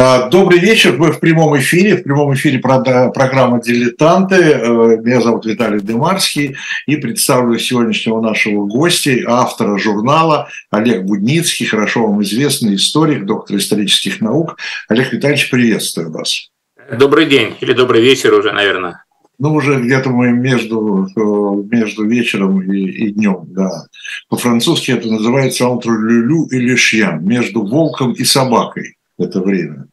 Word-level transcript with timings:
А, 0.00 0.28
добрый 0.28 0.60
вечер, 0.60 0.96
мы 0.96 1.10
в 1.10 1.18
прямом 1.18 1.58
эфире, 1.58 1.96
в 1.96 2.04
прямом 2.04 2.32
эфире 2.34 2.60
программа 2.60 3.60
«Дилетанты». 3.60 4.36
Э, 4.36 4.96
меня 5.02 5.20
зовут 5.20 5.44
Виталий 5.44 5.80
Демарский 5.80 6.54
и 6.86 6.94
представлю 6.94 7.58
сегодняшнего 7.58 8.20
нашего 8.20 8.64
гостя, 8.64 9.10
автора 9.26 9.76
журнала 9.76 10.50
Олег 10.70 11.02
Будницкий, 11.02 11.66
хорошо 11.66 12.06
вам 12.06 12.22
известный 12.22 12.76
историк, 12.76 13.24
доктор 13.24 13.56
исторических 13.56 14.20
наук. 14.20 14.58
Олег 14.88 15.12
Витальевич, 15.12 15.50
приветствую 15.50 16.12
вас. 16.12 16.48
Добрый 16.96 17.26
день 17.26 17.56
или 17.60 17.72
добрый 17.72 18.00
вечер 18.00 18.34
уже, 18.34 18.52
наверное. 18.52 19.04
Ну, 19.40 19.52
уже 19.52 19.80
где-то 19.80 20.10
мы 20.10 20.30
между, 20.30 21.08
э, 21.08 21.76
между 21.76 22.06
вечером 22.06 22.62
и, 22.62 22.82
и 22.82 23.10
днем, 23.10 23.46
да. 23.48 23.86
По-французски 24.28 24.92
это 24.92 25.08
называется 25.08 25.64
«entre 25.64 25.90
люлю 25.90 26.46
или 26.52 26.76
шьян», 26.76 27.24
между 27.24 27.66
волком 27.66 28.12
и 28.12 28.22
собакой 28.22 28.94
это 29.18 29.40
время. 29.40 29.87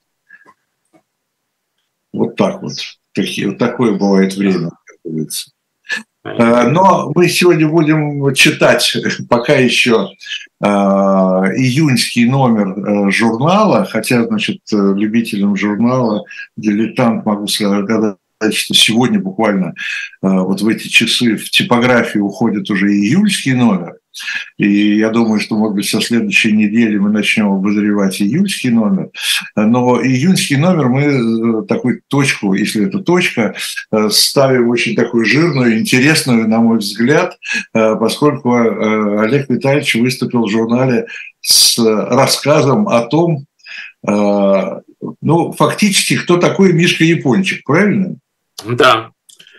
Вот 2.17 2.35
так 2.35 2.61
вот. 2.61 2.73
Такие, 3.13 3.49
вот 3.49 3.57
такое 3.57 3.93
бывает 3.93 4.35
время, 4.35 4.71
как 4.85 4.97
говорится. 5.03 5.51
Э, 6.25 6.67
но 6.69 7.11
мы 7.15 7.29
сегодня 7.29 7.67
будем 7.67 8.33
читать 8.33 8.97
пока 9.29 9.53
еще 9.53 10.09
э, 10.61 10.65
июньский 10.65 12.25
номер 12.25 12.77
э, 12.77 13.11
журнала, 13.11 13.85
хотя, 13.85 14.25
значит, 14.25 14.59
любителям 14.71 15.55
журнала 15.55 16.23
«Дилетант» 16.57 17.25
могу 17.25 17.47
сказать, 17.47 18.17
что 18.53 18.73
сегодня 18.73 19.19
буквально 19.19 19.73
вот 20.21 20.61
в 20.61 20.67
эти 20.67 20.87
часы 20.87 21.37
в 21.37 21.49
типографию 21.49 22.25
уходит 22.25 22.69
уже 22.69 22.91
июльский 22.91 23.53
номер. 23.53 23.95
И 24.57 24.97
я 24.97 25.09
думаю, 25.09 25.39
что, 25.39 25.57
может 25.57 25.75
быть, 25.75 25.89
со 25.89 26.01
следующей 26.01 26.53
недели 26.53 26.97
мы 26.97 27.09
начнем 27.09 27.51
обозревать 27.51 28.21
июльский 28.21 28.69
номер. 28.69 29.09
Но 29.55 30.01
июньский 30.01 30.57
номер 30.57 30.89
мы 30.89 31.01
э, 31.01 31.63
такую 31.67 32.01
точку, 32.07 32.53
если 32.53 32.87
это 32.87 32.99
точка, 32.99 33.55
э, 33.91 34.09
ставим 34.09 34.69
очень 34.69 34.95
такую 34.95 35.25
жирную, 35.25 35.79
интересную, 35.79 36.47
на 36.47 36.59
мой 36.59 36.79
взгляд, 36.79 37.37
э, 37.73 37.95
поскольку 37.95 38.53
Олег 38.55 39.49
Витальевич 39.49 39.95
выступил 39.95 40.45
в 40.45 40.51
журнале 40.51 41.07
с 41.41 41.77
рассказом 41.77 42.87
о 42.87 43.01
том, 43.01 43.45
ну, 45.21 45.51
фактически, 45.51 46.17
кто 46.17 46.37
такой 46.37 46.73
Мишка 46.73 47.03
Япончик, 47.03 47.63
правильно? 47.65 48.15
Да. 48.63 49.11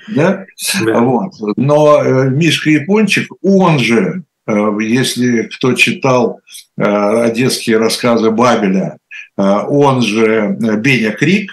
Да? 0.08 0.44
да. 0.84 1.00
Вот. 1.00 1.32
Но 1.56 2.02
Мишка 2.30 2.70
Япончик, 2.70 3.28
он 3.42 3.78
же 3.80 4.22
если 4.46 5.42
кто 5.42 5.74
читал 5.74 6.40
э, 6.76 6.82
одесские 6.82 7.78
рассказы 7.78 8.30
Бабеля, 8.30 8.98
э, 9.36 9.42
он 9.42 10.02
же 10.02 10.56
Беня 10.58 11.12
Крик, 11.12 11.50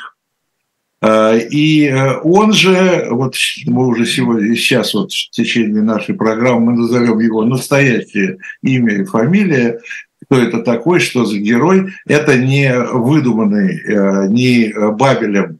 и 1.06 1.94
он 2.24 2.54
же, 2.54 3.08
вот 3.10 3.36
мы 3.66 3.88
уже 3.88 4.06
сегодня, 4.06 4.56
сейчас 4.56 4.94
вот 4.94 5.12
в 5.12 5.32
течение 5.32 5.82
нашей 5.82 6.16
программы 6.16 6.72
мы 6.72 6.78
назовем 6.78 7.20
его 7.20 7.44
настоящее 7.44 8.38
имя 8.62 9.02
и 9.02 9.04
фамилия, 9.04 9.82
кто 10.24 10.40
это 10.40 10.60
такой, 10.60 11.02
что 11.02 11.26
за 11.26 11.40
герой, 11.40 11.92
это 12.06 12.38
не 12.38 12.74
выдуманный 12.74 14.30
ни 14.30 14.72
Бабелем, 14.94 15.60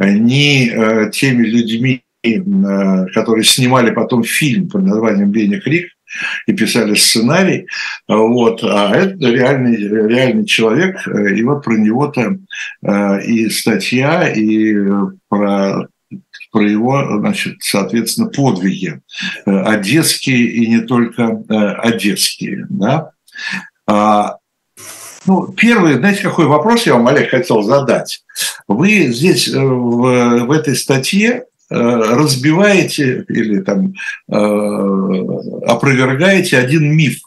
ни 0.00 1.10
теми 1.12 1.46
людьми, 1.46 2.02
которые 3.14 3.44
снимали 3.44 3.92
потом 3.92 4.24
фильм 4.24 4.68
под 4.68 4.82
названием 4.82 5.30
«Беня 5.30 5.60
Крик», 5.60 5.92
и 6.46 6.52
писали 6.52 6.94
сценарий, 6.94 7.66
вот, 8.08 8.62
а 8.64 8.94
это 8.94 9.26
реальный, 9.26 9.76
реальный 9.76 10.44
человек, 10.46 11.06
и 11.06 11.42
вот 11.42 11.64
про 11.64 11.74
него-то 11.74 12.36
э, 12.82 13.22
и 13.24 13.48
статья, 13.50 14.28
и 14.28 14.74
про 15.28 15.86
про 16.52 16.68
его, 16.68 17.20
значит, 17.20 17.58
соответственно, 17.60 18.28
подвиги 18.28 19.00
э, 19.46 19.50
одесские 19.50 20.48
и 20.48 20.66
не 20.66 20.80
только 20.80 21.22
э, 21.22 21.54
одесские, 21.54 22.66
да. 22.68 23.12
А, 23.86 24.38
ну, 25.26 25.52
первый, 25.52 25.94
знаете, 25.94 26.22
какой 26.22 26.46
вопрос 26.46 26.86
я 26.86 26.94
вам, 26.94 27.06
Олег, 27.06 27.30
хотел 27.30 27.62
задать? 27.62 28.24
Вы 28.66 29.12
здесь 29.12 29.46
в, 29.46 29.60
в 29.60 30.50
этой 30.50 30.74
статье 30.74 31.44
Э, 31.44 31.49
разбиваете 31.70 33.24
или 33.28 33.60
там 33.60 33.94
э, 34.28 34.34
опровергаете 35.66 36.58
один 36.58 36.92
миф, 36.96 37.20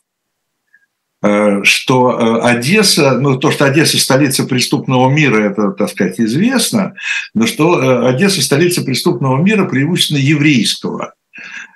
э, 1.24 1.64
что 1.64 2.44
Одесса, 2.44 3.18
ну 3.20 3.38
то, 3.38 3.52
что 3.52 3.66
Одесса 3.66 3.98
столица 3.98 4.44
преступного 4.44 5.10
мира, 5.10 5.38
это, 5.38 5.72
так 5.72 5.90
сказать, 5.90 6.20
известно, 6.20 6.94
но 7.34 7.48
что 7.48 8.06
Одесса 8.08 8.42
столица 8.42 8.84
преступного 8.84 9.42
мира 9.42 9.66
преимущественно 9.66 10.20
еврейского. 10.20 11.14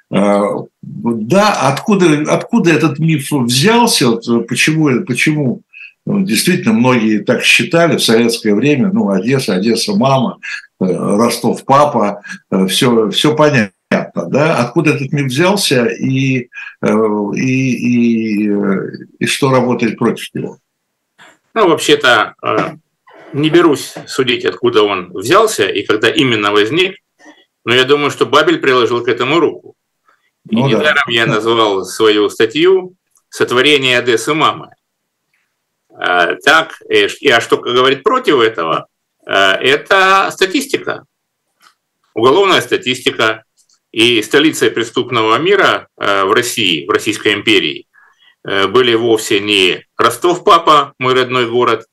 Да, 0.09 1.51
откуда, 1.63 2.23
откуда 2.33 2.71
этот 2.71 2.97
миф 2.99 3.29
взялся, 3.29 4.11
почему, 4.47 5.03
почему 5.05 5.63
ну, 6.07 6.23
действительно 6.23 6.73
многие 6.73 7.19
так 7.19 7.43
считали 7.43 7.97
в 7.97 8.03
советское 8.03 8.53
время, 8.55 8.91
ну, 8.91 9.09
Одесса, 9.09 9.55
Одесса 9.55 9.93
мама, 9.95 10.39
Э, 10.79 10.85
Ростов 10.85 11.65
папа, 11.65 12.21
все, 12.67 13.07
э, 13.07 13.11
все 13.11 13.35
понятно. 13.35 13.71
Да? 13.89 14.59
Откуда 14.59 14.91
этот 14.91 15.11
миф 15.11 15.25
взялся 15.25 15.85
и, 15.85 16.49
э, 16.81 16.87
и, 17.35 18.47
и, 18.47 18.51
и 19.19 19.25
что 19.25 19.51
работает 19.51 19.97
против 19.97 20.33
него? 20.33 20.59
Ну, 21.53 21.69
вообще-то, 21.69 22.35
не 23.33 23.49
берусь 23.49 23.95
судить, 24.05 24.45
откуда 24.45 24.83
он 24.83 25.11
взялся 25.11 25.67
и 25.67 25.83
когда 25.83 26.09
именно 26.09 26.51
возник, 26.51 26.97
но 27.65 27.73
я 27.73 27.83
думаю, 27.83 28.11
что 28.11 28.27
Бабель 28.27 28.59
приложил 28.59 29.03
к 29.03 29.07
этому 29.07 29.39
руку. 29.39 29.73
И 30.49 30.55
ну, 30.55 30.67
недаром 30.67 31.03
да. 31.07 31.11
я 31.11 31.25
назвал 31.25 31.83
свою 31.83 32.29
статью 32.29 32.93
«Сотворение 33.29 33.97
Одессы 33.97 34.35
мамы». 34.35 34.69
Так, 35.99 36.79
и, 36.89 37.29
а 37.29 37.41
что 37.41 37.57
говорит 37.57 38.03
против 38.03 38.39
этого? 38.39 38.87
Э, 39.27 39.53
это 39.53 40.29
статистика, 40.31 41.05
уголовная 42.13 42.61
статистика. 42.61 43.43
И 43.93 44.21
столицей 44.21 44.69
преступного 44.69 45.37
мира 45.37 45.87
э, 45.97 46.25
в 46.25 46.33
России, 46.33 46.85
в 46.85 46.89
Российской 46.89 47.33
империи, 47.33 47.87
э, 48.43 48.67
были 48.67 48.93
вовсе 48.93 49.39
не 49.39 49.85
Ростов-Папа, 49.97 50.93
мой 50.99 51.13
родной 51.13 51.49
город, 51.49 51.87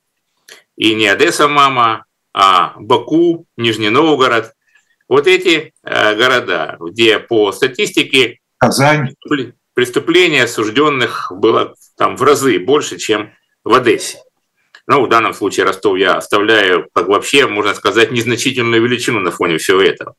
и 0.75 0.93
не 0.93 1.07
Одесса-Мама, 1.07 2.05
а 2.33 2.73
Баку, 2.77 3.47
Нижний 3.57 3.89
Новгород. 3.89 4.51
Вот 5.07 5.25
эти 5.25 5.73
города, 5.83 6.77
где 6.79 7.17
по 7.19 7.51
статистике 7.51 8.39
Казань. 8.57 9.15
преступления 9.73 10.43
осужденных 10.43 11.31
было 11.31 11.75
там 11.95 12.17
в 12.17 12.23
разы 12.23 12.59
больше, 12.59 12.97
чем 12.97 13.31
в 13.65 13.73
Одессе. 13.73 14.19
Ну, 14.87 15.05
в 15.05 15.09
данном 15.09 15.33
случае 15.33 15.65
Ростов 15.65 15.97
я 15.97 16.13
оставляю, 16.13 16.87
как 16.93 17.07
вообще, 17.07 17.47
можно 17.47 17.73
сказать, 17.73 18.11
незначительную 18.11 18.81
величину 18.83 19.19
на 19.19 19.31
фоне 19.31 19.57
всего 19.57 19.81
этого. 19.81 20.13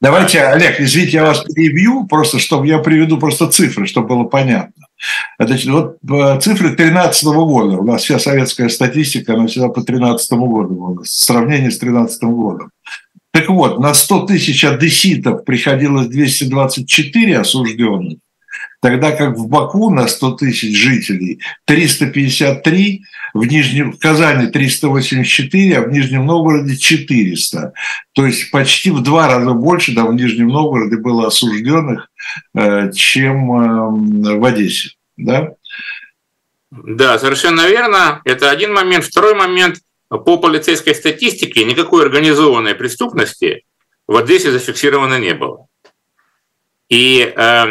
Давайте, 0.00 0.42
Олег, 0.42 0.80
извините, 0.80 1.18
я 1.18 1.26
вас 1.26 1.44
перебью, 1.44 2.06
просто 2.06 2.40
чтобы 2.40 2.66
я 2.66 2.78
приведу 2.78 3.18
просто 3.18 3.46
цифры, 3.48 3.86
чтобы 3.86 4.08
было 4.08 4.24
понятно. 4.24 4.86
Значит, 5.38 5.70
вот 5.70 5.96
э, 6.02 6.40
цифры 6.40 6.68
2013 6.70 7.24
года. 7.24 7.76
У 7.76 7.84
нас 7.84 8.02
вся 8.02 8.18
советская 8.18 8.68
статистика, 8.68 9.34
она 9.34 9.46
всегда 9.46 9.68
по 9.68 9.80
2013 9.80 10.32
году 10.32 10.74
была, 10.74 11.02
в 11.02 11.06
сравнении 11.06 11.70
с 11.70 11.78
2013 11.78 12.22
годом. 12.24 12.70
Так 13.32 13.48
вот, 13.48 13.78
на 13.78 13.94
100 13.94 14.26
тысяч 14.26 14.64
одесситов 14.64 15.44
приходилось 15.44 16.08
224 16.08 17.38
осужденных, 17.38 18.18
тогда 18.82 19.12
как 19.12 19.36
в 19.36 19.46
Баку 19.46 19.90
на 19.90 20.08
100 20.08 20.32
тысяч 20.32 20.76
жителей 20.76 21.40
353, 21.66 23.02
в, 23.32 23.44
Нижнем, 23.44 23.92
в 23.92 23.98
Казани 23.98 24.48
384, 24.48 25.78
а 25.78 25.82
в 25.82 25.88
Нижнем 25.92 26.26
Новгороде 26.26 26.76
400. 26.76 27.72
То 28.12 28.26
есть 28.26 28.50
почти 28.50 28.90
в 28.90 29.00
два 29.00 29.28
раза 29.28 29.52
больше 29.52 29.94
да, 29.94 30.04
в 30.04 30.12
Нижнем 30.14 30.48
Новгороде 30.48 30.96
было 30.96 31.28
осужденных, 31.28 32.10
э, 32.56 32.90
чем 32.92 33.52
э, 33.52 34.36
в 34.36 34.44
Одессе. 34.44 34.90
Да? 35.16 35.52
да, 36.72 37.20
совершенно 37.20 37.68
верно. 37.68 38.20
Это 38.24 38.50
один 38.50 38.74
момент. 38.74 39.04
Второй 39.04 39.34
момент. 39.34 39.78
По 40.08 40.36
полицейской 40.36 40.94
статистике 40.94 41.64
никакой 41.64 42.02
организованной 42.02 42.74
преступности 42.74 43.64
в 44.06 44.16
Одессе 44.16 44.50
зафиксировано 44.50 45.18
не 45.18 45.32
было. 45.32 45.68
И 46.90 47.32
э, 47.34 47.66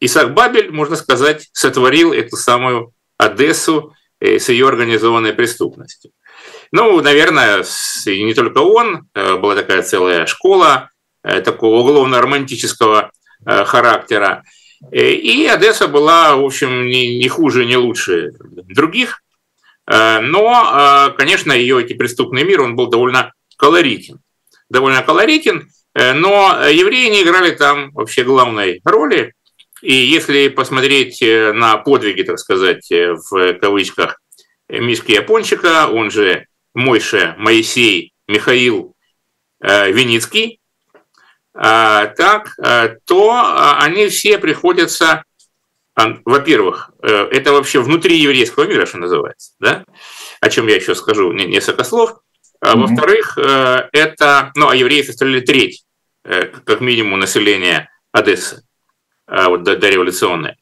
Исаак 0.00 0.34
Бабель, 0.34 0.70
можно 0.70 0.96
сказать, 0.96 1.48
сотворил 1.52 2.12
эту 2.12 2.36
самую 2.36 2.92
Одессу 3.16 3.94
э, 4.20 4.38
с 4.38 4.48
ее 4.48 4.68
организованной 4.68 5.32
преступностью. 5.32 6.12
Ну, 6.70 7.00
наверное, 7.00 7.64
и 8.06 8.22
не 8.22 8.34
только 8.34 8.58
он, 8.58 9.08
э, 9.14 9.36
была 9.36 9.56
такая 9.56 9.82
целая 9.82 10.26
школа 10.26 10.90
э, 11.24 11.40
такого 11.40 11.80
уголовно-романтического 11.80 13.10
характера. 13.44 14.42
И 14.90 15.46
Одесса 15.46 15.86
была, 15.86 16.34
в 16.34 16.44
общем, 16.44 16.86
не, 16.86 17.18
не 17.18 17.28
хуже, 17.28 17.64
не 17.64 17.76
лучше 17.76 18.32
других. 18.40 19.22
Но, 19.86 21.14
конечно, 21.16 21.52
ее 21.52 21.80
эти 21.80 21.92
преступный 21.92 22.42
мир, 22.42 22.62
он 22.62 22.74
был 22.74 22.88
довольно 22.88 23.32
колоритен. 23.56 24.18
Довольно 24.68 25.04
колоритен, 25.04 25.70
но 26.14 26.68
евреи 26.68 27.08
не 27.08 27.22
играли 27.22 27.50
там 27.50 27.90
вообще 27.92 28.22
главной 28.22 28.80
роли. 28.84 29.34
И 29.82 29.92
если 29.92 30.48
посмотреть 30.48 31.20
на 31.20 31.76
подвиги, 31.78 32.22
так 32.22 32.38
сказать, 32.38 32.88
в 32.90 33.54
кавычках, 33.54 34.20
Мишки 34.68 35.12
Япончика, 35.12 35.88
он 35.88 36.10
же 36.10 36.46
Мойше 36.74 37.34
Моисей 37.38 38.12
Михаил 38.26 38.94
Виницкий, 39.60 40.60
так, 41.52 42.56
то 43.06 43.76
они 43.80 44.08
все 44.08 44.38
приходятся 44.38 45.24
во-первых, 46.24 46.90
э, 47.02 47.08
это 47.32 47.52
вообще 47.52 47.80
внутри 47.80 48.16
еврейского 48.18 48.64
мира, 48.64 48.86
что 48.86 48.98
называется, 48.98 49.52
да? 49.58 49.84
о 50.40 50.48
чем 50.48 50.68
я 50.68 50.76
еще 50.76 50.94
скажу 50.94 51.32
несколько 51.32 51.84
слов. 51.84 52.20
А 52.60 52.74
mm-hmm. 52.74 52.80
Во-вторых, 52.80 53.38
э, 53.38 53.88
это, 53.92 54.52
ну, 54.54 54.68
а 54.68 54.76
евреи 54.76 55.02
составляли 55.02 55.40
треть, 55.40 55.84
э, 55.84 55.87
как 56.64 56.80
минимум, 56.80 57.18
населения 57.18 57.90
Одессы, 58.12 58.62
вот 59.26 59.62
дореволюционной. 59.62 60.56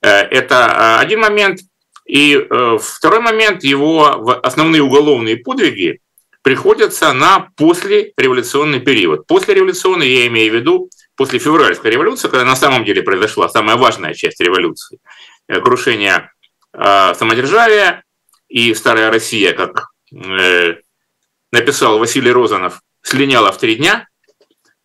Это 0.00 0.98
один 0.98 1.20
момент. 1.20 1.60
И 2.06 2.36
второй 2.80 3.20
момент, 3.20 3.64
его 3.64 4.06
основные 4.42 4.82
уголовные 4.82 5.36
подвиги 5.36 6.00
приходятся 6.46 7.12
на 7.12 7.48
послереволюционный 7.56 8.78
период. 8.78 9.26
Послереволюционный, 9.26 10.08
я 10.08 10.26
имею 10.28 10.52
в 10.52 10.54
виду, 10.54 10.90
после 11.16 11.40
февральской 11.40 11.90
революции, 11.90 12.28
когда 12.28 12.44
на 12.44 12.54
самом 12.54 12.84
деле 12.84 13.02
произошла 13.02 13.48
самая 13.48 13.76
важная 13.76 14.14
часть 14.14 14.40
революции, 14.40 15.00
э, 15.48 15.60
крушение 15.60 16.30
э, 16.72 17.14
самодержавия 17.14 18.04
и 18.48 18.72
старая 18.74 19.10
Россия, 19.10 19.54
как 19.54 19.88
э, 20.12 20.76
написал 21.50 21.98
Василий 21.98 22.30
Розанов, 22.30 22.80
слиняла 23.02 23.50
в 23.50 23.58
три 23.58 23.74
дня, 23.74 24.06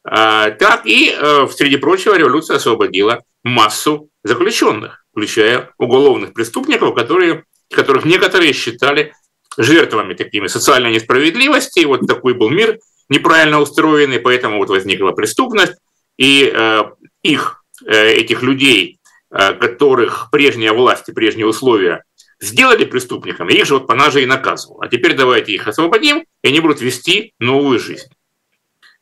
так 0.03 0.81
и, 0.86 1.15
среди 1.51 1.77
прочего, 1.77 2.15
революция 2.15 2.57
освободила 2.57 3.24
массу 3.44 4.09
заключенных, 4.24 5.06
включая 5.12 5.71
уголовных 5.77 6.33
преступников, 6.33 6.95
которые, 6.95 7.44
которых 7.69 8.06
некоторые 8.06 8.53
считали 8.53 9.13
жертвами 9.57 10.13
такими 10.13 10.48
социальной 10.48 10.92
несправедливости. 10.92 11.80
И 11.80 11.86
вот 11.86 12.07
такой 12.07 12.33
был 12.33 12.50
мир 12.50 12.80
неправильно 13.09 13.59
устроенный, 13.59 14.19
поэтому 14.19 14.57
вот 14.57 14.69
возникла 14.69 15.12
преступность 15.12 15.74
и 16.18 16.51
э, 16.53 16.83
их, 17.24 17.63
э, 17.86 18.13
этих 18.13 18.42
людей, 18.42 19.00
э, 19.31 19.53
которых 19.53 20.30
прежняя 20.31 20.71
власть 20.71 21.09
и 21.09 21.13
прежние 21.13 21.45
условия 21.45 22.03
сделали 22.39 22.86
преступниками, 22.86 23.53
их 23.53 23.65
же 23.65 23.77
вот 23.77 24.12
же 24.12 24.24
и 24.24 24.25
наказывала. 24.25 24.86
А 24.86 24.88
теперь 24.88 25.13
давайте 25.13 25.51
их 25.51 25.68
освободим, 25.68 26.25
и 26.44 26.48
они 26.48 26.59
будут 26.59 26.81
вести 26.81 27.33
новую 27.39 27.80
жизнь. 27.80 28.07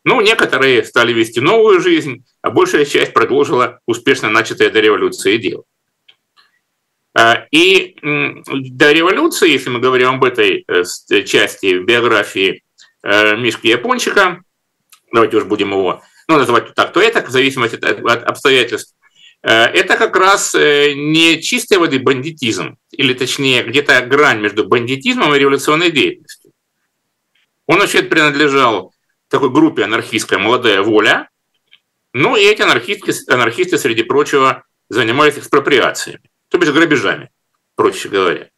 Ну, 0.10 0.22
некоторые 0.22 0.84
стали 0.84 1.14
вести 1.14 1.40
новую 1.40 1.82
жизнь, 1.82 2.26
а 2.42 2.50
большая 2.50 2.84
часть 2.86 3.14
продолжила 3.14 3.80
успешно 3.86 4.28
начатое 4.32 4.72
до 4.72 4.80
революции 4.80 5.38
дело. 5.38 5.66
И 7.52 7.96
до 8.02 8.92
революции, 8.92 9.52
если 9.52 9.70
мы 9.70 9.80
говорим 9.80 10.10
об 10.10 10.24
этой 10.24 10.66
части 11.26 11.78
биографии 11.78 12.64
Мишки 13.04 13.68
Япончика, 13.68 14.42
давайте 15.14 15.38
уж 15.38 15.44
будем 15.44 15.70
его 15.70 16.02
ну, 16.28 16.38
называть 16.40 16.74
так, 16.74 16.92
то 16.92 17.00
это, 17.00 17.24
в 17.24 17.30
зависимости 17.30 17.76
от, 17.76 18.24
обстоятельств, 18.24 18.96
э, 19.44 19.52
это 19.52 19.96
как 19.96 20.16
раз 20.16 20.56
э, 20.56 20.94
не 20.94 21.40
чистой 21.40 21.78
воды 21.78 22.00
бандитизм, 22.00 22.78
или 22.92 23.14
точнее 23.14 23.62
где-то 23.62 24.02
грань 24.02 24.40
между 24.40 24.68
бандитизмом 24.68 25.36
и 25.36 25.40
революционной 25.40 25.92
деятельностью. 25.92 26.52
Он 27.68 27.78
вообще 27.78 28.02
принадлежал 28.02 28.94
такой 29.30 29.50
группе 29.50 29.84
анархистская 29.84 30.40
«Молодая 30.40 30.82
воля», 30.82 31.30
ну 32.14 32.36
и 32.36 32.42
эти 32.42 32.62
анархисты, 32.62 33.14
анархисты, 33.32 33.78
среди 33.78 34.04
прочего, 34.04 34.64
занимались 34.90 35.38
экспроприациями, 35.38 36.24
то 36.50 36.58
бишь 36.58 36.72
грабежами, 36.72 37.30
проще 37.76 38.10
говоря. 38.10 38.50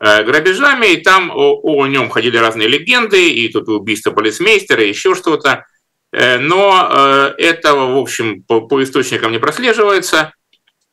Э, 0.00 0.24
грабежами, 0.24 0.94
и 0.94 0.96
там 0.96 1.30
о, 1.30 1.60
о 1.62 1.86
нем 1.86 2.10
ходили 2.10 2.36
разные 2.36 2.68
легенды, 2.68 3.30
и 3.30 3.48
тут 3.48 3.68
убийство 3.68 4.10
полицмейстера, 4.10 4.82
и 4.82 4.88
еще 4.88 5.14
что-то. 5.14 5.66
Э, 6.12 6.38
но 6.38 6.88
э, 6.90 7.34
этого, 7.38 7.94
в 7.94 7.98
общем, 7.98 8.42
по, 8.42 8.62
по 8.62 8.82
источникам 8.82 9.30
не 9.30 9.38
прослеживается. 9.38 10.32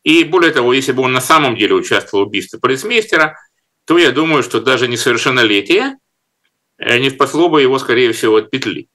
И 0.04 0.24
более 0.24 0.52
того, 0.52 0.74
если 0.74 0.92
бы 0.92 1.04
он 1.04 1.14
на 1.14 1.22
самом 1.22 1.56
деле 1.56 1.74
участвовал 1.74 2.26
в 2.26 2.28
убийстве 2.28 2.60
полицмейстера, 2.60 3.38
то 3.86 3.98
я 3.98 4.12
думаю, 4.12 4.44
что 4.44 4.62
даже 4.62 4.88
несовершеннолетие 4.88 5.96
не 6.80 7.10
спасло 7.10 7.50
бы 7.50 7.62
его, 7.62 7.80
скорее 7.80 8.12
всего, 8.12 8.38
от 8.38 8.50
петли. 8.50 8.88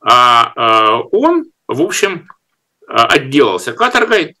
А 0.00 1.00
он, 1.12 1.46
в 1.66 1.80
общем, 1.80 2.28
отделался 2.86 3.72
каторгой, 3.72 4.36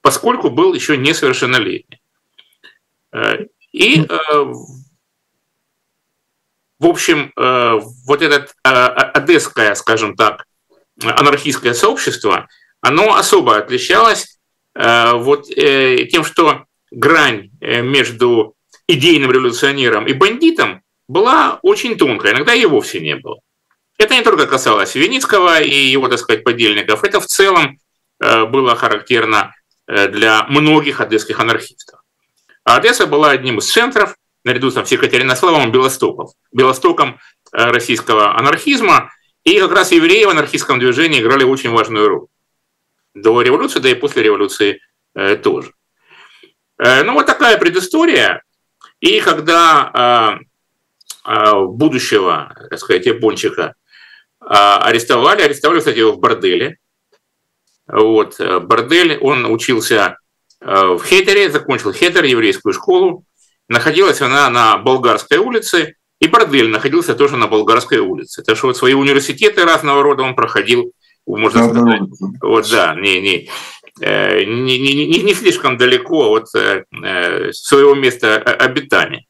поскольку 0.00 0.50
был 0.50 0.74
еще 0.74 0.96
несовершеннолетний. 0.96 2.00
И 3.72 4.06
в 6.78 6.86
общем, 6.86 7.32
э, 7.36 7.80
вот 8.06 8.22
это 8.22 8.48
э, 8.64 8.68
одесское, 8.68 9.74
скажем 9.74 10.14
так, 10.14 10.46
анархистское 11.02 11.72
сообщество, 11.72 12.48
оно 12.80 13.14
особо 13.16 13.56
отличалось 13.56 14.38
э, 14.74 15.12
вот 15.14 15.46
тем, 15.46 16.24
что 16.24 16.64
грань 16.90 17.50
между 17.60 18.54
идейным 18.88 19.30
революционером 19.30 20.06
и 20.06 20.12
бандитом 20.12 20.82
была 21.08 21.58
очень 21.62 21.96
тонкая, 21.96 22.32
иногда 22.32 22.54
и 22.54 22.66
вовсе 22.66 23.00
не 23.00 23.16
было. 23.16 23.38
Это 23.98 24.14
не 24.14 24.22
только 24.22 24.46
касалось 24.46 24.94
Веницкого 24.94 25.60
и 25.60 25.74
его, 25.74 26.08
так 26.08 26.18
сказать, 26.18 26.44
подельников, 26.44 27.04
это 27.04 27.20
в 27.20 27.26
целом 27.26 27.78
было 28.18 28.74
характерно 28.76 29.54
для 29.86 30.44
многих 30.48 31.00
одесских 31.00 31.40
анархистов. 31.40 32.00
А 32.66 32.76
Одесса 32.76 33.06
была 33.06 33.30
одним 33.30 33.58
из 33.58 33.70
центров 33.70 34.16
наряду 34.46 34.70
с 34.70 34.92
Екатеринославом 34.92 35.70
Белостоков, 35.70 36.32
Белостоком 36.52 37.20
э, 37.52 37.64
российского 37.70 38.36
анархизма. 38.36 39.12
И 39.44 39.60
как 39.60 39.70
раз 39.70 39.92
евреи 39.92 40.24
в 40.24 40.30
анархистском 40.30 40.80
движении 40.80 41.20
играли 41.20 41.44
очень 41.44 41.70
важную 41.70 42.08
роль. 42.08 42.26
До 43.14 43.40
революции, 43.40 43.78
да 43.78 43.88
и 43.88 43.94
после 43.94 44.24
революции 44.24 44.80
э, 45.14 45.36
тоже. 45.36 45.72
Э, 46.78 47.04
ну 47.04 47.12
вот 47.14 47.26
такая 47.26 47.56
предыстория. 47.56 48.42
И 49.00 49.20
когда 49.20 50.38
будущего, 51.24 52.54
так 52.70 52.78
сказать, 52.78 53.06
япончика 53.06 53.74
арестовали, 54.38 55.42
арестовали, 55.42 55.80
кстати, 55.80 55.98
его 55.98 56.12
в 56.12 56.18
борделе. 56.20 56.78
Вот, 57.88 58.40
бордель, 58.40 59.18
он 59.18 59.46
учился 59.46 60.18
в 60.60 61.00
Хетере, 61.04 61.50
закончил 61.50 61.92
Хетер, 61.92 62.24
еврейскую 62.24 62.72
школу, 62.72 63.24
Находилась 63.68 64.20
она 64.20 64.48
на 64.48 64.78
Болгарской 64.78 65.38
улице, 65.38 65.96
и 66.20 66.28
Бордель 66.28 66.68
находился 66.68 67.14
тоже 67.14 67.36
на 67.36 67.48
Болгарской 67.48 67.98
улице. 67.98 68.42
Так 68.42 68.56
что 68.56 68.68
вот 68.68 68.76
свои 68.76 68.94
университеты 68.94 69.64
разного 69.64 70.02
рода 70.02 70.22
он 70.22 70.36
проходил, 70.36 70.92
можно 71.26 71.68
сказать. 71.68 72.02
Вот, 72.40 72.70
да, 72.70 72.94
не, 72.94 73.20
не, 73.20 73.50
э, 74.00 74.44
не, 74.44 74.78
не, 74.78 75.06
не, 75.06 75.22
не 75.22 75.34
слишком 75.34 75.76
далеко 75.76 76.30
от 76.30 76.54
э, 76.54 76.84
э, 77.02 77.52
своего 77.52 77.94
места 77.94 78.36
обитания. 78.38 79.26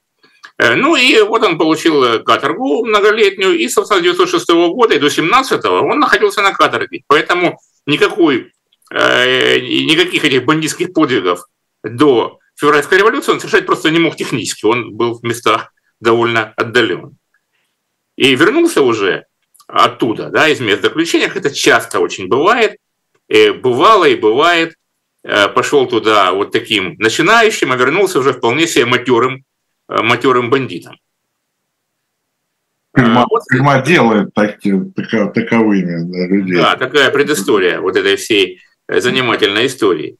Ну 0.58 0.96
и 0.96 1.20
вот 1.20 1.42
он 1.42 1.58
получил 1.58 2.22
каторгу 2.24 2.86
многолетнюю, 2.86 3.58
и, 3.58 3.68
собственно, 3.68 4.00
с 4.00 4.14
1906 4.14 4.48
года 4.74 4.94
и 4.94 4.98
до 4.98 5.10
17 5.10 5.62
он 5.66 5.98
находился 5.98 6.40
на 6.40 6.52
каторге. 6.52 7.02
Поэтому 7.08 7.58
никакой, 7.84 8.52
никаких 8.90 10.24
этих 10.24 10.46
бандитских 10.46 10.94
подвигов 10.94 11.44
до 11.82 12.38
февральской 12.58 12.96
революции 12.96 13.32
он 13.32 13.40
совершать 13.40 13.66
просто 13.66 13.90
не 13.90 13.98
мог 13.98 14.16
технически, 14.16 14.64
он 14.64 14.94
был 14.94 15.18
в 15.18 15.22
местах 15.24 15.74
довольно 16.00 16.54
отдален. 16.56 17.18
И 18.16 18.34
вернулся 18.34 18.80
уже 18.80 19.26
оттуда, 19.66 20.30
да, 20.30 20.48
из 20.48 20.60
мест 20.60 20.82
заключения, 20.82 21.30
это 21.32 21.50
часто 21.50 22.00
очень 22.00 22.28
бывает, 22.28 22.76
и 23.28 23.50
бывало 23.50 24.04
и 24.04 24.14
бывает, 24.14 24.74
э, 25.24 25.48
пошел 25.48 25.86
туда 25.86 26.32
вот 26.32 26.52
таким 26.52 26.94
начинающим, 26.98 27.72
а 27.72 27.76
вернулся 27.76 28.20
уже 28.20 28.32
вполне 28.32 28.66
себе 28.66 28.86
матерым, 28.86 29.44
э, 29.88 30.02
матерым 30.02 30.50
бандитом. 30.50 30.96
Тюрьма, 32.94 33.26
вот, 33.28 33.42
тюрьма 33.50 33.82
делает 33.82 34.32
так, 34.34 34.58
таковыми 35.34 36.10
да, 36.10 36.26
людей. 36.26 36.56
Да, 36.56 36.76
такая 36.76 37.10
предыстория 37.10 37.80
вот 37.80 37.96
этой 37.96 38.16
всей 38.16 38.60
э, 38.88 39.00
занимательной 39.00 39.66
истории. 39.66 40.16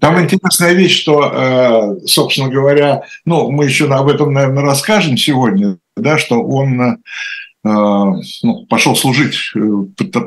Там 0.00 0.20
интересная 0.20 0.72
вещь, 0.72 1.00
что, 1.00 1.98
э, 2.02 2.06
собственно 2.06 2.48
говоря, 2.48 3.02
ну, 3.24 3.50
мы 3.50 3.66
еще 3.66 3.86
об 3.92 4.08
этом, 4.08 4.32
наверное, 4.32 4.62
расскажем 4.62 5.16
сегодня, 5.16 5.78
да, 5.96 6.18
что 6.18 6.42
он 6.42 6.98
ну, 7.64 8.66
пошел 8.68 8.96
служить, 8.96 9.36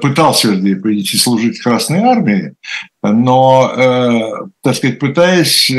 пытался 0.02 0.54
идти 0.56 1.18
служить 1.18 1.60
Красной 1.60 2.00
Армии, 2.00 2.54
но, 3.04 4.48
так 4.62 4.76
сказать, 4.76 5.00
пытаясь, 5.00 5.70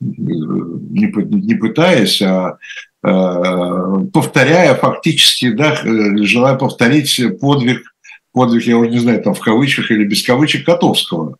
не 0.00 1.54
пытаясь, 1.54 2.20
а 2.20 2.58
повторяя 3.00 4.74
фактически, 4.74 5.52
да, 5.52 5.78
желая 6.24 6.56
повторить 6.56 7.20
подвиг, 7.40 7.94
подвиг, 8.32 8.64
я 8.64 8.76
уже 8.76 8.90
не 8.90 8.98
знаю, 8.98 9.22
там 9.22 9.34
в 9.34 9.40
кавычках 9.40 9.92
или 9.92 10.04
без 10.04 10.24
кавычек, 10.24 10.66
Котовского 10.66 11.36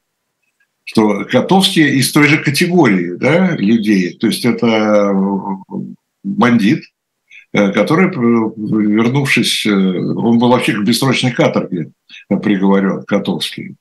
что 0.91 1.27
Котовский 1.27 1.99
из 1.99 2.13
той 2.13 2.29
же 2.29 2.39
категории 2.39 3.15
да, 3.17 3.55
людей. 3.57 4.15
То 4.15 4.29
есть 4.29 4.47
это 4.47 5.15
бандит, 6.25 6.79
э, 6.79 6.98
который, 7.53 8.11
вернувшись, 8.11 9.67
э, 9.67 9.71
он 9.71 10.39
был 10.39 10.49
вообще 10.51 10.73
к 10.73 10.85
бессрочной 10.85 11.33
каторге 11.33 11.91
приговорен, 12.29 13.03
Котовский. 13.05 13.77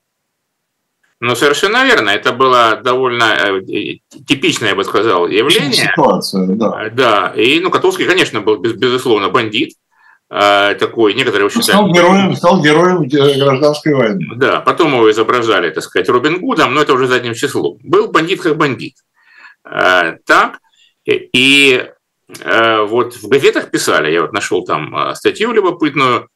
Ну, 1.20 1.36
совершенно 1.36 1.84
верно. 1.86 2.12
Это 2.12 2.32
было 2.32 2.80
довольно 2.84 3.34
э, 3.36 3.62
типичное, 4.28 4.70
я 4.70 4.76
бы 4.76 4.84
сказал, 4.84 5.28
явление. 5.28 5.74
Ситуация, 5.74 6.48
да. 6.48 6.90
Да. 6.90 7.34
И, 7.36 7.60
ну, 7.60 7.70
Котовский, 7.70 8.06
конечно, 8.06 8.42
был, 8.42 8.58
безусловно, 8.58 9.30
бандит. 9.30 9.74
Такой, 10.30 11.14
некоторые 11.14 11.50
его. 11.50 11.62
Стал 11.62 11.90
героем, 11.90 12.36
стал 12.36 12.62
героем 12.62 13.08
гражданской 13.08 13.94
войны. 13.94 14.28
Да, 14.36 14.60
потом 14.60 14.94
его 14.94 15.10
изображали, 15.10 15.70
так 15.70 15.82
сказать, 15.84 16.10
Робин 16.10 16.42
Гудом, 16.42 16.74
но 16.74 16.82
это 16.82 16.94
уже 16.94 17.08
задним 17.08 17.34
числом. 17.34 17.78
Был 17.82 18.12
бандит 18.12 18.42
как 18.42 18.58
бандит. 18.58 18.96
Так, 19.64 20.60
и 21.06 21.90
вот 22.30 23.16
в 23.16 23.28
газетах 23.28 23.72
писали, 23.72 24.12
я 24.12 24.22
вот 24.22 24.34
нашел 24.34 24.66
там 24.66 25.16
статью 25.16 25.54
любопытную, 25.54 26.28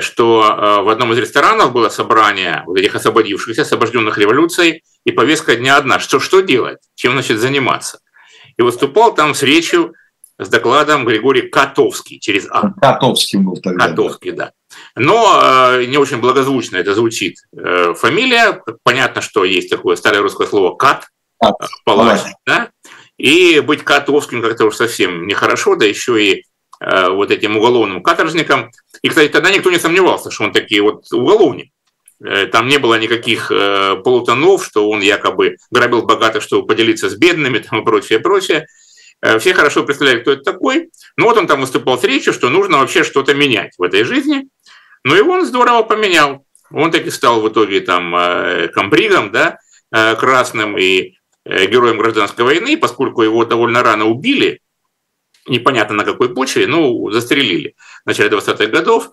что 0.00 0.82
в 0.84 0.88
одном 0.88 1.12
из 1.12 1.18
ресторанов 1.18 1.72
было 1.72 1.88
собрание 1.88 2.62
вот 2.66 2.78
этих 2.78 2.94
освободившихся, 2.94 3.62
освобожденных 3.62 4.18
революцией, 4.18 4.82
и 5.04 5.12
повестка 5.12 5.56
дня 5.56 5.76
одна, 5.76 5.98
что, 5.98 6.20
что 6.20 6.40
делать, 6.40 6.78
чем, 6.94 7.12
значит, 7.12 7.38
заниматься. 7.38 8.00
И 8.58 8.62
выступал 8.62 9.14
там 9.14 9.34
с 9.34 9.42
речью 9.42 9.94
с 10.40 10.48
докладом 10.48 11.04
Григорий 11.04 11.42
Котовский 11.42 12.18
через 12.18 12.46
А. 12.50 12.72
Котовский 12.72 13.38
был 13.38 13.56
тогда. 13.56 13.88
Котовский, 13.88 14.32
да. 14.32 14.52
Но 14.96 15.40
э, 15.74 15.84
не 15.84 15.98
очень 15.98 16.18
благозвучно 16.18 16.76
это 16.76 16.94
звучит 16.94 17.36
э, 17.52 17.94
фамилия. 17.94 18.62
Понятно, 18.82 19.20
что 19.20 19.44
есть 19.44 19.70
такое 19.70 19.96
старое 19.96 20.22
русское 20.22 20.46
слово 20.46 20.76
«кат», 20.76 21.08
Кат. 21.38 21.54
Э, 21.60 21.66
палач, 21.84 22.20
да? 22.46 22.70
И 23.20 23.60
быть 23.60 23.84
Котовским 23.84 24.40
как-то 24.40 24.64
уж 24.64 24.76
совсем 24.76 25.26
нехорошо, 25.26 25.76
да 25.76 25.84
еще 25.84 26.24
и 26.24 26.44
э, 26.80 27.10
вот 27.10 27.30
этим 27.30 27.58
уголовным 27.58 28.02
каторжником. 28.02 28.70
И, 29.02 29.10
кстати, 29.10 29.30
тогда 29.30 29.50
никто 29.50 29.70
не 29.70 29.78
сомневался, 29.78 30.30
что 30.30 30.44
он 30.44 30.52
такие 30.52 30.80
вот 30.80 31.04
уголовник. 31.12 31.70
Э, 32.24 32.46
там 32.46 32.66
не 32.66 32.78
было 32.78 32.98
никаких 32.98 33.52
э, 33.52 33.96
полутонов, 34.02 34.64
что 34.64 34.88
он 34.88 35.02
якобы 35.02 35.58
грабил 35.70 36.06
богатых, 36.06 36.42
чтобы 36.42 36.66
поделиться 36.66 37.10
с 37.10 37.14
бедными 37.14 37.58
там, 37.58 37.82
и 37.82 37.84
прочее, 37.84 38.20
прочее. 38.20 38.66
Э, 39.20 39.38
все 39.38 39.52
хорошо 39.52 39.84
представляли, 39.84 40.20
кто 40.20 40.32
это 40.32 40.42
такой. 40.42 40.88
Ну 41.18 41.26
вот 41.26 41.36
он 41.36 41.46
там 41.46 41.60
выступал 41.60 41.98
с 41.98 42.04
речью, 42.04 42.32
что 42.32 42.48
нужно 42.48 42.78
вообще 42.78 43.04
что-то 43.04 43.34
менять 43.34 43.74
в 43.76 43.82
этой 43.82 44.04
жизни. 44.04 44.48
Ну 45.04 45.14
и 45.14 45.20
он 45.20 45.44
здорово 45.44 45.82
поменял. 45.82 46.46
Он 46.72 46.90
таки 46.90 47.10
стал 47.10 47.42
в 47.42 47.48
итоге 47.50 47.82
там 47.82 48.16
э, 48.16 48.68
комбригом, 48.68 49.30
да, 49.30 49.58
э, 49.92 50.16
красным 50.16 50.78
и 50.78 51.19
героем 51.46 51.98
гражданской 51.98 52.44
войны, 52.44 52.76
поскольку 52.76 53.22
его 53.22 53.44
довольно 53.44 53.82
рано 53.82 54.06
убили, 54.06 54.60
непонятно 55.46 55.96
на 55.96 56.04
какой 56.04 56.34
почве, 56.34 56.66
ну, 56.66 57.10
застрелили 57.10 57.74
в 58.04 58.06
начале 58.06 58.30
20-х 58.30 58.66
годов, 58.66 59.10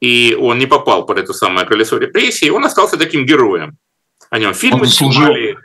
и 0.00 0.36
он 0.40 0.58
не 0.58 0.66
попал 0.66 1.06
под 1.06 1.18
это 1.18 1.32
самое 1.32 1.66
колесо 1.66 1.98
репрессий, 1.98 2.50
он 2.50 2.64
остался 2.64 2.96
таким 2.96 3.24
героем. 3.26 3.76
О 4.30 4.38
нем 4.38 4.54
фильмы 4.54 4.86
снимали. 4.86 5.58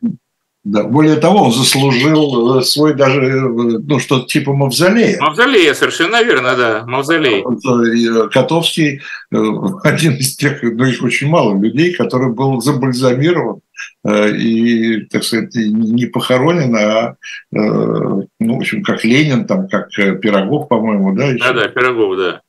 Да. 0.64 0.84
Более 0.84 1.18
того, 1.18 1.44
он 1.44 1.52
заслужил 1.52 2.60
э, 2.60 2.62
свой 2.64 2.94
даже, 2.94 3.22
э, 3.22 3.42
ну, 3.42 4.00
что-то 4.00 4.28
типа 4.28 4.54
мавзолея. 4.54 5.20
Мавзолея, 5.20 5.74
совершенно 5.74 6.24
верно, 6.24 6.56
да, 6.56 6.84
мавзолей. 6.88 7.44
Э, 7.44 8.30
Котовский 8.30 9.02
один 9.32 10.14
из 10.16 10.38
тех, 10.38 10.64
ну, 10.64 10.86
их 10.86 11.04
очень 11.04 11.28
мало 11.28 11.62
людей, 11.62 11.94
который 11.94 12.30
был 12.30 12.62
забальзамирован 12.62 13.60
и, 14.06 15.02
так 15.12 15.24
сказать, 15.24 15.56
не 15.56 16.06
похоронен, 16.06 16.76
а, 16.76 17.16
ну, 17.52 18.28
в 18.40 18.58
общем, 18.58 18.84
как 18.84 19.04
Ленин, 19.04 19.46
там, 19.46 19.68
как 19.68 19.90
Пирогов, 19.90 20.68
по-моему, 20.68 21.16
да? 21.16 21.32
Да, 21.40 21.54
да, 21.54 21.68
Пирогов, 21.70 22.18
да. 22.18 22.42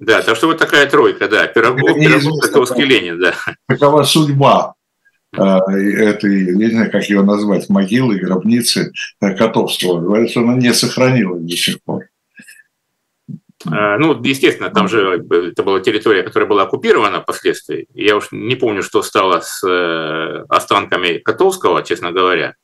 Да, 0.00 0.22
так 0.22 0.36
что 0.36 0.46
вот 0.46 0.58
такая 0.58 0.86
тройка, 0.86 1.28
да, 1.28 1.46
Пирогов, 1.46 1.94
Пирогов, 1.98 2.40
Котовский, 2.42 2.84
Ленин, 2.84 3.18
да. 3.18 3.34
Такова 3.66 4.04
судьба 4.04 4.74
этой, 5.32 6.44
я 6.46 6.52
не 6.52 6.70
знаю, 6.70 6.90
как 6.90 7.08
ее 7.08 7.22
назвать, 7.22 7.68
могилы, 7.68 8.18
гробницы 8.18 8.92
э, 9.20 9.34
Котовского. 9.34 10.00
Говорят, 10.00 10.30
что 10.30 10.40
она 10.40 10.54
не 10.54 10.72
сохранилась 10.72 11.42
до 11.42 11.56
сих 11.56 11.82
пор. 11.82 12.04
Э, 13.66 13.98
ну, 13.98 14.22
естественно, 14.22 14.70
там 14.70 14.88
же 14.88 15.24
это 15.30 15.62
была 15.62 15.80
территория, 15.80 16.22
которая 16.22 16.48
была 16.48 16.62
оккупирована 16.62 17.20
впоследствии. 17.20 17.86
Я 17.92 18.16
уж 18.16 18.28
не 18.30 18.56
помню, 18.56 18.82
что 18.82 19.02
стало 19.02 19.40
с 19.40 19.62
останками 20.48 21.18
Котовского, 21.18 21.82
честно 21.82 22.12
говоря. 22.12 22.54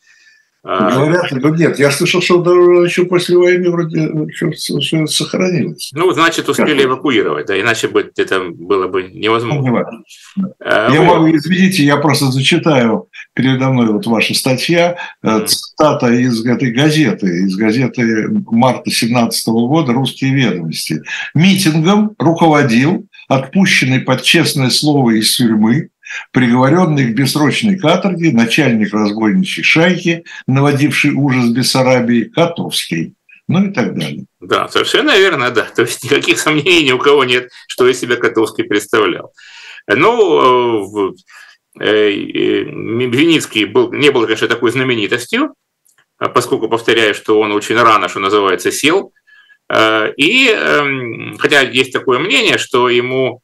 А, 0.67 0.91
Говорят, 0.91 1.31
ну 1.31 1.55
нет, 1.55 1.79
я 1.79 1.91
слышал, 1.91 2.23
что 2.23 2.43
еще 2.85 3.05
после 3.05 3.37
войны 3.37 3.71
вроде 3.71 4.01
еще 4.01 4.51
сохранилось. 5.07 5.91
Ну, 5.93 6.11
значит, 6.13 6.49
успели 6.49 6.79
как? 6.79 6.87
эвакуировать, 6.87 7.47
да, 7.47 7.61
иначе 7.61 7.89
бы 7.89 8.11
это 8.17 8.41
было 8.49 8.89
бы 8.89 9.03
невозможно. 9.03 9.85
А, 10.65 10.91
я 10.91 11.03
вот. 11.03 11.17
могу, 11.17 11.37
извините, 11.37 11.85
я 11.85 11.99
просто 11.99 12.33
зачитаю 12.33 13.09
передо 13.35 13.69
мной 13.69 13.89
вот 13.89 14.07
ваша 14.07 14.33
статья, 14.33 14.97
mm. 15.23 15.47
цитата 15.47 16.11
из 16.11 16.43
этой 16.47 16.71
газеты, 16.71 17.27
из 17.27 17.57
газеты 17.57 18.29
марта 18.31 18.91
17 18.91 19.47
года 19.47 19.93
«Русские 19.93 20.35
ведомости». 20.35 21.03
Митингом 21.35 22.15
руководил 22.19 23.07
отпущенный 23.29 24.01
под 24.01 24.23
честное 24.23 24.71
слово 24.71 25.19
из 25.19 25.37
тюрьмы 25.37 25.91
приговоренный 26.33 27.13
к 27.13 27.17
бессрочной 27.17 27.79
каторге 27.79 28.33
начальник 28.33 28.93
разбойничьей 28.93 29.65
шайки, 29.65 30.25
наводивший 30.47 31.13
ужас 31.13 31.51
Бессарабии, 31.51 32.25
Котовский. 32.25 33.15
Ну 33.47 33.67
и 33.67 33.73
так 33.73 33.95
далее. 33.95 34.25
Да, 34.41 34.69
совершенно 34.69 35.17
верно, 35.19 35.51
да. 35.51 35.65
То 35.65 35.83
есть 35.83 36.03
никаких 36.05 36.39
сомнений 36.39 36.85
ни 36.85 36.93
у 36.93 36.99
кого 36.99 37.25
нет, 37.25 37.51
что 37.69 37.87
из 37.87 38.01
себя 38.01 38.17
Котовский 38.17 38.65
представлял. 38.65 39.33
Ну, 39.87 41.11
э, 41.11 41.85
э, 41.85 42.63
Виницкий 42.63 43.67
был, 43.67 43.93
не 43.93 44.11
был, 44.11 44.23
конечно, 44.23 44.49
такой 44.49 44.71
знаменитостью, 44.71 45.55
а 46.19 46.31
поскольку, 46.31 46.69
повторяю, 46.69 47.15
что 47.15 47.39
он 47.39 47.53
очень 47.53 47.77
рано, 47.77 48.09
что 48.09 48.21
называется, 48.21 48.73
сел. 48.73 49.13
Э, 49.69 50.11
и 50.17 50.49
эм, 50.49 51.37
хотя 51.39 51.61
есть 51.61 51.93
такое 51.93 52.19
мнение, 52.19 52.57
что 52.57 52.89
ему 52.89 53.43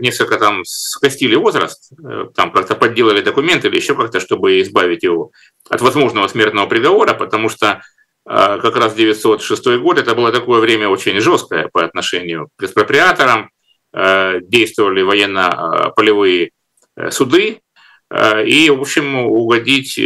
несколько 0.00 0.38
там 0.38 0.64
скостили 0.64 1.34
возраст, 1.34 1.92
э, 1.92 2.26
там 2.34 2.52
как-то 2.52 2.74
подделали 2.74 3.20
документы 3.20 3.68
или 3.68 3.76
еще 3.76 3.94
как-то, 3.94 4.20
чтобы 4.20 4.60
избавить 4.60 5.02
его 5.02 5.32
от 5.68 5.80
возможного 5.80 6.28
смертного 6.28 6.66
приговора, 6.66 7.14
потому 7.14 7.48
что 7.48 7.82
э, 8.28 8.58
как 8.60 8.76
раз 8.76 8.94
906 8.94 9.78
год 9.78 9.98
это 9.98 10.14
было 10.14 10.30
такое 10.32 10.60
время 10.60 10.88
очень 10.88 11.20
жесткое 11.20 11.68
по 11.68 11.84
отношению 11.84 12.48
к 12.56 12.64
экспроприаторам, 12.64 13.50
действовали 13.92 15.02
военно-полевые 15.02 16.50
суды, 17.10 17.60
и, 18.12 18.70
в 18.70 18.80
общем, 18.80 19.14
угодить 19.14 20.00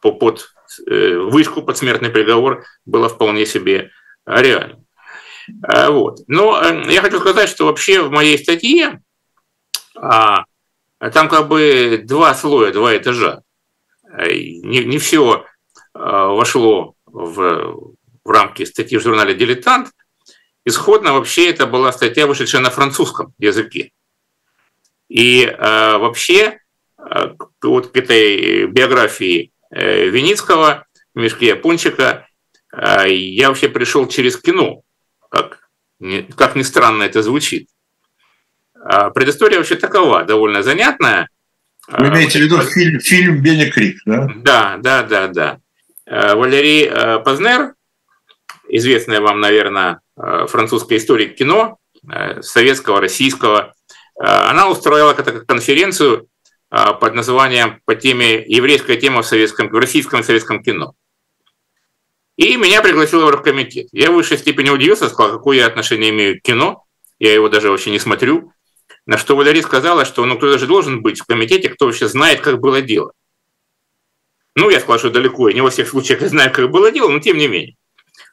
под 0.00 0.48
вышку 0.86 1.62
под 1.62 1.76
смертный 1.76 2.10
приговор 2.10 2.62
было 2.84 3.08
вполне 3.08 3.46
себе 3.46 3.90
реально. 4.26 4.78
Э, 5.72 5.90
вот. 5.90 6.20
Но 6.26 6.60
э, 6.62 6.92
я 6.92 7.02
хочу 7.02 7.20
сказать, 7.20 7.48
что 7.48 7.66
вообще 7.66 8.02
в 8.02 8.10
моей 8.10 8.38
статье 8.38 9.00
а, 9.96 10.44
там 11.12 11.28
как 11.28 11.48
бы 11.48 12.02
два 12.04 12.34
слоя, 12.34 12.72
два 12.72 12.96
этажа. 12.96 13.42
Э, 14.12 14.30
не, 14.30 14.84
не 14.84 14.98
все 14.98 15.44
вошло 15.92 16.94
в, 17.04 17.94
в 18.24 18.30
рамки 18.30 18.64
статьи 18.64 18.96
в 18.96 19.02
журнале 19.02 19.34
«Дилетант». 19.34 19.88
Исходно 20.64 21.14
вообще 21.14 21.50
это 21.50 21.66
была 21.66 21.90
статья, 21.90 22.26
вышедшая 22.26 22.60
на 22.60 22.70
французском 22.70 23.34
языке. 23.38 23.92
И 25.08 25.42
э, 25.42 25.96
вообще 25.96 26.60
э, 26.98 27.34
вот 27.62 27.88
к 27.88 27.96
этой 27.96 28.66
биографии 28.66 29.52
э, 29.70 30.08
Виницкого, 30.08 30.86
Мишки 31.14 31.46
Япончика, 31.46 32.28
э, 32.72 33.10
я 33.10 33.48
вообще 33.48 33.68
пришел 33.68 34.06
через 34.06 34.36
кино 34.36 34.82
как, 35.30 35.70
как 36.36 36.54
ни 36.56 36.62
странно 36.62 37.04
это 37.04 37.22
звучит. 37.22 37.68
А 38.82 39.10
предыстория 39.10 39.58
вообще 39.58 39.76
такова, 39.76 40.24
довольно 40.24 40.62
занятная. 40.62 41.28
Вы 41.88 42.08
имеете 42.08 42.38
в 42.38 42.42
виду 42.42 42.58
фильм, 42.60 43.00
фильм 43.00 43.42
«Бенни 43.42 43.68
Крик», 43.70 44.00
да? 44.04 44.28
Да, 44.36 44.76
да, 44.78 45.02
да, 45.02 45.28
да. 45.28 45.58
А, 46.06 46.34
Валерий 46.36 46.86
а, 46.88 47.18
Познер, 47.18 47.74
известная 48.68 49.20
вам, 49.20 49.40
наверное, 49.40 50.00
французская 50.16 50.98
историк 50.98 51.36
кино, 51.36 51.78
советского, 52.40 53.00
российского, 53.00 53.74
она 54.18 54.68
устроила 54.68 55.12
конференцию 55.12 56.28
под 56.68 57.14
названием 57.14 57.80
по 57.84 57.94
теме 57.94 58.44
«Еврейская 58.46 58.96
тема 58.96 59.22
в, 59.22 59.26
советском, 59.26 59.68
в 59.68 59.74
российском 59.74 60.20
и 60.20 60.22
советском 60.22 60.62
кино». 60.62 60.94
И 62.40 62.56
меня 62.56 62.80
пригласил 62.80 63.20
в 63.20 63.26
оргкомитет. 63.26 63.88
Я 63.92 64.10
в 64.10 64.14
высшей 64.14 64.38
степени 64.38 64.70
удивился, 64.70 65.10
сказал, 65.10 65.30
какое 65.32 65.58
я 65.58 65.66
отношение 65.66 66.08
имею 66.08 66.40
к 66.40 66.42
кино. 66.42 66.86
Я 67.18 67.34
его 67.34 67.50
даже 67.50 67.68
вообще 67.68 67.90
не 67.90 67.98
смотрю. 67.98 68.54
На 69.04 69.18
что 69.18 69.36
Валерий 69.36 69.62
сказала, 69.62 70.06
что 70.06 70.24
ну 70.24 70.38
кто 70.38 70.56
же 70.56 70.66
должен 70.66 71.02
быть 71.02 71.20
в 71.20 71.26
комитете, 71.26 71.68
кто 71.68 71.84
вообще 71.84 72.08
знает, 72.08 72.40
как 72.40 72.58
было 72.58 72.80
дело. 72.80 73.12
Ну, 74.56 74.70
я 74.70 74.80
сказал, 74.80 74.98
что 74.98 75.10
далеко, 75.10 75.50
и 75.50 75.54
не 75.54 75.60
во 75.60 75.68
всех 75.68 75.90
случаях 75.90 76.22
я 76.22 76.28
знаю, 76.30 76.50
как 76.50 76.70
было 76.70 76.90
дело, 76.90 77.10
но 77.10 77.18
тем 77.18 77.36
не 77.36 77.46
менее. 77.46 77.76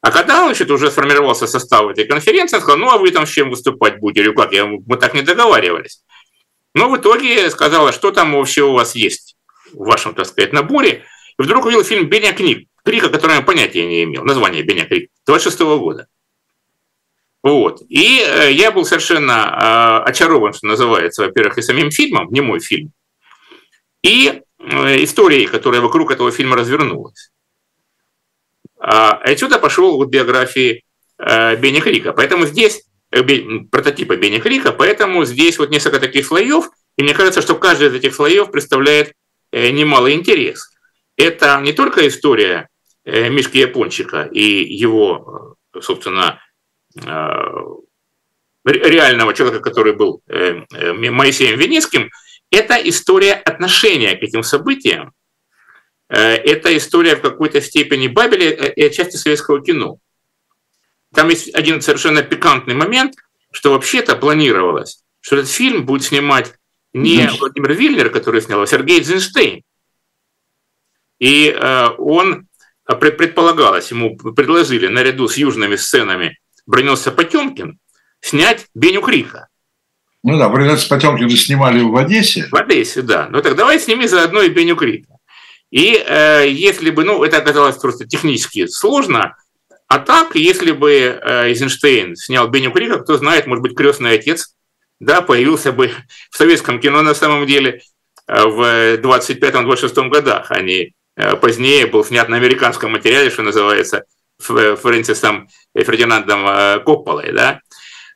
А 0.01 0.09
когда 0.11 0.45
значит, 0.45 0.71
уже 0.71 0.89
сформировался 0.89 1.45
состав 1.45 1.89
этой 1.89 2.05
конференции, 2.05 2.55
он 2.55 2.61
сказал, 2.61 2.79
ну, 2.79 2.89
а 2.89 2.97
вы 2.97 3.11
там 3.11 3.27
с 3.27 3.29
чем 3.29 3.49
выступать 3.49 3.99
будете? 3.99 4.21
Или 4.21 4.31
как? 4.31 4.53
Я, 4.53 4.67
мы 4.67 4.95
так 4.95 5.15
не 5.15 5.21
договаривались. 5.21 6.01
Но 6.73 6.89
в 6.89 6.95
итоге 6.95 7.49
сказала, 7.49 7.91
что 7.91 8.11
там 8.11 8.35
вообще 8.35 8.63
у 8.63 8.71
вас 8.71 8.95
есть 8.95 9.35
в 9.73 9.85
вашем, 9.85 10.13
так 10.13 10.27
сказать, 10.27 10.53
наборе. 10.53 11.03
И 11.37 11.43
вдруг 11.43 11.65
увидел 11.65 11.83
фильм 11.83 12.07
«Беня 12.07 12.31
книг», 12.31 12.69
Крика, 12.87 13.09
который 13.09 13.35
я 13.35 13.41
понятия 13.41 13.85
не 13.85 14.03
имел, 14.03 14.23
название 14.23 14.63
Беня 14.63 14.85
Крик, 14.85 15.11
26 15.25 15.59
-го 15.59 15.77
года. 15.77 16.07
Вот. 17.43 17.81
И 17.89 18.21
э, 18.25 18.53
я 18.53 18.71
был 18.71 18.85
совершенно 18.85 20.03
э, 20.05 20.09
очарован, 20.09 20.53
что 20.53 20.67
называется, 20.67 21.23
во-первых, 21.23 21.57
и 21.57 21.61
самим 21.61 21.91
фильмом, 21.91 22.31
не 22.31 22.39
мой 22.39 22.61
фильм, 22.61 22.93
и 24.03 24.41
э, 24.59 25.03
историей, 25.03 25.47
которая 25.47 25.81
вокруг 25.81 26.11
этого 26.11 26.31
фильма 26.31 26.55
развернулась. 26.55 27.31
А 28.79 29.11
отсюда 29.11 29.59
пошел 29.59 29.97
вот 29.97 30.09
биографии 30.09 30.83
Бенни 31.17 31.81
Крика. 31.81 32.13
Поэтому 32.13 32.45
здесь 32.45 32.83
прототипа 33.09 34.15
Бенни 34.15 34.39
Крика, 34.39 34.71
поэтому 34.71 35.25
здесь 35.25 35.59
вот 35.59 35.71
несколько 35.71 35.99
таких 35.99 36.25
слоев, 36.25 36.69
и 36.95 37.03
мне 37.03 37.13
кажется, 37.13 37.41
что 37.41 37.55
каждый 37.55 37.87
из 37.87 37.95
этих 37.95 38.15
слоев 38.15 38.51
представляет 38.51 39.13
немалый 39.51 40.13
интерес. 40.13 40.69
Это 41.17 41.59
не 41.61 41.73
только 41.73 42.07
история 42.07 42.69
Мишки 43.07 43.57
Япончика 43.57 44.23
и 44.23 44.41
его, 44.41 45.55
собственно, 45.79 46.39
Э, 47.05 47.41
реального 48.65 49.33
человека, 49.33 49.61
который 49.61 49.93
был 49.93 50.21
э, 50.27 50.63
э, 50.73 50.91
Моисеем 50.91 51.57
Венецким, 51.57 52.09
это 52.51 52.75
история 52.75 53.33
отношения 53.33 54.15
к 54.15 54.23
этим 54.23 54.43
событиям, 54.43 55.13
это 56.09 56.77
история 56.77 57.17
в 57.17 57.21
какой-то 57.21 57.59
степени 57.59 58.07
Бабеля 58.07 58.51
и 58.51 58.81
отчасти 58.81 59.17
советского 59.17 59.61
кино. 59.61 59.97
Там 61.13 61.27
есть 61.27 61.53
один 61.53 61.81
совершенно 61.81 62.23
пикантный 62.23 62.75
момент, 62.75 63.15
что 63.51 63.73
вообще-то 63.73 64.15
планировалось, 64.15 65.03
что 65.19 65.35
этот 65.35 65.49
фильм 65.49 65.85
будет 65.85 66.03
снимать 66.03 66.53
не 66.93 67.29
Владимир 67.37 67.73
Вильнер, 67.73 68.09
который 68.09 68.41
снял, 68.41 68.61
а 68.61 68.67
Сергей 68.67 68.99
Эйзенштейн. 68.99 69.63
И 71.19 71.53
он 71.97 72.46
предполагалось, 72.95 73.91
ему 73.91 74.17
предложили 74.17 74.87
наряду 74.87 75.27
с 75.27 75.37
южными 75.37 75.75
сценами 75.75 76.37
бронился 76.67 77.11
Потемкин, 77.11 77.79
снять 78.19 78.67
Беню 78.75 79.01
Крика. 79.01 79.47
Ну 80.23 80.37
да, 80.37 80.49
бронился 80.49 80.87
Потемкин 80.89 81.29
снимали 81.29 81.81
в 81.81 81.95
Одессе. 81.95 82.47
В 82.51 82.55
Одессе, 82.55 83.01
да. 83.01 83.27
Ну 83.31 83.41
так 83.41 83.55
давай 83.55 83.79
сними 83.79 84.07
заодно 84.07 84.41
и 84.41 84.49
Беню 84.49 84.75
Крика. 84.75 85.13
И 85.71 86.01
э, 86.05 86.49
если 86.49 86.91
бы, 86.91 87.03
ну, 87.03 87.23
это 87.23 87.37
оказалось 87.37 87.77
просто 87.77 88.05
технически 88.05 88.67
сложно, 88.67 89.35
а 89.87 89.99
так, 89.99 90.35
если 90.35 90.71
бы 90.71 90.91
э, 90.91 91.47
Эйзенштейн 91.47 92.15
снял 92.15 92.47
Беню 92.47 92.71
Крика, 92.71 92.99
кто 92.99 93.17
знает, 93.17 93.47
может 93.47 93.63
быть, 93.63 93.75
крестный 93.75 94.13
отец, 94.13 94.55
да, 94.99 95.21
появился 95.21 95.71
бы 95.71 95.91
в 96.29 96.37
советском 96.37 96.79
кино 96.79 97.01
на 97.01 97.13
самом 97.13 97.45
деле 97.45 97.81
э, 98.27 98.45
в 98.45 98.97
25-26 98.97 100.09
годах, 100.09 100.51
а 100.51 100.61
не 100.61 100.93
позднее 101.41 101.87
был 101.87 102.05
снят 102.05 102.29
на 102.29 102.37
американском 102.37 102.91
материале, 102.91 103.29
что 103.29 103.41
называется, 103.41 104.05
Фрэнсисом 104.39 105.49
Фердинандом 105.75 106.47
э, 106.47 106.79
Копполой, 106.79 107.31
да, 107.31 107.61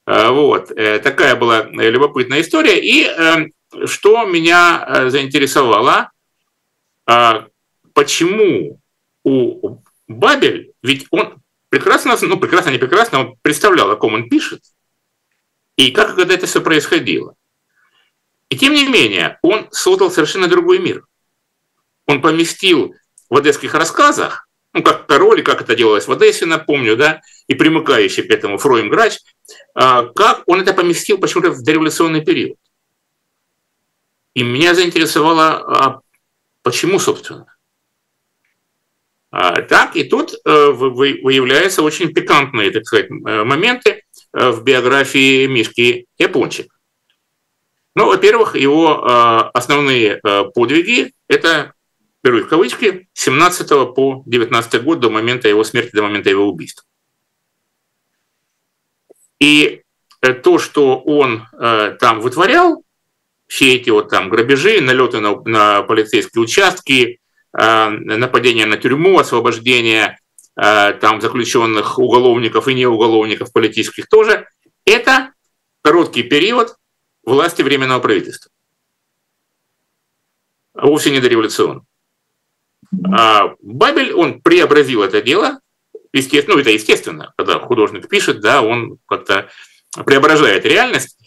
э, 0.05 0.29
вот, 0.29 0.71
э, 0.71 0.99
такая 0.99 1.35
была 1.35 1.63
любопытная 1.63 2.41
история. 2.41 2.79
И 2.79 3.09
что 3.85 4.25
меня 4.25 5.05
заинтересовало, 5.09 6.11
почему 7.93 8.79
у 9.23 9.77
Бабель, 10.09 10.73
ведь 10.83 11.07
он 11.09 11.41
прекрасно, 11.69 12.17
ну 12.21 12.37
прекрасно, 12.37 12.69
не 12.69 12.77
прекрасно, 12.77 13.19
он 13.19 13.35
представлял, 13.41 13.89
о 13.89 13.95
ком 13.95 14.15
он 14.15 14.27
пишет, 14.27 14.61
и 15.77 15.91
как 15.91 16.15
когда 16.15 16.33
это 16.33 16.47
все 16.47 16.59
происходило. 16.59 17.35
И 18.49 18.57
тем 18.57 18.73
не 18.73 18.85
менее, 18.85 19.39
он 19.41 19.69
создал 19.71 20.11
совершенно 20.11 20.47
другой 20.49 20.79
мир. 20.79 21.05
Он 22.07 22.21
поместил 22.21 22.95
в 23.29 23.37
одесских 23.37 23.73
рассказах 23.73 24.47
ну, 24.73 24.83
как 24.83 25.05
король, 25.05 25.43
как 25.43 25.61
это 25.61 25.75
делалось 25.75 26.07
в 26.07 26.11
Одессе, 26.11 26.45
напомню, 26.45 26.95
да, 26.95 27.21
и 27.47 27.55
примыкающий 27.55 28.23
к 28.23 28.31
этому 28.31 28.57
Фроем 28.57 28.89
Грач, 28.89 29.19
а, 29.73 30.03
как 30.05 30.43
он 30.47 30.61
это 30.61 30.73
поместил 30.73 31.17
почему-то 31.17 31.51
в 31.51 31.61
дореволюционный 31.61 32.23
период. 32.23 32.57
И 34.33 34.43
меня 34.43 34.73
заинтересовало, 34.73 35.57
а 35.57 36.01
почему, 36.63 36.99
собственно. 36.99 37.53
А, 39.29 39.61
так, 39.61 39.95
и 39.97 40.05
тут 40.05 40.33
э, 40.33 40.67
выявляются 40.71 41.83
очень 41.83 42.13
пикантные, 42.13 42.71
так 42.71 42.85
сказать, 42.85 43.09
э, 43.09 43.43
моменты 43.43 44.03
э, 44.33 44.51
в 44.51 44.63
биографии 44.63 45.47
Мишки 45.47 46.05
Япончик. 46.17 46.73
Ну, 47.93 48.05
во-первых, 48.05 48.55
его 48.55 49.03
основные 49.53 50.21
подвиги– 50.55 51.11
это 51.27 51.73
беру 52.23 52.43
в 52.43 52.47
кавычки, 52.47 53.07
17 53.13 53.67
по 53.95 54.23
19 54.25 54.83
год 54.83 54.99
до 54.99 55.09
момента 55.09 55.47
его 55.47 55.63
смерти, 55.63 55.91
до 55.93 56.03
момента 56.03 56.29
его 56.29 56.47
убийства. 56.47 56.83
И 59.39 59.81
э, 60.21 60.33
то, 60.33 60.59
что 60.59 60.99
он 60.99 61.47
э, 61.53 61.97
там 61.99 62.21
вытворял, 62.21 62.83
все 63.47 63.75
эти 63.75 63.89
вот 63.89 64.09
там 64.09 64.29
грабежи, 64.29 64.81
налеты 64.81 65.19
на, 65.19 65.41
на 65.41 65.81
полицейские 65.81 66.43
участки, 66.43 67.19
э, 67.57 67.89
нападения 67.89 68.65
на 68.65 68.77
тюрьму, 68.77 69.17
освобождение 69.17 70.19
э, 70.55 70.93
там 70.93 71.21
заключенных 71.21 71.97
уголовников 71.97 72.67
и 72.67 72.75
неуголовников 72.75 73.51
политических 73.51 74.07
тоже, 74.07 74.47
это 74.85 75.33
короткий 75.81 76.23
период 76.23 76.75
власти 77.23 77.63
Временного 77.63 77.99
правительства. 77.99 78.51
Вовсе 80.75 81.11
не 81.11 81.19
дореволюционный. 81.19 81.81
А 83.13 83.53
Бабель, 83.61 84.13
он 84.13 84.41
преобразил 84.41 85.03
это 85.03 85.21
дело, 85.21 85.59
естественно, 86.13 86.55
ну 86.55 86.61
это 86.61 86.71
естественно, 86.71 87.33
когда 87.37 87.59
художник 87.59 88.07
пишет, 88.09 88.41
да, 88.41 88.61
он 88.61 88.97
как-то 89.07 89.49
преображает 90.05 90.65
реальность, 90.65 91.17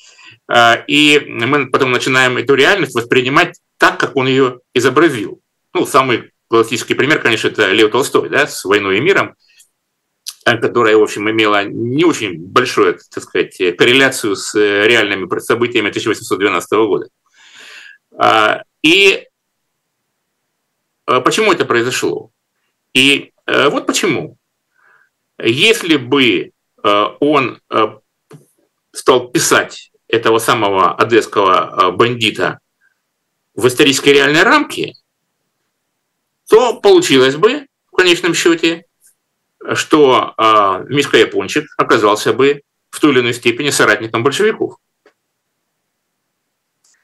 а, 0.46 0.82
и 0.86 1.20
мы 1.26 1.70
потом 1.70 1.92
начинаем 1.92 2.36
эту 2.36 2.54
реальность 2.54 2.94
воспринимать 2.94 3.58
так, 3.78 3.98
как 3.98 4.16
он 4.16 4.26
ее 4.26 4.60
изобразил. 4.74 5.40
Ну, 5.72 5.86
самый 5.86 6.32
классический 6.48 6.94
пример, 6.94 7.20
конечно, 7.20 7.48
это 7.48 7.70
Лев 7.72 7.90
Толстой, 7.90 8.28
да, 8.28 8.46
с 8.46 8.64
«Войной 8.64 8.98
и 8.98 9.00
миром», 9.00 9.34
которая, 10.44 10.96
в 10.96 11.02
общем, 11.02 11.28
имела 11.30 11.64
не 11.64 12.04
очень 12.04 12.38
большую, 12.38 12.98
так 13.10 13.24
сказать, 13.24 13.56
корреляцию 13.56 14.36
с 14.36 14.54
реальными 14.54 15.26
событиями 15.38 15.88
1812 15.88 16.72
года. 16.72 17.08
А, 18.16 18.62
и 18.82 19.24
Э, 19.24 19.33
почему 21.06 21.52
это 21.52 21.64
произошло? 21.64 22.30
И 22.92 23.32
э, 23.46 23.68
вот 23.68 23.86
почему. 23.86 24.36
Если 25.38 25.96
бы 25.96 26.52
э, 26.82 27.04
он 27.20 27.60
стал 28.92 29.28
писать 29.28 29.90
этого 30.06 30.38
самого 30.38 30.94
одесского 30.94 31.90
бандита 31.90 32.60
в 33.54 33.66
исторической 33.66 34.10
реальной 34.10 34.42
рамке, 34.44 34.94
то 36.48 36.80
получилось 36.80 37.36
бы 37.36 37.66
в 37.90 37.96
конечном 37.96 38.34
счете, 38.34 38.84
что 39.72 40.34
Мишка 40.88 41.16
Япончик 41.16 41.64
оказался 41.76 42.32
бы 42.32 42.62
в 42.90 43.00
той 43.00 43.12
или 43.12 43.20
иной 43.20 43.34
степени 43.34 43.70
соратником 43.70 44.22
большевиков. 44.22 44.76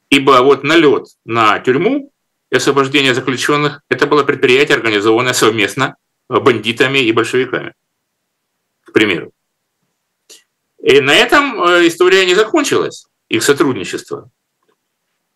Ибо 0.09 0.43
вот 0.43 0.63
налет 0.63 1.07
на 1.25 1.59
тюрьму 1.59 2.13
и 2.51 2.57
освобождение 2.57 3.15
заключенных, 3.15 3.83
это 3.89 4.07
было 4.07 4.25
предприятие, 4.25 4.77
организованное 4.77 5.33
совместно 5.33 5.97
бандитами 6.29 6.99
и 6.99 7.13
большевиками, 7.13 7.75
к 8.85 8.93
примеру. 8.93 9.33
И 10.83 11.01
на 11.01 11.15
этом 11.15 11.63
э, 11.63 11.87
история 11.87 12.25
не 12.27 12.35
закончилась, 12.35 13.07
их 13.29 13.43
сотрудничество. 13.43 14.31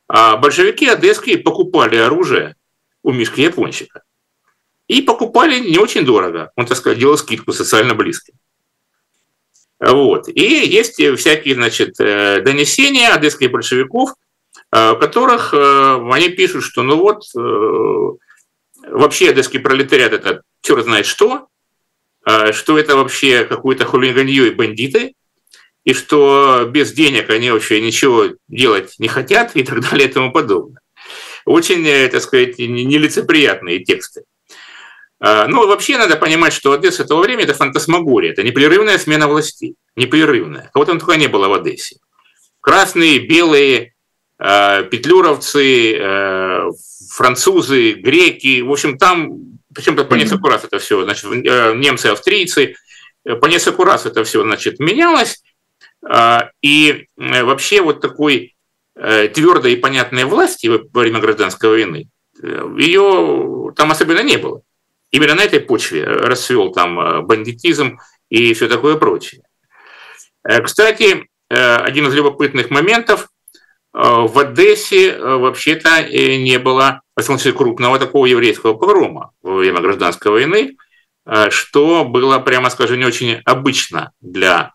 А 0.09 0.37
большевики 0.37 0.89
одесские 0.89 1.39
покупали 1.39 1.97
оружие 1.97 2.57
у 3.03 3.13
Мишки 3.13 3.43
Япончика. 3.43 4.03
И 4.89 5.03
покупали 5.03 5.59
не 5.61 5.79
очень 5.79 6.05
дорого. 6.05 6.51
Он, 6.57 6.67
так 6.67 6.77
сказать, 6.77 6.99
делал 6.99 7.17
скидку 7.17 7.53
социально 7.53 7.95
близким. 7.95 8.35
Вот. 9.81 10.29
И 10.29 10.67
есть 10.67 10.95
всякие, 10.95 11.55
значит, 11.55 11.97
донесения 11.97 13.13
одесских 13.13 13.51
большевиков, 13.51 14.15
в 14.75 14.97
которых 14.97 15.55
они 15.55 16.31
пишут, 16.31 16.65
что 16.65 16.83
ну 16.83 16.97
вот 16.97 17.23
вообще 18.89 19.31
одесский 19.31 19.61
пролетариат 19.61 20.13
это 20.13 20.43
черт 20.63 20.85
знает 20.85 21.07
что, 21.07 21.47
что 22.25 22.79
это 22.79 22.97
вообще 22.97 23.45
какое-то 23.45 23.85
хулиганье 23.85 24.49
и 24.49 24.51
бандиты, 24.51 25.15
и 25.85 25.93
что 25.93 26.67
без 26.69 26.93
денег 26.93 27.31
они 27.31 27.51
вообще 27.51 27.81
ничего 27.81 28.31
делать 28.49 28.95
не 28.99 29.07
хотят 29.09 29.55
и 29.55 29.63
так 29.63 29.81
далее 29.81 30.09
и 30.09 30.13
тому 30.13 30.33
подобное. 30.33 30.81
Очень, 31.45 31.87
э, 31.87 32.09
так 32.09 32.23
сказать, 32.23 32.59
нелицеприятные 32.59 33.85
тексты. 33.85 34.25
Ну, 35.21 35.67
вообще 35.67 35.97
надо 35.97 36.17
понимать, 36.17 36.53
что 36.53 36.73
Одесса 36.73 37.05
того 37.05 37.23
времени– 37.23 37.45
это 37.47 37.55
фантасмагория, 37.55 38.33
это 38.33 38.43
непрерывная 38.43 38.99
смена 38.99 39.27
властей, 39.27 39.77
непрерывная. 39.97 40.71
Кого 40.75 40.85
там 40.85 40.99
только 40.99 41.17
не 41.17 41.29
было 41.29 41.49
в 41.49 41.55
Одессе. 41.55 41.97
Красные, 42.61 43.21
белые, 43.21 43.94
петлюровцы, 44.39 45.97
э, 45.97 46.71
французы, 47.11 47.93
греки, 47.93 48.63
в 48.63 48.73
общем, 48.73 48.99
там, 48.99 49.59
причем 49.75 49.97
по 49.97 50.15
несколько 50.15 50.49
раз 50.49 50.65
это 50.65 50.79
все, 50.79 51.05
значит, 51.05 51.25
э, 51.25 51.75
немцы, 51.77 52.07
австрийцы, 52.07 52.75
по 53.25 53.47
несколько 53.47 53.85
раз 53.85 54.07
это 54.07 54.25
все, 54.25 54.43
значит, 54.43 54.81
менялось, 54.81 55.43
и 56.61 57.07
э, 57.17 57.45
вообще 57.45 57.81
вот 57.81 58.01
такой 58.01 58.55
э, 58.97 59.29
твердой 59.29 59.73
и 59.73 59.77
понятной 59.77 60.25
власти 60.25 60.67
во 60.67 61.01
время 61.01 61.21
гражданской 61.21 61.71
войны, 61.71 62.09
э, 62.43 62.75
ее 62.79 63.73
там 63.75 63.91
особенно 63.91 64.23
не 64.23 64.37
было. 64.37 64.63
Именно 65.11 65.37
на 65.37 65.45
этой 65.45 65.61
почве 65.61 66.05
расцвел 66.05 66.73
там 66.73 67.25
бандитизм 67.27 68.01
и 68.31 68.53
все 68.53 68.69
такое 68.69 68.97
прочее. 68.97 69.43
Кстати, 70.43 71.29
один 71.49 72.09
из 72.09 72.15
любопытных 72.15 72.71
моментов, 72.71 73.29
в 73.95 74.39
Одессе 74.39 75.17
вообще-то 75.17 76.03
не 76.03 76.59
было, 76.59 77.01
в 77.17 77.23
смысле, 77.23 77.53
крупного 77.53 77.99
такого 77.99 78.27
еврейского 78.27 78.75
погрома 78.75 79.31
во 79.43 79.55
время 79.55 79.81
гражданской 79.81 80.33
войны, 80.33 80.77
что 81.51 82.05
было, 82.05 82.41
прямо 82.41 82.71
скажем, 82.71 82.99
не 82.99 83.05
очень 83.05 83.41
обычно 83.45 84.13
для 84.21 84.73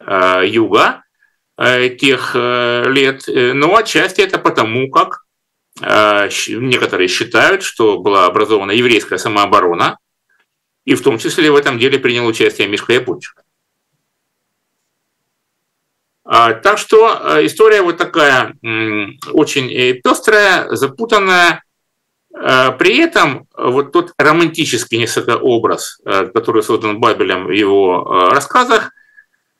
Э, 0.00 0.42
юга 0.46 1.02
э, 1.56 1.88
тех 1.90 2.32
э, 2.34 2.84
лет, 2.88 3.24
но 3.26 3.76
отчасти 3.76 4.20
это 4.20 4.38
потому, 4.38 4.90
как 4.90 5.24
некоторые 5.80 7.06
считают, 7.06 7.62
что 7.62 8.00
была 8.00 8.26
образована 8.26 8.72
еврейская 8.72 9.16
самооборона, 9.16 9.96
и 10.84 10.96
в 10.96 11.02
том 11.02 11.18
числе 11.18 11.52
в 11.52 11.54
этом 11.54 11.78
деле 11.78 12.00
принял 12.00 12.26
участие 12.26 12.66
Мишка 12.66 12.94
Япончик. 12.94 13.44
А, 16.30 16.52
так 16.52 16.76
что 16.76 17.08
история 17.46 17.80
вот 17.80 17.96
такая 17.96 18.54
очень 19.32 19.68
пестрая, 20.02 20.68
запутанная. 20.74 21.62
При 22.30 22.98
этом 22.98 23.48
вот 23.56 23.92
тот 23.92 24.12
романтический 24.18 24.98
несколько 24.98 25.38
образ, 25.38 25.98
который 26.04 26.62
создан 26.62 27.00
Бабелем 27.00 27.46
в 27.46 27.50
его 27.50 28.28
рассказах, 28.30 28.92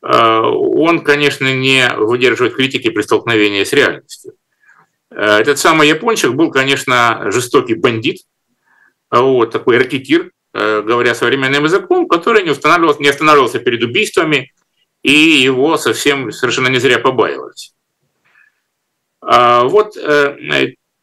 Э, 0.03 0.41
он, 0.43 1.01
конечно, 1.01 1.53
не 1.55 1.89
выдерживает 1.97 2.55
критики 2.55 2.91
при 2.91 3.03
столкновении 3.03 3.65
с 3.65 3.73
реальностью. 3.73 4.33
Э, 5.11 5.39
этот 5.39 5.59
самый 5.59 5.89
япончик 5.89 6.33
был, 6.33 6.51
конечно, 6.51 7.31
жестокий 7.31 7.75
бандит, 7.75 8.19
вот, 9.11 9.51
такой 9.51 9.79
ракетир, 9.79 10.31
э, 10.55 10.83
говоря 10.83 11.15
современным 11.15 11.65
языком, 11.65 12.07
который 12.09 12.43
не, 12.43 12.51
не 13.03 13.09
останавливался 13.09 13.59
перед 13.59 13.83
убийствами, 13.83 14.53
и 15.03 15.13
его 15.13 15.77
совсем 15.77 16.33
совершенно 16.33 16.69
не 16.69 16.79
зря 16.79 16.99
побаивались. 16.99 17.73
А, 19.21 19.65
вот 19.65 19.95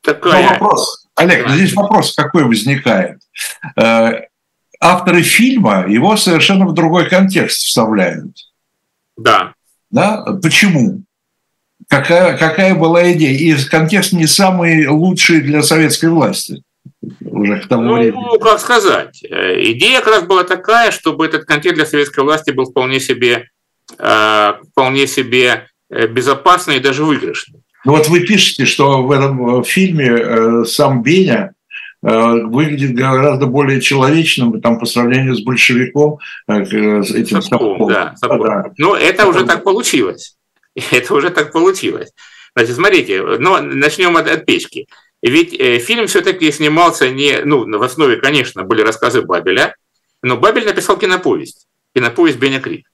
такая... 0.02 0.44
Но 0.44 0.50
вопрос, 0.50 1.08
Олег, 1.16 1.50
здесь 1.50 1.74
вопрос 1.74 2.16
какой 2.16 2.46
возникает. 2.46 3.20
Авторы 4.80 5.22
фильма 5.22 5.86
его 5.88 6.16
совершенно 6.18 6.66
в 6.66 6.74
другой 6.74 7.10
контекст 7.10 7.64
вставляют. 7.64 8.36
Да. 9.18 9.54
Да? 9.90 10.24
Почему? 10.42 11.04
Какая, 11.88 12.38
какая 12.38 12.76
была 12.76 13.12
идея? 13.14 13.38
И 13.38 13.64
контекст 13.66 14.14
не 14.14 14.28
самый 14.28 14.88
лучший 14.88 15.42
для 15.42 15.62
советской 15.64 16.10
власти. 16.10 16.64
Уже 17.22 17.62
к 17.62 17.68
тому 17.68 17.84
ну, 17.84 17.94
времени. 17.96 18.40
как 18.40 18.60
сказать. 18.60 19.24
Э, 19.24 19.62
идея 19.72 20.02
как 20.02 20.16
раз 20.16 20.24
была 20.24 20.44
такая, 20.44 20.92
чтобы 20.92 21.26
этот 21.26 21.46
контекст 21.46 21.76
для 21.76 21.86
советской 21.86 22.24
власти 22.24 22.52
был 22.52 22.66
вполне 22.66 23.00
себе, 23.00 23.34
э, 23.34 23.46
вполне 23.98 25.08
себе 25.08 25.68
э, 25.90 26.08
безопасный 26.08 26.78
и 26.78 26.80
даже 26.80 27.04
выигрышный. 27.04 27.62
Ну 27.86 27.92
вот 27.92 28.08
вы 28.08 28.22
пишете, 28.22 28.66
что 28.66 29.04
в 29.04 29.12
этом 29.12 29.64
фильме 29.64 30.66
сам 30.66 31.04
Беня 31.04 31.56
Э, 32.08 32.34
выглядит 32.44 32.94
гораздо 32.94 33.48
более 33.48 33.82
человечным 33.82 34.62
там, 34.62 34.78
по 34.78 34.86
сравнению 34.86 35.34
с 35.34 35.42
большевиком, 35.42 36.20
э, 36.48 36.64
с 37.02 37.12
этим 37.12 37.42
Сапком. 37.42 37.88
Да, 37.88 38.14
Да. 38.22 38.66
Ну, 38.78 38.94
это 38.94 39.26
уже 39.26 39.44
так 39.44 39.64
получилось. 39.64 40.38
Это 40.92 41.16
уже 41.16 41.32
так 41.32 41.52
получилось. 41.52 42.12
Значит, 42.54 42.76
смотрите, 42.76 43.24
ну, 43.40 43.60
начнем 43.60 44.16
от, 44.18 44.28
от 44.30 44.46
печки. 44.46 44.88
Ведь 45.24 45.54
э, 45.54 45.80
фильм 45.80 46.06
все-таки 46.06 46.52
снимался 46.52 47.10
не, 47.10 47.40
ну, 47.44 47.66
в 47.66 47.82
основе, 47.82 48.18
конечно, 48.18 48.64
были 48.64 48.82
рассказы 48.82 49.24
Бабеля, 49.24 49.76
но 50.22 50.38
Бабель 50.38 50.66
написал 50.66 50.98
киноповесть, 50.98 51.66
киноповесть 51.96 52.38
Беня 52.38 52.60
Крик. 52.60 52.86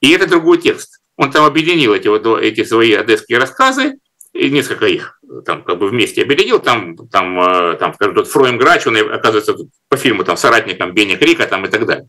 И 0.00 0.10
это 0.10 0.28
другой 0.28 0.58
текст. 0.58 1.00
Он 1.16 1.30
там 1.30 1.44
объединил 1.44 1.94
эти, 1.94 2.08
вот, 2.08 2.26
эти 2.40 2.64
свои 2.64 2.92
одесские 2.92 3.38
рассказы 3.38 3.98
и 4.32 4.50
несколько 4.50 4.86
их 4.86 5.18
там 5.44 5.62
как 5.62 5.78
бы 5.78 5.88
вместе 5.88 6.22
объединил, 6.22 6.58
там, 6.58 6.96
там, 7.08 7.40
э, 7.40 7.76
там 7.76 7.94
скажем, 7.94 8.14
тот 8.14 8.28
Фроем 8.28 8.58
Грач, 8.58 8.86
он 8.86 8.96
оказывается 8.96 9.56
по 9.88 9.96
фильму 9.96 10.24
там 10.24 10.36
соратником 10.36 10.92
Бенни 10.92 11.16
Крика 11.16 11.46
там 11.46 11.64
и 11.64 11.68
так 11.68 11.86
далее. 11.86 12.08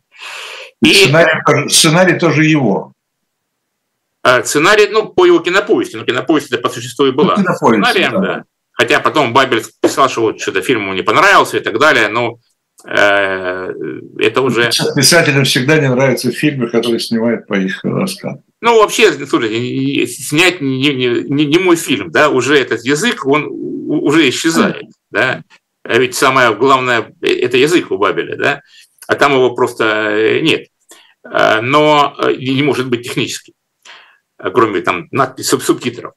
И 0.81 0.93
сценарий, 0.93 1.69
сценарий 1.69 2.19
тоже 2.19 2.45
его. 2.45 2.93
А 4.23 4.43
сценарий, 4.43 4.87
ну, 4.87 5.07
по 5.07 5.25
его 5.25 5.39
киноповести, 5.39 5.95
но 5.95 6.03
киноповесть 6.03 6.51
это 6.51 6.61
по 6.61 6.69
существу 6.69 7.05
и 7.05 7.11
была. 7.11 7.35
Ну, 7.37 7.53
сценарием, 7.55 8.13
да. 8.13 8.19
да. 8.19 8.43
Хотя 8.73 8.99
потом 8.99 9.33
Бабель 9.33 9.63
писал, 9.81 10.09
что 10.09 10.21
вот 10.21 10.39
что-то 10.39 10.61
фильм 10.61 10.83
ему 10.83 10.93
не 10.93 11.01
понравился 11.01 11.57
и 11.57 11.61
так 11.61 11.79
далее, 11.79 12.09
но 12.09 12.33
э, 12.33 12.37
это 12.83 14.41
уже... 14.41 14.69
Писателям 14.95 15.43
всегда 15.45 15.79
не 15.79 15.89
нравятся 15.89 16.31
фильмы, 16.31 16.69
которые 16.69 16.99
снимают 16.99 17.47
по 17.47 17.55
их 17.55 17.83
рассказам. 17.83 18.43
Ну, 18.61 18.79
вообще, 18.79 19.11
слушайте, 19.25 20.07
снять 20.07 20.61
не, 20.61 20.93
не, 20.93 21.45
не, 21.45 21.57
мой 21.59 21.75
фильм, 21.75 22.11
да, 22.11 22.29
уже 22.29 22.57
этот 22.57 22.83
язык, 22.85 23.25
он 23.25 23.47
уже 23.49 24.29
исчезает, 24.29 24.85
да. 25.11 25.43
А 25.83 25.97
ведь 25.97 26.15
самое 26.15 26.53
главное– 26.55 27.13
это 27.21 27.57
язык 27.57 27.91
у 27.91 27.97
Бабеля, 27.97 28.35
да, 28.35 28.61
а 29.07 29.15
там 29.15 29.33
его 29.33 29.53
просто 29.55 29.85
э, 29.85 30.41
нет. 30.41 30.67
Но 31.23 32.15
э, 32.17 32.33
не 32.33 32.61
может 32.61 32.89
быть 32.89 33.03
технически, 33.03 33.53
кроме 34.37 34.81
там 34.81 35.07
надпись, 35.11 35.47
субтитров. 35.47 36.13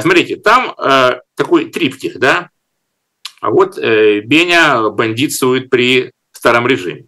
Смотрите, 0.00 0.36
там 0.36 0.74
э, 0.78 1.20
такой 1.34 1.70
триптих, 1.70 2.18
да, 2.18 2.50
а 3.40 3.50
вот 3.50 3.78
Беня 3.78 4.88
бандитствует 4.90 5.70
при 5.70 6.12
старом 6.32 6.66
режиме. 6.66 7.06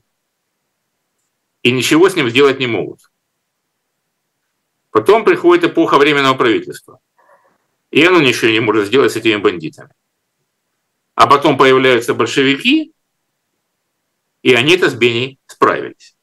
И 1.63 1.73
ничего 1.73 2.09
с 2.09 2.17
ним 2.17 2.31
сделать 2.31 2.59
не 2.59 2.67
могут. 2.67 3.01
Потом 4.91 5.25
приходит 5.25 5.65
эпоха 5.65 5.99
Временного 5.99 6.35
правительства. 6.35 7.01
И 7.91 8.05
оно 8.05 8.21
ничего 8.21 8.51
не 8.51 8.61
может 8.61 8.87
сделать 8.87 9.13
с 9.13 9.17
этими 9.17 9.37
бандитами. 9.37 9.91
А 11.15 11.27
потом 11.27 11.59
появляются 11.59 12.15
большевики, 12.15 12.93
и 14.43 14.55
они 14.55 14.75
это 14.75 14.89
с 14.89 14.95
Беней 14.95 15.39
справились. 15.47 16.17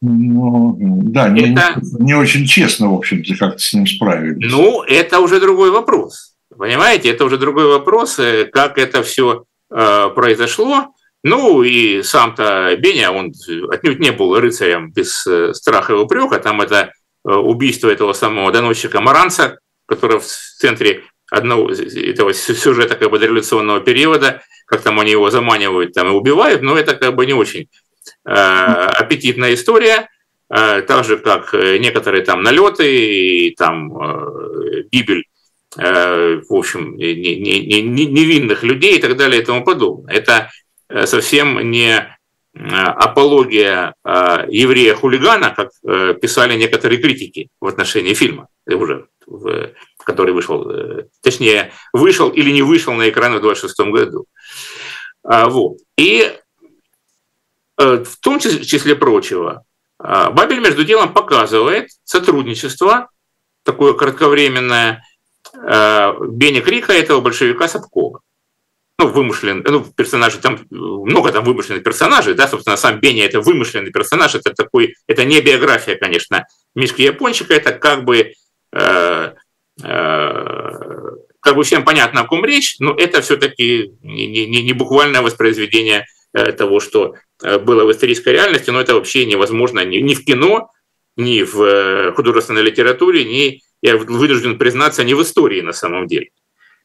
Ну, 0.00 0.76
да, 0.78 1.34
это, 1.34 1.80
не, 1.80 2.04
не 2.04 2.14
очень 2.14 2.46
честно, 2.46 2.90
в 2.90 2.94
общем-то, 2.94 3.34
как 3.36 3.58
с 3.58 3.72
ним 3.72 3.86
справились. 3.86 4.52
Ну, 4.52 4.82
это 4.82 5.20
уже 5.20 5.40
другой 5.40 5.70
вопрос. 5.70 6.33
Понимаете, 6.58 7.10
это 7.10 7.24
уже 7.24 7.38
другой 7.38 7.66
вопрос, 7.66 8.18
э, 8.18 8.44
как 8.44 8.78
это 8.78 9.02
все 9.02 9.44
э, 9.70 10.08
произошло. 10.14 10.94
Ну 11.22 11.62
и 11.62 12.02
сам-то 12.02 12.76
Беня, 12.78 13.10
он 13.10 13.32
отнюдь 13.70 14.00
не 14.00 14.12
был 14.12 14.38
рыцарем 14.38 14.92
без 14.92 15.26
э, 15.26 15.54
страха 15.54 15.94
и 15.94 15.96
упрека. 15.96 16.38
Там 16.38 16.60
это 16.60 16.92
убийство 17.24 17.88
этого 17.88 18.12
самого 18.12 18.52
доносчика 18.52 19.00
Маранца, 19.00 19.58
который 19.86 20.20
в 20.20 20.26
центре 20.26 21.04
одного 21.30 21.70
этого 21.70 22.34
сюжета 22.34 22.96
как 22.96 23.10
бы 23.10 23.18
дореволюционного 23.18 23.80
периода, 23.80 24.42
как 24.66 24.82
там 24.82 25.00
они 25.00 25.12
его 25.12 25.30
заманивают 25.30 25.94
там 25.94 26.08
и 26.08 26.10
убивают, 26.10 26.60
но 26.60 26.76
это 26.76 26.94
как 26.94 27.14
бы 27.14 27.24
не 27.24 27.32
очень 27.32 27.68
э, 28.26 28.30
аппетитная 28.30 29.54
история, 29.54 30.10
э, 30.50 30.82
так 30.82 31.04
же 31.06 31.16
как 31.16 31.54
некоторые 31.54 32.24
там 32.24 32.42
налеты 32.42 33.46
и 33.46 33.54
там 33.54 33.96
э, 33.96 34.82
гибель 34.92 35.24
в 35.76 36.44
общем, 36.50 36.96
невинных 36.96 38.62
людей 38.62 38.96
и 38.96 39.00
так 39.00 39.16
далее 39.16 39.42
и 39.42 39.44
тому 39.44 39.64
подобное. 39.64 40.14
Это 40.14 40.50
Э, 40.88 41.06
совсем 41.06 41.70
не 41.70 42.08
апология 42.56 43.96
еврея-хулигана, 44.04 45.50
как 45.56 45.72
писали 46.20 46.56
некоторые 46.56 47.00
критики 47.00 47.48
в 47.60 47.66
отношении 47.66 48.14
фильма, 48.14 48.46
уже, 48.64 49.74
который 49.98 50.32
вышел, 50.32 50.64
точнее, 51.20 51.72
вышел 51.92 52.30
или 52.30 52.52
не 52.52 52.62
вышел 52.62 52.92
на 52.94 53.08
экраны 53.08 53.38
в 53.38 53.40
26 53.40 53.80
году. 53.90 54.26
Вот. 55.24 55.78
И 55.96 56.32
в 57.76 58.16
том 58.22 58.38
числе 58.38 58.94
прочего, 58.94 59.64
Бабель, 59.98 60.60
между 60.60 60.84
делом, 60.84 61.12
показывает 61.12 61.90
сотрудничество, 62.04 63.10
такое 63.64 63.94
кратковременное, 63.94 65.02
Беня 65.54 66.60
Крика, 66.60 66.92
этого 66.92 67.20
большевика 67.20 67.68
Сапкова 67.68 68.20
ну, 68.98 69.08
вымышленный, 69.08 69.62
ну, 69.64 69.84
персонажи, 69.84 70.38
там 70.38 70.60
много 70.70 71.32
там 71.32 71.44
вымышленных 71.44 71.82
персонажей, 71.82 72.34
да, 72.34 72.46
собственно, 72.46 72.76
сам 72.76 73.00
Беня 73.00 73.24
это 73.24 73.40
вымышленный 73.40 73.90
персонаж, 73.90 74.34
это 74.34 74.52
такой, 74.52 74.94
это 75.06 75.24
не 75.24 75.40
биография, 75.40 75.96
конечно, 75.96 76.46
Мишки 76.74 77.02
Япончика, 77.02 77.54
это 77.54 77.72
как 77.72 78.04
бы, 78.04 78.34
э, 78.72 79.32
э, 79.82 80.70
как 81.40 81.56
бы 81.56 81.64
всем 81.64 81.84
понятно, 81.84 82.20
о 82.20 82.26
ком 82.26 82.44
речь, 82.44 82.76
но 82.78 82.94
это 82.94 83.20
все-таки 83.20 83.92
не, 84.02 84.46
не, 84.46 84.62
не 84.62 84.72
буквальное 84.72 85.22
воспроизведение 85.22 86.06
э, 86.32 86.52
того, 86.52 86.78
что 86.78 87.16
э, 87.42 87.58
было 87.58 87.84
в 87.84 87.90
исторической 87.90 88.30
реальности, 88.30 88.70
но 88.70 88.80
это 88.80 88.94
вообще 88.94 89.26
невозможно 89.26 89.84
ни, 89.84 89.96
ни 89.98 90.14
в 90.14 90.24
кино, 90.24 90.70
ни 91.16 91.42
в 91.42 91.60
э, 91.62 92.12
художественной 92.12 92.62
литературе, 92.62 93.24
ни, 93.24 93.60
я 93.84 93.96
вынужден 93.96 94.58
признаться, 94.58 95.04
ни 95.04 95.14
в 95.14 95.22
истории 95.22 95.60
на 95.60 95.72
самом 95.72 96.06
деле 96.06 96.30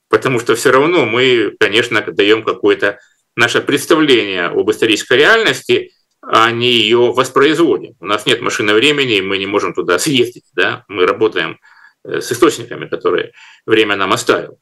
потому 0.10 0.40
что 0.40 0.56
все 0.56 0.72
равно 0.72 1.06
мы, 1.06 1.56
конечно, 1.60 2.02
даем 2.02 2.44
какое-то 2.44 3.00
наше 3.36 3.62
представление 3.62 4.48
об 4.48 4.70
исторической 4.70 5.18
реальности, 5.18 5.92
а 6.22 6.52
не 6.52 6.72
ее 6.72 7.14
воспроизводим. 7.14 7.96
У 8.00 8.06
нас 8.06 8.26
нет 8.26 8.42
машины 8.42 8.74
времени, 8.74 9.18
и 9.18 9.22
мы 9.22 9.38
не 9.38 9.46
можем 9.46 9.74
туда 9.74 9.98
съездить. 10.00 10.46
Да? 10.54 10.84
Мы 10.90 11.06
работаем 11.06 11.60
э, 12.04 12.20
с 12.20 12.32
источниками, 12.32 12.88
которые 12.88 13.32
время 13.66 13.96
нам 13.96 14.12
оставило. 14.12 14.58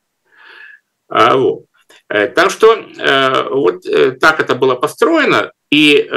А, 1.09 1.35
вот. 1.35 1.65
Э, 2.09 2.27
так 2.27 2.51
что 2.51 2.75
э, 2.75 3.49
вот 3.49 3.83
так 4.19 4.39
это 4.39 4.53
было 4.53 4.75
построено, 4.75 5.51
и 5.71 6.07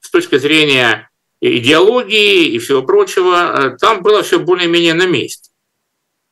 с 0.00 0.10
точки 0.10 0.36
зрения 0.36 1.08
идеологии 1.40 2.48
и 2.48 2.58
всего 2.58 2.82
прочего, 2.82 3.76
там 3.80 4.02
было 4.02 4.22
все 4.22 4.38
более-менее 4.38 4.92
на 4.92 5.06
месте. 5.06 5.49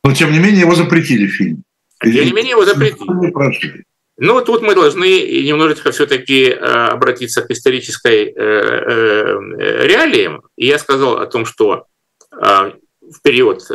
Но 0.05 0.15
тем 0.15 0.33
не 0.33 0.39
менее 0.39 0.61
его 0.61 0.75
запретили 0.75 1.27
фильм. 1.27 1.65
Тем 2.03 2.13
не 2.13 2.33
менее 2.33 2.53
его 2.53 2.65
запретили. 2.65 3.85
Ну, 4.21 4.45
тут 4.45 4.63
мы 4.63 4.75
должны 4.75 5.43
немножечко 5.43 5.93
все-таки 5.93 6.47
э, 6.47 6.57
обратиться 6.57 7.41
к 7.43 7.51
исторической 7.53 8.25
э, 8.25 8.33
э, 8.37 9.87
реалиям. 9.87 10.43
И 10.57 10.67
я 10.67 10.79
сказал 10.81 11.19
о 11.19 11.27
том, 11.27 11.47
что 11.47 11.87
в 12.31 13.23
период 13.23 13.67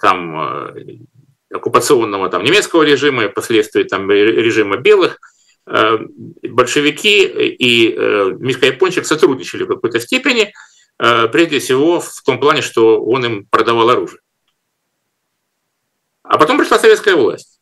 там, 0.00 0.74
оккупационного 1.54 2.28
там, 2.28 2.42
немецкого 2.42 2.82
режима 2.82 3.24
и 3.24 3.32
последствий 3.32 3.84
там, 3.84 4.10
режима 4.10 4.78
белых, 4.78 5.18
большевики 5.64 7.24
и 7.24 7.96
Мишка 8.40 8.66
Япончик 8.66 9.06
сотрудничали 9.06 9.62
в 9.62 9.68
какой-то 9.68 10.00
степени, 10.00 10.52
прежде 10.98 11.60
всего 11.60 12.00
в 12.00 12.22
том 12.26 12.40
плане, 12.40 12.62
что 12.62 13.00
он 13.00 13.24
им 13.24 13.46
продавал 13.48 13.90
оружие. 13.90 14.20
А 16.32 16.38
потом 16.38 16.56
пришла 16.56 16.78
советская 16.78 17.14
власть. 17.14 17.60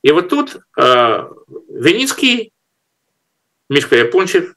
И 0.00 0.10
вот 0.10 0.30
тут 0.30 0.56
э, 0.80 1.28
Веницкий, 1.68 2.50
Мишка 3.68 3.96
Япончик, 3.96 4.54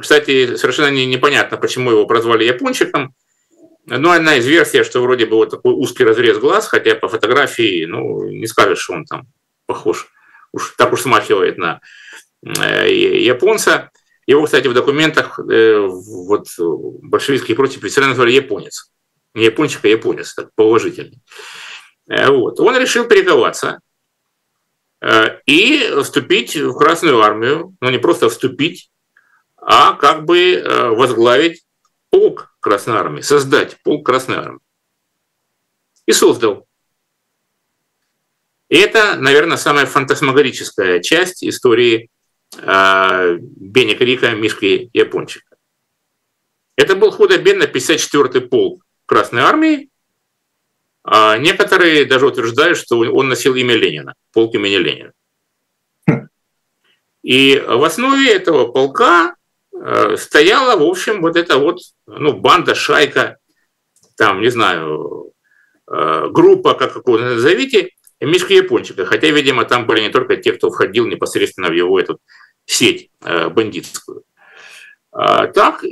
кстати, 0.00 0.54
совершенно 0.54 0.92
не, 0.92 1.06
непонятно, 1.06 1.56
почему 1.56 1.90
его 1.90 2.06
прозвали 2.06 2.44
Япончиком, 2.44 3.16
но 3.84 4.12
одна 4.12 4.36
из 4.36 4.46
версий, 4.46 4.84
что 4.84 5.02
вроде 5.02 5.26
бы 5.26 5.34
вот 5.34 5.50
такой 5.50 5.74
узкий 5.74 6.04
разрез 6.04 6.38
глаз, 6.38 6.68
хотя 6.68 6.94
по 6.94 7.08
фотографии, 7.08 7.84
ну, 7.84 8.28
не 8.28 8.46
скажешь, 8.46 8.78
что 8.78 8.92
он 8.92 9.04
там 9.04 9.26
похож, 9.66 10.06
уж 10.52 10.72
так 10.78 10.92
уж 10.92 11.00
смахивает 11.00 11.58
на 11.58 11.80
э, 12.44 12.94
японца. 12.94 13.90
Его, 14.28 14.44
кстати, 14.44 14.68
в 14.68 14.72
документах 14.72 15.40
э, 15.40 15.78
вот 15.80 16.46
большевистские 16.58 17.56
против 17.56 17.80
представители 17.80 18.10
назвали 18.10 18.30
японец 18.30 18.92
не 19.36 19.44
япончик, 19.44 19.84
а 19.84 19.88
японец, 19.88 20.34
так 20.34 20.48
положительный. 20.54 21.20
Э, 22.08 22.30
вот. 22.30 22.58
Он 22.58 22.76
решил 22.76 23.04
перековаться 23.04 23.80
э, 25.00 25.40
и 25.46 25.90
вступить 26.02 26.56
в 26.56 26.76
Красную 26.76 27.20
Армию, 27.20 27.76
ну 27.80 27.90
не 27.90 27.98
просто 27.98 28.28
вступить, 28.30 28.90
а 29.56 29.92
как 29.92 30.24
бы 30.24 30.54
э, 30.54 30.88
возглавить 30.88 31.64
полк 32.10 32.56
Красной 32.60 32.96
Армии, 32.96 33.20
создать 33.20 33.76
полк 33.82 34.06
Красной 34.06 34.38
Армии. 34.38 34.60
И 36.06 36.12
создал. 36.12 36.66
И 38.68 38.76
это, 38.76 39.16
наверное, 39.16 39.58
самая 39.58 39.86
фантасмагорическая 39.86 41.00
часть 41.00 41.44
истории 41.44 42.10
Бенни 42.52 43.94
Крика, 43.94 44.30
Мишки 44.30 44.88
Япончика. 44.92 45.56
Это 46.76 46.94
был 46.94 47.10
худо-бедно 47.10 47.64
54-й 47.64 48.40
полк 48.42 48.85
Красной 49.06 49.42
Армии, 49.42 49.90
а 51.08 51.38
некоторые 51.38 52.04
даже 52.04 52.26
утверждают, 52.26 52.76
что 52.76 52.98
он 52.98 53.28
носил 53.28 53.54
имя 53.54 53.76
Ленина, 53.76 54.14
полк 54.32 54.54
имени 54.54 54.76
Ленина. 54.76 55.12
И 57.22 57.60
в 57.64 57.82
основе 57.84 58.32
этого 58.32 58.70
полка 58.70 59.36
э, 59.72 60.16
стояла, 60.16 60.76
в 60.76 60.82
общем, 60.82 61.22
вот 61.22 61.36
эта 61.36 61.58
вот 61.58 61.78
ну, 62.06 62.32
банда, 62.34 62.74
шайка, 62.74 63.38
там, 64.16 64.40
не 64.40 64.48
знаю, 64.48 65.32
э, 65.88 66.28
группа, 66.30 66.74
как 66.74 66.96
его 66.96 67.18
назовите, 67.18 67.90
Мишка 68.20 68.54
Япончика. 68.54 69.04
Хотя, 69.04 69.30
видимо, 69.30 69.64
там 69.64 69.86
были 69.86 70.02
не 70.02 70.10
только 70.10 70.36
те, 70.36 70.52
кто 70.52 70.70
входил 70.70 71.06
непосредственно 71.06 71.68
в 71.68 71.72
его 71.72 71.98
эту 72.00 72.18
сеть 72.64 73.10
э, 73.22 73.48
бандитскую. 73.48 74.24
А 75.12 75.46
так, 75.46 75.84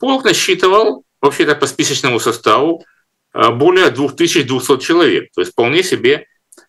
полк 0.00 0.24
насчитывал 0.24 1.05
вообще-то 1.26 1.54
по 1.54 1.66
списочному 1.66 2.18
составу 2.18 2.84
а, 3.32 3.50
более 3.50 3.90
2200 3.90 4.78
человек. 4.78 5.30
То 5.34 5.42
есть 5.42 5.52
вполне 5.52 5.82
себе 5.82 6.26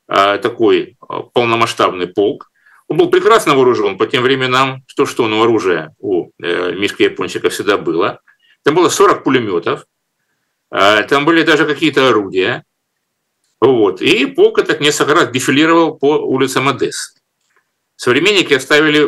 а, 0.08 0.38
такой 0.38 0.98
а, 1.00 1.22
полномасштабный 1.22 2.08
полк. 2.08 2.52
Он 2.89 2.98
был 2.98 3.10
прекрасно 3.10 3.56
вооружен 3.56 3.98
по 3.98 4.06
тем 4.06 4.24
временам, 4.24 4.84
что 4.88 5.06
что, 5.06 5.28
но 5.28 5.43
оружие 5.43 5.93
у 6.00 6.30
э, 6.41 6.72
Мишки 6.72 7.04
Япончика 7.04 7.50
всегда 7.50 7.78
было. 7.78 8.22
Там 8.63 8.76
было 8.76 8.88
40 8.88 9.26
пулеметов, 9.26 9.86
там 10.70 11.26
были 11.26 11.43
даже 11.43 11.65
какие-то 11.65 12.10
орудия. 12.10 12.63
Вот. 13.60 14.02
И 14.02 14.26
полк 14.26 14.65
так 14.65 14.80
несколько 14.80 15.15
раз 15.15 15.30
дефилировал 15.32 15.98
по 15.98 16.17
улицам 16.17 16.70
Одессы. 16.70 17.20
Современники 17.98 18.54
оставили 18.54 19.06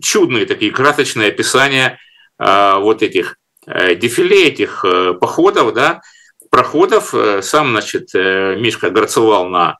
чудные 0.00 0.46
такие 0.46 0.70
красочные 0.70 1.28
описания 1.28 1.98
вот 2.38 3.02
этих 3.02 3.36
дефиле 3.68 4.48
этих 4.48 4.84
э, 4.84 5.14
походов, 5.14 5.74
да, 5.74 6.00
проходов. 6.50 7.14
Э, 7.14 7.42
сам, 7.42 7.70
значит, 7.70 8.14
Мишка 8.14 8.90
горцевал 8.90 9.46
на 9.48 9.78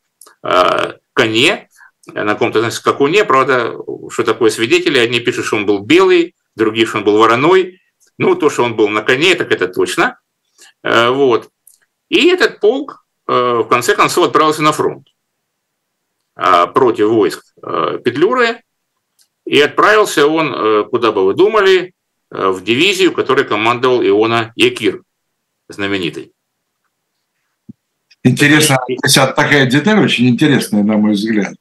коне, 1.15 1.69
на 2.07 2.33
каком-то, 2.33 2.61
значит, 2.61 2.79
скакуне. 2.79 3.25
Правда, 3.25 3.75
что 4.11 4.23
такое 4.23 4.51
свидетели? 4.51 4.99
Одни 4.99 5.19
пишут, 5.19 5.47
что 5.47 5.57
он 5.57 5.67
был 5.67 5.81
белый, 5.81 6.37
другие, 6.55 6.87
что 6.87 6.99
он 6.99 7.05
был 7.05 7.19
вороной. 7.19 7.81
Ну, 8.19 8.35
то, 8.35 8.49
что 8.51 8.63
он 8.63 8.77
был 8.77 8.89
на 8.89 9.03
коне, 9.03 9.35
так 9.35 9.51
это 9.51 9.67
точно. 9.67 10.19
Вот. 10.83 11.51
И 12.09 12.29
этот 12.29 12.61
полк, 12.61 13.05
в 13.27 13.65
конце 13.65 13.97
концов, 13.97 14.27
отправился 14.27 14.63
на 14.63 14.73
фронт 14.73 15.09
против 16.35 17.09
войск 17.09 17.45
Петлюры. 18.05 18.63
И 19.45 19.61
отправился 19.61 20.29
он, 20.29 20.89
куда 20.89 21.11
бы 21.11 21.25
вы 21.25 21.35
думали, 21.35 21.95
Э, 21.98 21.98
в 22.31 22.63
дивизию, 22.63 23.13
которой 23.13 23.45
командовал 23.45 24.03
Иона 24.03 24.53
Якир, 24.57 25.03
знаменитый. 25.69 26.33
Интересно, 28.25 28.79
такая 29.37 29.67
деталь 29.67 30.01
очень 30.01 30.29
интересная, 30.29 30.83
на 30.83 30.97
мой 30.97 31.13
взгляд, 31.13 31.55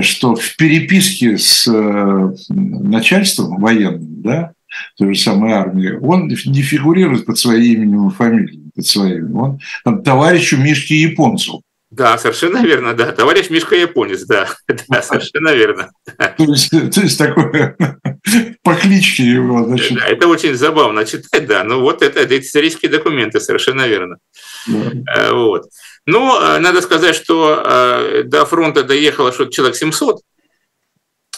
что 0.00 0.36
в 0.36 0.56
переписке 0.56 1.36
с 1.36 1.66
э, 1.66 2.34
начальством 2.48 3.60
военным, 3.60 4.22
да, 4.22 4.52
той 4.96 5.14
же 5.14 5.20
самой 5.20 5.52
армии, 5.52 5.98
он 6.00 6.28
не 6.28 6.62
фигурирует 6.62 7.26
под 7.26 7.38
своим 7.38 7.82
именем 7.82 8.08
и 8.08 8.14
фамилией, 8.14 8.70
под 8.74 8.86
своим. 8.86 9.36
Он 9.36 9.60
там, 9.84 10.02
товарищу 10.02 10.56
Мишке 10.56 10.94
Японцу. 10.96 11.62
Да, 11.90 12.18
совершенно 12.18 12.62
верно, 12.62 12.92
да. 12.94 13.12
Товарищ 13.12 13.48
Мишка 13.48 13.74
Японец, 13.74 14.24
да. 14.24 14.48
Да, 14.88 15.02
совершенно 15.02 15.54
верно. 15.54 15.90
То 16.16 16.44
есть, 16.44 16.70
то 16.70 17.00
есть 17.00 17.18
такое 17.18 17.76
по 18.62 18.74
кличке 18.74 19.22
его, 19.24 19.64
значит. 19.64 19.98
Да, 19.98 20.06
это 20.06 20.28
очень 20.28 20.54
забавно 20.54 21.06
читать, 21.06 21.46
да. 21.46 21.64
Ну 21.64 21.80
вот 21.80 22.02
это, 22.02 22.20
это 22.20 22.38
исторические 22.38 22.90
документы, 22.90 23.40
совершенно 23.40 23.86
верно. 23.86 24.18
Да. 24.66 24.92
Э, 25.14 25.32
вот. 25.32 25.64
Но 26.04 26.38
э, 26.40 26.58
надо 26.58 26.82
сказать, 26.82 27.14
что 27.14 27.62
э, 27.64 28.22
до 28.24 28.44
фронта 28.44 28.82
доехало 28.82 29.32
что-то 29.32 29.52
человек 29.52 29.76
700. 29.76 30.20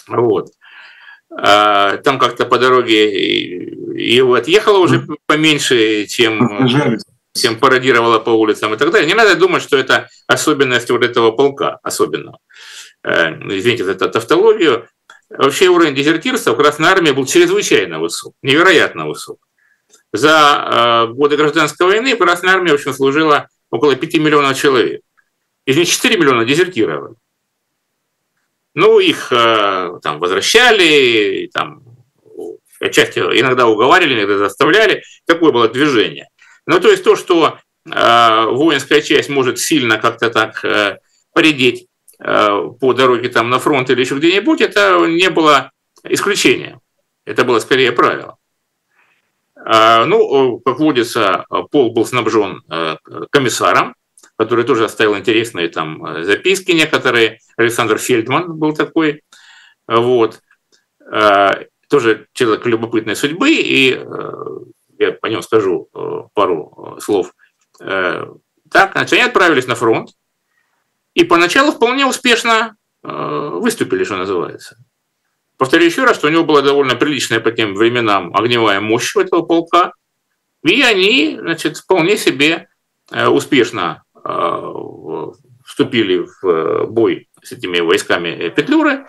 Вот. 0.09 0.49
Там 1.33 2.19
как-то 2.19 2.45
по 2.45 2.59
дороге 2.59 3.09
и 3.97 4.21
отъехала 4.21 4.79
уже 4.79 5.07
поменьше, 5.27 6.07
чем, 6.07 6.67
чем 7.35 7.59
пародировала 7.59 8.19
по 8.19 8.31
улицам 8.31 8.75
и 8.75 8.77
так 8.77 8.91
далее. 8.91 9.07
Не 9.07 9.15
надо 9.15 9.37
думать, 9.37 9.63
что 9.63 9.77
это 9.77 10.09
особенность 10.27 10.91
вот 10.91 11.03
этого 11.03 11.31
полка 11.33 11.79
особенного. 11.83 12.39
Извините 13.05 13.85
за 13.85 13.95
тавтологию. 13.95 14.89
Вообще 15.31 15.69
уровень 15.69 15.95
дезертирства 15.95 16.53
в 16.53 16.57
Красной 16.57 16.89
Армии 16.89 17.13
был 17.13 17.25
чрезвычайно 17.25 18.01
высок, 18.01 18.35
невероятно 18.43 19.07
высок. 19.07 19.39
За 20.13 21.07
годы 21.13 21.37
гражданской 21.37 21.87
войны 21.87 22.17
Красная 22.17 22.55
Армия, 22.55 22.73
в 22.73 22.75
общем, 22.75 22.93
служила 22.93 23.49
около 23.71 23.95
5 23.95 24.15
миллионов 24.15 24.59
человек. 24.59 25.03
Из 25.67 25.77
них 25.77 25.89
4 25.89 26.17
миллиона 26.17 26.45
дезертировали. 26.45 27.15
Ну, 28.75 28.99
их 28.99 29.33
э, 29.33 29.99
там 30.03 30.21
возвращали, 30.21 31.51
там, 31.53 31.83
отчасти 32.81 33.19
иногда 33.19 33.67
уговаривали, 33.67 34.15
иногда 34.15 34.39
заставляли. 34.39 35.03
Такое 35.27 35.53
было 35.53 35.69
движение. 35.69 36.29
Ну, 36.71 36.79
то 36.79 36.89
есть 36.89 37.03
то, 37.03 37.17
что 37.17 37.59
э, 37.85 38.45
воинская 38.47 39.01
часть 39.01 39.29
может 39.29 39.59
сильно 39.59 39.99
как-то 39.99 40.31
так 40.31 40.65
э, 40.65 41.01
поредеть 41.33 41.89
э, 42.21 42.69
по 42.81 42.93
дороге 42.93 43.29
там 43.29 43.51
на 43.51 43.59
фронт 43.59 43.91
или 43.91 44.01
еще 44.01 44.15
где-нибудь, 44.19 44.61
это 44.61 45.05
не 45.07 45.31
было 45.31 45.73
исключением. 46.05 46.81
Это 47.25 47.45
было 47.45 47.59
скорее 47.59 47.91
правило. 47.91 48.37
Э, 49.57 50.05
ну, 50.05 50.61
как 50.61 50.79
водится, 50.79 51.45
Пол 51.73 51.93
был 51.93 52.07
снабжен 52.07 52.63
э, 52.71 52.97
комиссаром, 53.31 53.97
который 54.37 54.65
тоже 54.65 54.85
оставил 54.85 55.19
интересные 55.19 55.67
там 55.71 56.07
э, 56.07 56.23
записки 56.23 56.71
некоторые. 56.71 57.41
Александр 57.57 57.99
Фельдман 57.99 58.57
был 58.57 58.75
такой. 58.75 59.25
Вот. 59.89 60.41
Э, 61.13 61.65
тоже 61.89 62.29
человек 62.33 62.65
любопытной 62.65 63.17
судьбы, 63.17 63.51
и 63.51 63.95
э, 63.95 64.33
я 65.01 65.13
по 65.13 65.27
нему 65.27 65.43
скажу 65.43 65.89
пару 66.35 66.99
слов. 67.01 67.33
Так, 67.79 68.93
значит, 68.93 69.13
они 69.13 69.23
отправились 69.23 69.67
на 69.67 69.75
фронт, 69.75 70.11
и 71.15 71.25
поначалу 71.25 71.73
вполне 71.73 72.07
успешно 72.07 72.77
выступили, 73.03 74.05
что 74.05 74.17
называется. 74.17 74.77
Повторю 75.57 75.87
еще 75.87 76.05
раз, 76.05 76.17
что 76.17 76.29
у 76.29 76.31
него 76.31 76.45
была 76.45 76.63
довольно 76.63 76.95
приличная 76.95 77.41
по 77.41 77.51
тем 77.51 77.75
временам 77.75 78.35
огневая 78.35 78.81
мощь 78.81 79.17
у 79.17 79.21
этого 79.21 79.43
полка, 79.43 79.93
и 80.63 80.83
они, 80.83 81.37
значит, 81.41 81.79
вполне 81.79 82.17
себе 82.17 82.69
успешно 83.11 84.05
Э, 84.25 85.33
вступили 85.65 86.19
в 86.19 86.47
э, 86.47 86.87
бой 86.87 87.29
с 87.43 87.53
этими 87.53 87.79
войсками 87.79 88.49
Петлюры, 88.51 88.93
э, 88.93 89.05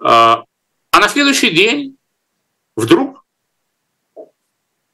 а 0.00 0.44
на 0.92 1.08
следующий 1.08 1.50
день 1.50 1.98
вдруг 2.74 3.23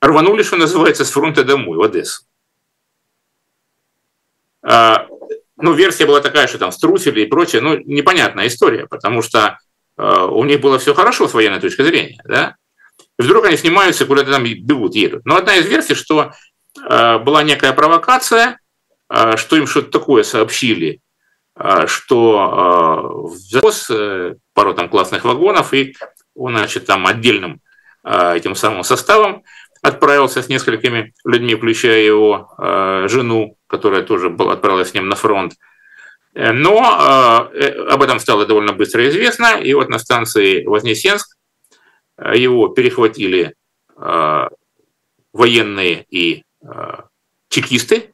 рванули, 0.00 0.42
что 0.42 0.56
называется, 0.56 1.04
с 1.04 1.10
фронта 1.10 1.44
домой, 1.44 1.76
в 1.76 1.82
Одессу. 1.82 2.22
Ну, 4.62 5.72
версия 5.74 6.06
была 6.06 6.20
такая, 6.20 6.46
что 6.46 6.58
там 6.58 6.72
струсили 6.72 7.20
и 7.22 7.26
прочее, 7.26 7.60
ну, 7.62 7.76
непонятная 7.76 8.46
история, 8.46 8.86
потому 8.86 9.22
что 9.22 9.58
у 9.96 10.44
них 10.44 10.60
было 10.60 10.78
все 10.78 10.94
хорошо 10.94 11.28
с 11.28 11.34
военной 11.34 11.60
точки 11.60 11.82
зрения, 11.82 12.20
да, 12.24 12.56
и 13.18 13.22
вдруг 13.22 13.44
они 13.44 13.56
снимаются, 13.56 14.06
куда-то 14.06 14.30
там 14.30 14.44
бегут, 14.44 14.94
едут. 14.94 15.24
Но 15.26 15.36
одна 15.36 15.56
из 15.56 15.66
версий, 15.66 15.94
что 15.94 16.32
была 16.74 17.42
некая 17.42 17.72
провокация, 17.72 18.58
а, 19.10 19.36
что 19.36 19.56
им 19.56 19.66
что-то 19.66 19.90
такое 19.90 20.22
сообщили, 20.22 21.00
а, 21.56 21.88
что 21.88 22.38
а, 22.38 23.28
завоз 23.36 23.90
э, 23.90 24.36
пару 24.54 24.72
там 24.72 24.88
классных 24.88 25.24
вагонов, 25.24 25.74
и 25.74 25.96
он, 26.36 26.56
значит, 26.56 26.86
там 26.86 27.06
отдельным 27.06 27.60
этим 28.02 28.54
самым 28.54 28.82
составом 28.82 29.42
отправился 29.82 30.42
с 30.42 30.48
несколькими 30.48 31.14
людьми, 31.24 31.54
включая 31.54 32.02
его 32.02 32.50
жену, 33.08 33.56
которая 33.66 34.02
тоже 34.02 34.28
была, 34.28 34.52
отправилась 34.52 34.90
с 34.90 34.94
ним 34.94 35.08
на 35.08 35.16
фронт. 35.16 35.54
Но 36.34 37.48
э, 37.52 37.68
об 37.88 38.02
этом 38.02 38.20
стало 38.20 38.46
довольно 38.46 38.72
быстро 38.72 39.08
известно, 39.08 39.58
и 39.60 39.74
вот 39.74 39.88
на 39.88 39.98
станции 39.98 40.64
Вознесенск 40.64 41.36
его 42.34 42.68
перехватили 42.68 43.54
военные 45.32 46.04
и 46.10 46.44
чекисты, 47.48 48.12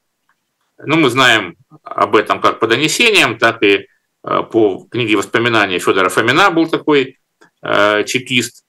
ну, 0.79 0.97
мы 0.97 1.11
знаем 1.11 1.57
об 1.83 2.17
этом 2.17 2.41
как 2.41 2.59
по 2.59 2.67
донесениям, 2.67 3.39
так 3.39 3.63
и 3.63 3.87
э, 4.25 4.43
по 4.51 4.87
книге 4.91 5.17
воспоминаний 5.17 5.79
Федора 5.79 6.09
Фомина 6.11 6.51
был 6.51 6.69
такой 6.69 7.19
э, 7.63 8.05
чекист. 8.05 8.65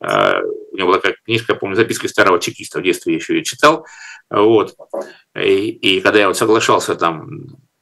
Э, 0.00 0.40
него 0.78 0.88
была 0.88 0.98
такая 0.98 1.16
книжка, 1.24 1.54
помню, 1.54 1.76
записки 1.76 2.06
старого 2.06 2.40
чекиста, 2.40 2.80
в 2.80 2.82
детстве 2.82 3.14
еще 3.14 3.34
ее 3.36 3.44
читал. 3.44 3.86
Вот. 4.30 4.74
И, 5.36 5.70
и 5.70 6.00
когда 6.00 6.18
я 6.20 6.28
вот 6.28 6.36
соглашался 6.36 6.94
там 6.94 7.28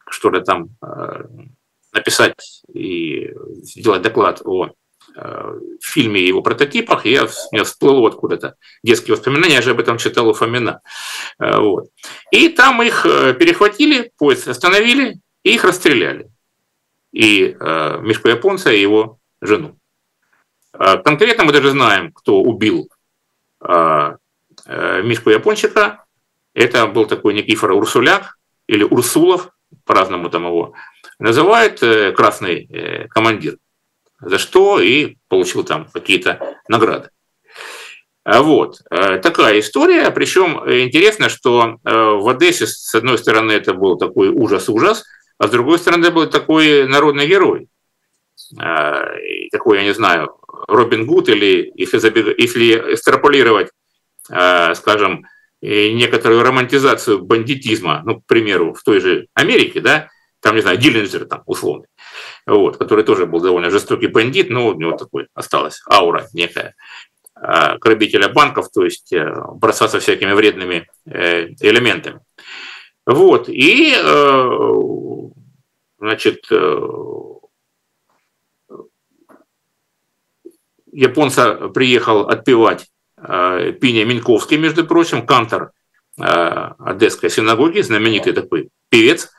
что-то 0.09 0.41
там 0.41 0.71
э, 0.83 1.25
написать 1.93 2.63
и 2.73 3.33
сделать 3.63 4.03
доклад 4.03 4.43
о 4.45 4.71
в 5.17 5.61
фильме 5.83 6.21
и 6.21 6.29
его 6.29 6.43
прототипах, 6.43 7.07
я, 7.07 7.25
у 7.25 7.29
меня 7.53 7.65
всплыло 7.65 8.07
откуда-то 8.09 8.57
детские 8.83 9.17
воспоминания, 9.17 9.55
я 9.55 9.63
же 9.63 9.71
об 9.71 9.81
этом 9.81 9.99
читал 9.99 10.29
у 10.29 10.35
Фомина. 10.35 10.81
Э, 11.39 11.59
вот. 11.59 11.87
И 12.31 12.49
там 12.49 12.83
их 12.83 13.07
э, 13.07 13.35
перехватили, 13.35 14.13
поезд 14.19 14.49
остановили 14.49 15.21
и 15.43 15.55
их 15.55 15.65
расстреляли. 15.65 16.31
И 17.13 17.57
э, 17.59 17.99
Мишку 18.03 18.29
Японца 18.29 18.71
и 18.71 18.81
его 18.81 19.19
жену. 19.41 19.79
Э, 20.79 20.99
конкретно 20.99 21.45
мы 21.45 21.53
даже 21.53 21.71
знаем, 21.71 22.13
кто 22.13 22.41
убил 22.41 22.89
э, 23.61 24.17
э, 24.67 25.03
Мишку 25.03 25.31
Япончика. 25.31 26.05
Это 26.55 26.87
был 26.87 27.07
такой 27.07 27.35
Никифор 27.35 27.73
Урсуляк 27.73 28.39
или 28.67 28.83
Урсулов, 28.83 29.51
по-разному 29.85 30.31
там 30.31 30.47
его 30.47 30.75
называют, 31.19 31.83
э, 31.83 32.13
красный 32.13 32.67
э, 32.67 33.09
командир 33.09 33.57
за 34.21 34.39
что 34.39 34.81
и 34.81 35.17
получил 35.29 35.63
там 35.63 35.89
какие-то 35.93 36.59
награды. 36.69 37.11
А 38.25 38.43
вот. 38.43 38.81
Такая 38.89 39.61
история. 39.61 40.11
Причем 40.11 40.59
интересно, 40.67 41.29
что 41.29 41.79
в 41.85 42.29
Одессе, 42.29 42.67
с 42.67 42.95
одной 42.95 43.19
стороны, 43.19 43.53
это 43.53 43.75
был 43.75 43.99
такой 43.99 44.31
ужас-ужас, 44.31 45.05
а 45.39 45.47
с 45.47 45.51
другой 45.51 45.79
стороны, 45.79 46.11
был 46.11 46.29
такой 46.29 46.89
народный 46.89 47.29
герой. 47.29 47.69
Такой, 49.53 49.77
я 49.77 49.85
не 49.85 49.93
знаю, 49.93 50.35
Робин 50.69 51.07
Гуд, 51.07 51.29
или 51.29 51.73
если, 51.77 51.99
если 52.41 52.95
экстраполировать, 52.95 53.71
скажем, 54.27 55.27
некоторую 55.63 56.43
романтизацию 56.43 57.23
бандитизма, 57.23 58.03
ну, 58.05 58.21
к 58.21 58.27
примеру, 58.27 58.75
в 58.75 58.83
той 58.83 59.01
же 59.01 59.29
Америке, 59.35 59.81
да, 59.81 60.09
там, 60.41 60.57
не 60.57 60.63
знаю, 60.63 60.79
Диллинджер 60.79 61.27
там 61.27 61.43
условный 61.47 61.89
вот, 62.47 62.77
который 62.77 63.05
тоже 63.05 63.27
был 63.27 63.41
довольно 63.41 63.71
жестокий 63.71 64.07
бандит, 64.07 64.51
но 64.51 64.69
у 64.69 64.75
него 64.75 64.93
такой 64.93 65.27
осталась 65.35 65.83
аура 65.91 66.29
некая 66.33 66.75
а, 67.35 67.77
грабителя 67.79 68.29
банков, 68.29 68.71
то 68.73 68.85
есть 68.85 69.13
э, 69.13 69.35
бросаться 69.55 69.99
всякими 70.01 70.33
вредными 70.33 70.89
э, 71.07 71.49
элементами. 71.61 72.21
Вот, 73.05 73.49
и, 73.49 73.95
э, 73.97 74.73
значит, 75.99 76.47
японца 80.97 81.69
приехал 81.69 82.29
отпевать 82.29 82.87
Пиня 83.17 84.05
Минковский, 84.05 84.59
между 84.59 84.87
прочим, 84.87 85.27
кантор 85.27 85.73
Одесской 86.19 87.31
синагоги, 87.31 87.81
знаменитый 87.81 88.33
такой 88.33 88.69
певец, 88.91 89.31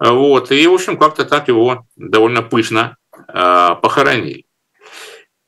вот, 0.00 0.50
и, 0.50 0.66
в 0.66 0.74
общем, 0.74 0.96
как-то 0.96 1.24
так 1.24 1.48
его 1.48 1.86
довольно 1.96 2.42
пышно 2.42 2.96
э, 3.12 3.76
похоронили. 3.80 4.44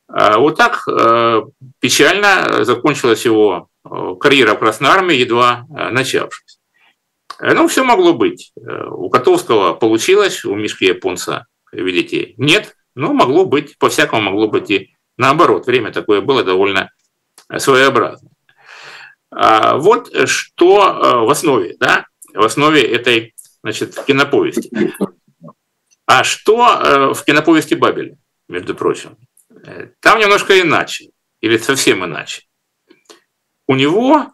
Э, 0.09 0.37
вот 0.37 0.55
так 0.55 0.83
э, 0.87 1.41
печально 1.79 2.63
закончилась 2.63 3.25
его 3.25 3.67
э, 3.83 4.15
карьера 4.19 4.55
в 4.55 4.59
Красной 4.59 4.89
Армии, 4.89 5.17
едва 5.17 5.65
э, 5.69 5.89
начавшись. 5.89 6.59
Э, 7.39 7.53
ну, 7.53 7.67
все 7.67 7.83
могло 7.83 8.13
быть. 8.13 8.53
Э, 8.55 8.87
у 8.89 9.09
Котовского 9.09 9.73
получилось, 9.73 10.45
у 10.45 10.55
Мишки 10.55 10.85
Японца, 10.85 11.47
видите, 11.71 12.33
нет. 12.37 12.75
Но 12.95 13.13
могло 13.13 13.45
быть, 13.45 13.77
по-всякому 13.77 14.23
могло 14.23 14.47
быть 14.47 14.71
и 14.71 14.95
наоборот. 15.17 15.67
Время 15.67 15.91
такое 15.91 16.21
было 16.21 16.43
довольно 16.43 16.91
своеобразное. 17.57 18.31
А 19.29 19.77
вот 19.77 20.09
что 20.27 21.25
в 21.25 21.29
основе, 21.29 21.75
да, 21.79 22.05
в 22.33 22.43
основе 22.43 22.81
этой 22.81 23.33
значит, 23.61 23.95
киноповести. 24.05 24.93
А 26.05 26.23
что 26.23 26.67
э, 26.67 27.13
в 27.13 27.23
киноповести 27.25 27.73
Бабеля, 27.73 28.17
между 28.47 28.73
прочим? 28.75 29.17
Э, 29.65 29.89
там 29.99 30.19
немножко 30.19 30.59
иначе, 30.59 31.09
или 31.41 31.57
совсем 31.57 32.05
иначе. 32.05 32.43
У 33.67 33.75
него 33.75 34.27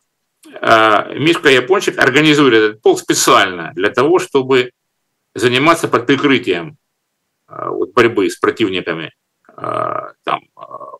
э, 0.46 1.18
Мишка 1.18 1.50
Япончик 1.50 1.98
организует 1.98 2.54
этот 2.54 2.82
полк 2.82 3.00
специально 3.00 3.72
для 3.74 3.90
того, 3.90 4.20
чтобы 4.20 4.72
заниматься 5.34 5.88
под 5.88 6.06
прикрытием 6.06 6.78
вот, 7.48 7.92
борьбы 7.94 8.30
с 8.30 8.38
противниками 8.38 9.12
там, 9.56 10.42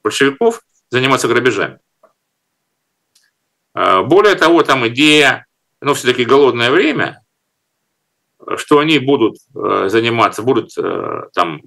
большевиков 0.04 0.62
заниматься 0.90 1.28
грабежами. 1.28 1.80
Более 3.74 4.36
того, 4.36 4.62
там 4.64 4.88
идея, 4.90 5.46
ну, 5.82 5.94
все-таки 5.94 6.26
голодное 6.26 6.70
время, 6.70 7.24
что 8.58 8.80
они 8.80 9.00
будут 9.00 9.38
заниматься, 9.54 10.44
будут 10.44 10.76
там 11.34 11.62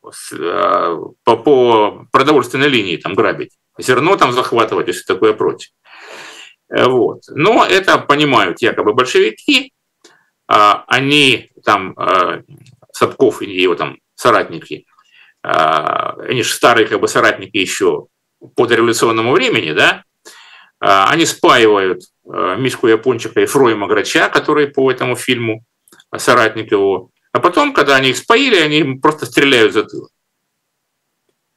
по, 0.00 1.36
по 1.36 2.06
продовольственной 2.10 2.68
линии 2.68 2.96
там 2.96 3.14
грабить, 3.14 3.56
зерно 3.78 4.16
там 4.16 4.32
захватывать, 4.32 4.88
если 4.88 5.04
такое 5.04 5.32
против. 5.32 5.70
Вот. 6.68 7.22
Но 7.28 7.64
это 7.64 7.98
понимают 7.98 8.60
якобы 8.62 8.94
большевики, 8.94 9.72
они 10.46 11.52
там, 11.64 11.94
Садков 12.92 13.40
и 13.42 13.50
его 13.50 13.74
там 13.76 13.98
соратники, 14.14 14.86
они 15.46 16.42
же 16.42 16.52
старые 16.52 16.86
как 16.86 17.00
бы 17.00 17.08
соратники 17.08 17.58
еще 17.58 18.06
по 18.56 18.66
дореволюционному 18.66 19.32
времени, 19.32 19.72
да, 19.72 20.04
они 20.78 21.26
спаивают 21.26 22.02
Мишку 22.24 22.86
Япончика 22.88 23.40
и 23.40 23.46
Фроема 23.46 23.86
Грача, 23.86 24.30
который 24.30 24.68
по 24.68 24.90
этому 24.90 25.16
фильму 25.16 25.64
соратник 26.16 26.72
его, 26.72 27.10
а 27.34 27.40
потом, 27.40 27.72
когда 27.72 27.96
они 27.96 28.10
их 28.10 28.16
споили, 28.16 28.56
они 28.56 29.00
просто 29.00 29.26
стреляют 29.26 29.72
в 29.72 29.74
затылок. 29.74 30.10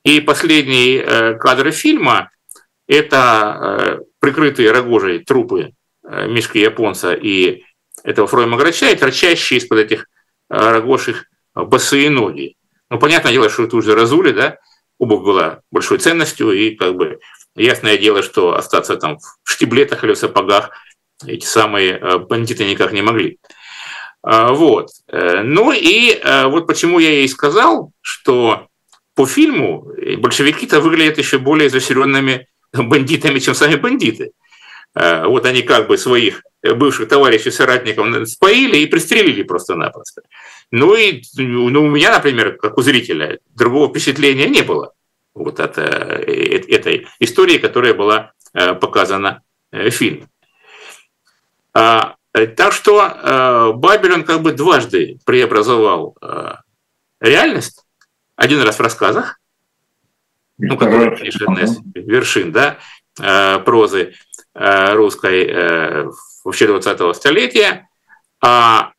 И 0.04 0.22
последние 0.22 1.04
э, 1.04 1.34
кадры 1.38 1.72
фильма– 1.72 2.32
это 2.88 3.58
э, 3.62 4.00
прикрытые 4.20 4.72
рогожей 4.72 5.24
трупы 5.24 5.74
э, 6.04 6.28
Мишки 6.28 6.58
Японца 6.58 7.14
и 7.14 7.64
этого 8.04 8.26
Фройма 8.26 8.58
Грача, 8.58 8.90
и 8.90 8.96
торчащие 8.96 9.60
из-под 9.60 9.80
этих 9.80 10.08
рогож 10.50 11.10
их 11.10 11.26
босые 11.54 12.10
ноги. 12.10 12.56
Ну, 12.90 13.00
понятное 13.00 13.32
дело, 13.32 13.50
что 13.50 13.64
это 13.64 13.76
уже 13.76 13.96
разули, 13.96 14.32
да, 14.32 14.58
обувь 14.98 15.24
была 15.24 15.62
большой 15.72 15.98
ценностью, 15.98 16.52
и 16.52 16.76
как 16.76 16.96
бы 16.96 17.20
ясное 17.56 17.98
дело, 17.98 18.24
что 18.24 18.56
остаться 18.56 18.96
там 18.96 19.20
в 19.44 19.52
штиблетах 19.52 20.04
или 20.04 20.14
в 20.14 20.18
сапогах 20.18 20.72
эти 21.26 21.46
самые 21.46 22.20
бандиты 22.20 22.66
никак 22.66 22.94
не 22.94 23.02
могли. 23.02 23.40
А, 24.30 24.52
вот. 24.52 24.90
Э, 25.08 25.42
ну 25.42 25.72
и 25.72 26.12
э, 26.12 26.48
вот 26.48 26.68
почему 26.68 27.00
я 27.00 27.12
ей 27.12 27.30
сказал, 27.30 27.94
что 28.02 28.68
по 29.16 29.26
фильму 29.26 29.88
большевики-то 30.18 30.82
выглядят 30.82 31.18
еще 31.18 31.40
более 31.40 31.70
изощренными 31.70 32.48
бандитами, 32.74 33.40
чем 33.40 33.56
сами 33.56 33.76
бандиты. 33.76 34.32
Э, 34.96 35.26
вот 35.26 35.46
они 35.46 35.62
как 35.62 35.88
бы 35.88 35.98
своих 35.98 36.42
бывших 36.62 37.08
товарищей, 37.08 37.52
соратников 37.52 38.28
споили 38.28 38.78
и 38.78 38.88
пристрелили 38.88 39.44
просто-напросто. 39.44 40.24
Ну 40.72 40.95
и 40.95 41.22
ну, 41.38 41.84
у 41.84 41.89
меня, 41.89 42.11
например, 42.11 42.57
как 42.57 42.78
у 42.78 42.82
зрителя, 42.82 43.39
другого 43.55 43.89
впечатления 43.89 44.47
не 44.47 44.61
было 44.61 44.93
вот 45.34 45.59
от 45.59 45.78
этой 45.78 47.07
истории, 47.20 47.57
которая 47.57 47.93
была 47.93 48.34
показана 48.53 49.43
в 49.72 49.91
фильме. 49.91 50.28
А, 51.74 52.18
Э, 52.38 52.45
так 52.45 52.72
что 52.72 53.01
э, 53.01 53.72
Бабель, 53.74 54.13
он 54.13 54.24
как 54.24 54.41
бы 54.41 54.51
дважды 54.51 55.20
преобразовал 55.26 56.15
э, 56.22 56.53
реальность. 57.20 57.84
Один 58.36 58.61
раз 58.61 58.78
в 58.78 58.82
рассказах, 58.82 59.39
ну, 60.59 60.78
которые 60.78 61.18
пишет 61.18 61.47
вершин, 61.95 62.51
да, 62.51 62.78
прозы 63.65 64.13
русской 64.53 66.07
вообще 66.43 66.68
20-го 66.68 67.13
столетия, 67.13 67.89
а 68.41 68.91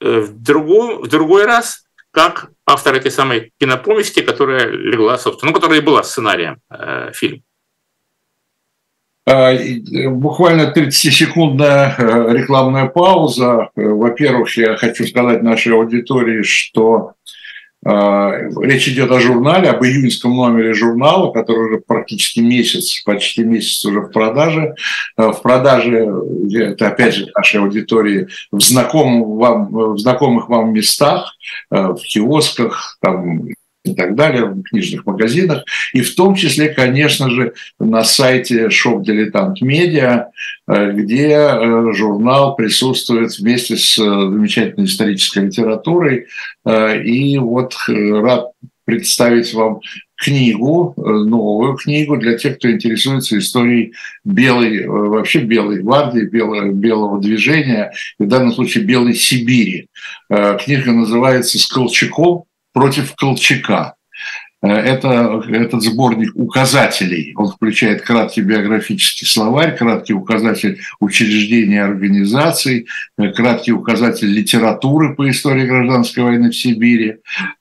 в, 0.00 0.42
другой, 0.42 1.02
в 1.02 1.08
другой 1.08 1.44
раз 1.44 1.84
как 2.10 2.50
автор 2.64 2.94
этой 2.94 3.10
самой 3.10 3.52
кинопомести, 3.60 4.22
которая 4.22 4.66
легла, 4.68 5.18
собственно, 5.18 5.52
ну, 5.52 5.54
которая 5.54 5.80
и 5.80 5.84
была 5.84 6.02
сценарием 6.02 6.60
э, 6.70 7.10
фильма. 7.12 7.42
А, 9.28 9.52
э, 9.52 10.08
буквально 10.08 10.72
30-секундная 10.72 11.94
э, 11.98 12.32
рекламная 12.32 12.86
пауза. 12.86 13.70
Э, 13.74 13.88
во-первых, 13.88 14.56
я 14.56 14.76
хочу 14.76 15.04
сказать 15.04 15.42
нашей 15.42 15.72
аудитории, 15.74 16.42
что 16.42 17.15
Речь 17.84 18.88
идет 18.88 19.10
о 19.12 19.20
журнале, 19.20 19.70
об 19.70 19.84
июньском 19.84 20.34
номере 20.34 20.74
журнала, 20.74 21.30
который 21.32 21.66
уже 21.66 21.78
практически 21.78 22.40
месяц, 22.40 23.02
почти 23.04 23.44
месяц 23.44 23.84
уже 23.84 24.00
в 24.00 24.10
продаже. 24.10 24.74
В 25.16 25.40
продаже, 25.42 26.08
это 26.52 26.88
опять 26.88 27.14
же 27.14 27.28
нашей 27.36 27.60
аудитории, 27.60 28.26
в, 28.50 28.60
знакомых 28.60 29.28
вам, 29.38 29.68
в 29.94 29.98
знакомых 29.98 30.48
вам 30.48 30.72
местах, 30.72 31.36
в 31.70 31.98
киосках, 31.98 32.98
там, 33.00 33.50
и 33.86 33.94
так 33.94 34.14
далее, 34.14 34.44
в 34.46 34.62
книжных 34.62 35.06
магазинах, 35.06 35.64
и 35.92 36.00
в 36.00 36.14
том 36.14 36.34
числе, 36.34 36.68
конечно 36.68 37.30
же, 37.30 37.52
на 37.78 38.04
сайте 38.04 38.66
Shop 38.66 39.02
Dilettant 39.02 39.56
Media, 39.62 40.26
э, 40.68 40.92
где 40.92 41.28
э, 41.30 41.92
журнал 41.92 42.56
присутствует 42.56 43.38
вместе 43.38 43.76
с 43.76 43.98
э, 43.98 44.02
замечательной 44.02 44.86
исторической 44.86 45.46
литературой. 45.46 46.26
И 46.66 47.38
вот 47.38 47.74
рад 47.88 48.50
представить 48.84 49.54
вам 49.54 49.80
книгу, 50.16 50.94
новую 50.96 51.74
книгу 51.74 52.16
для 52.16 52.36
тех, 52.36 52.58
кто 52.58 52.70
интересуется 52.70 53.38
историей 53.38 53.92
белой, 54.24 54.86
вообще 54.86 55.40
белой 55.40 55.82
гвардии, 55.82 56.22
белого, 56.22 56.72
белого 56.72 57.20
движения, 57.20 57.92
в 58.18 58.26
данном 58.26 58.52
случае 58.52 58.84
белой 58.84 59.14
Сибири. 59.14 59.88
Книга 60.28 60.92
называется 60.92 61.58
«С 61.58 61.66
Колчаком 61.66 62.45
против 62.76 63.14
Колчака. 63.16 63.94
Э, 64.62 64.68
это, 64.68 65.42
этот 65.48 65.82
сборник 65.82 66.32
указателей, 66.34 67.32
он 67.34 67.48
включает 67.48 68.02
краткий 68.02 68.42
биографический 68.42 69.26
словарь, 69.26 69.74
краткий 69.74 70.12
указатель 70.12 70.78
учреждений 71.00 71.82
организаций, 71.82 72.86
э, 73.16 73.32
краткий 73.32 73.72
указатель 73.72 74.28
литературы 74.28 75.14
по 75.14 75.26
истории 75.30 75.66
гражданской 75.66 76.22
войны 76.22 76.50
в 76.50 76.56
Сибири, 76.56 77.16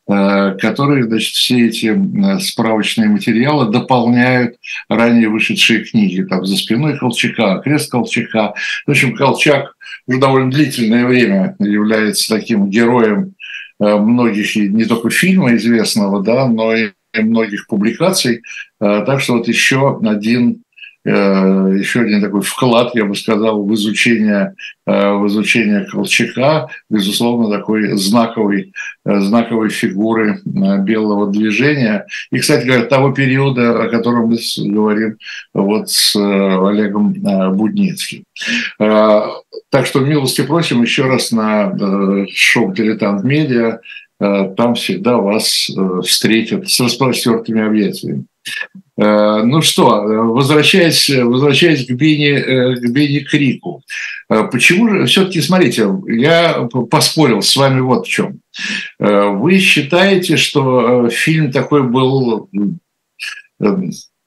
э, 0.10 0.58
которые, 0.60 1.06
значит, 1.06 1.34
все 1.36 1.68
эти 1.68 1.98
справочные 2.42 3.08
материалы 3.08 3.72
дополняют 3.72 4.58
ранее 4.90 5.30
вышедшие 5.30 5.86
книги. 5.86 6.24
Там 6.24 6.46
«За 6.46 6.58
спиной 6.58 6.98
Колчака», 6.98 7.62
«Крест 7.64 7.90
Колчака». 7.90 8.54
В 8.86 8.92
общем, 8.92 9.16
Колчак 9.16 9.76
уже 10.08 10.20
довольно 10.20 10.52
длительное 10.52 11.06
время 11.06 11.56
является 11.60 12.36
таким 12.36 12.70
героем 12.70 13.35
многих, 13.80 14.56
не 14.56 14.86
только 14.86 15.10
фильма 15.10 15.56
известного, 15.56 16.24
да, 16.24 16.48
но 16.48 16.76
и 16.76 16.92
многих 17.14 17.68
публикаций. 17.68 18.42
Э, 18.80 19.04
так 19.06 19.22
что 19.22 19.34
вот 19.34 19.48
еще 19.48 20.00
один 20.04 20.65
Э, 20.65 20.65
еще 21.10 22.02
один 22.02 22.22
такой 22.22 22.42
вклад, 22.42 22.96
я 22.96 23.06
бы 23.06 23.16
сказал, 23.16 23.64
в 23.64 23.74
изучение, 23.76 24.56
э, 24.88 25.14
в 25.14 25.28
изучение 25.28 25.86
Колчака, 25.86 26.68
безусловно, 26.90 27.56
такой 27.56 27.92
знаковой, 27.96 28.74
э, 29.06 29.20
знаковой 29.20 29.70
фигуры 29.70 30.40
белого 30.44 31.32
движения. 31.32 32.08
И, 32.32 32.40
кстати 32.40 32.66
говоря, 32.66 32.86
того 32.86 33.12
периода, 33.12 33.84
о 33.84 33.90
котором 33.90 34.30
мы 34.30 34.38
говорим 34.58 35.18
вот 35.54 35.92
с 35.92 36.16
Олегом 36.16 37.14
Будницким. 37.56 38.24
Так 38.80 39.86
что 39.86 40.00
милости 40.00 40.42
просим 40.42 40.82
еще 40.82 41.04
раз 41.04 41.32
на 41.32 41.76
шоу 42.34 42.74
«Дилетант 42.74 43.24
Медиа». 43.24 43.80
Там 44.20 44.76
всегда 44.76 45.18
вас 45.18 45.70
встретят 46.04 46.70
с 46.70 46.80
распростертыми 46.80 47.62
объятиями. 47.66 48.26
Э, 48.98 49.42
ну 49.44 49.62
что, 49.62 50.04
возвращаясь, 50.04 51.10
возвращаясь 51.10 51.86
к 51.86 51.92
Бенни, 51.92 52.32
э, 52.32 52.76
к 52.76 52.90
Бенни 52.92 53.20
Крику, 53.20 53.84
э, 54.30 54.44
почему 54.50 54.90
же, 54.90 55.06
все-таки, 55.06 55.42
смотрите, 55.42 55.90
я 56.08 56.68
поспорил 56.90 57.42
с 57.42 57.56
вами 57.56 57.82
вот 57.82 58.08
в 58.08 58.10
чем. 58.10 58.40
Вы 59.00 59.60
считаете, 59.60 60.38
что 60.38 61.10
фильм 61.10 61.52
такой 61.52 61.84
был 61.84 62.50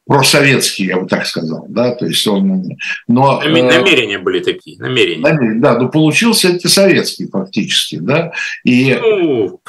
просоветский, 0.09 0.87
я 0.87 0.99
бы 0.99 1.07
так 1.07 1.27
сказал, 1.27 1.67
да, 1.69 1.95
то 1.95 2.07
есть 2.07 2.27
он... 2.27 2.65
Но, 3.07 3.43
э, 3.43 3.49
намерения 3.51 4.19
были 4.19 4.41
такие, 4.41 4.79
намерения. 4.79 5.23
намерения. 5.23 5.61
Да, 5.61 5.79
но 5.79 5.91
получился 5.91 6.49
антисоветский 6.49 7.29
фактически, 7.29 7.99
да, 7.99 8.33
и... 8.65 8.99
Ну, 9.01 9.61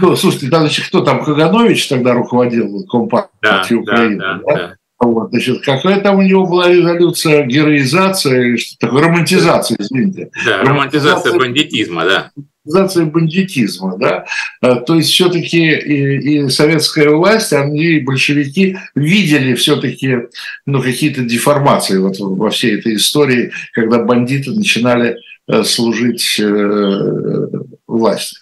ну 0.00 0.16
слушайте, 0.16 0.46
тогда, 0.46 0.60
значит, 0.60 0.86
кто 0.86 1.02
там, 1.02 1.22
Каганович 1.22 1.88
тогда 1.88 2.14
руководил 2.14 2.86
Компартией 2.86 3.84
да, 3.84 3.92
Украины, 3.92 4.18
да, 4.18 4.40
да, 4.46 4.54
да? 4.54 4.74
Вот, 4.98 5.30
значит, 5.30 5.62
какая 5.62 6.00
там 6.00 6.18
у 6.18 6.22
него 6.22 6.46
была 6.46 6.68
резолюция, 6.68 7.44
героизация 7.44 8.40
или 8.40 8.56
что 8.56 8.78
такое, 8.78 9.02
романтизация, 9.02 9.76
извините. 9.78 10.30
Да, 10.46 10.62
романтизация 10.62 11.38
бандитизма, 11.38 12.04
да 12.04 12.30
организация 12.64 13.06
бандитизма. 13.06 13.96
Да? 13.98 14.24
Э, 14.62 14.76
то 14.76 14.94
есть 14.94 15.10
все-таки 15.10 15.70
и, 15.70 16.44
и 16.44 16.48
советская 16.48 17.10
власть, 17.10 17.52
они, 17.52 17.84
и 17.84 18.00
большевики, 18.00 18.76
видели 18.94 19.54
все-таки 19.54 20.28
ну, 20.66 20.82
какие-то 20.82 21.22
деформации 21.22 21.98
вот 21.98 22.18
во 22.18 22.50
всей 22.50 22.78
этой 22.78 22.96
истории, 22.96 23.52
когда 23.72 23.98
бандиты 23.98 24.50
начинали 24.52 25.16
э, 25.48 25.64
служить 25.64 26.38
э, 26.38 27.48
власти. 27.86 28.38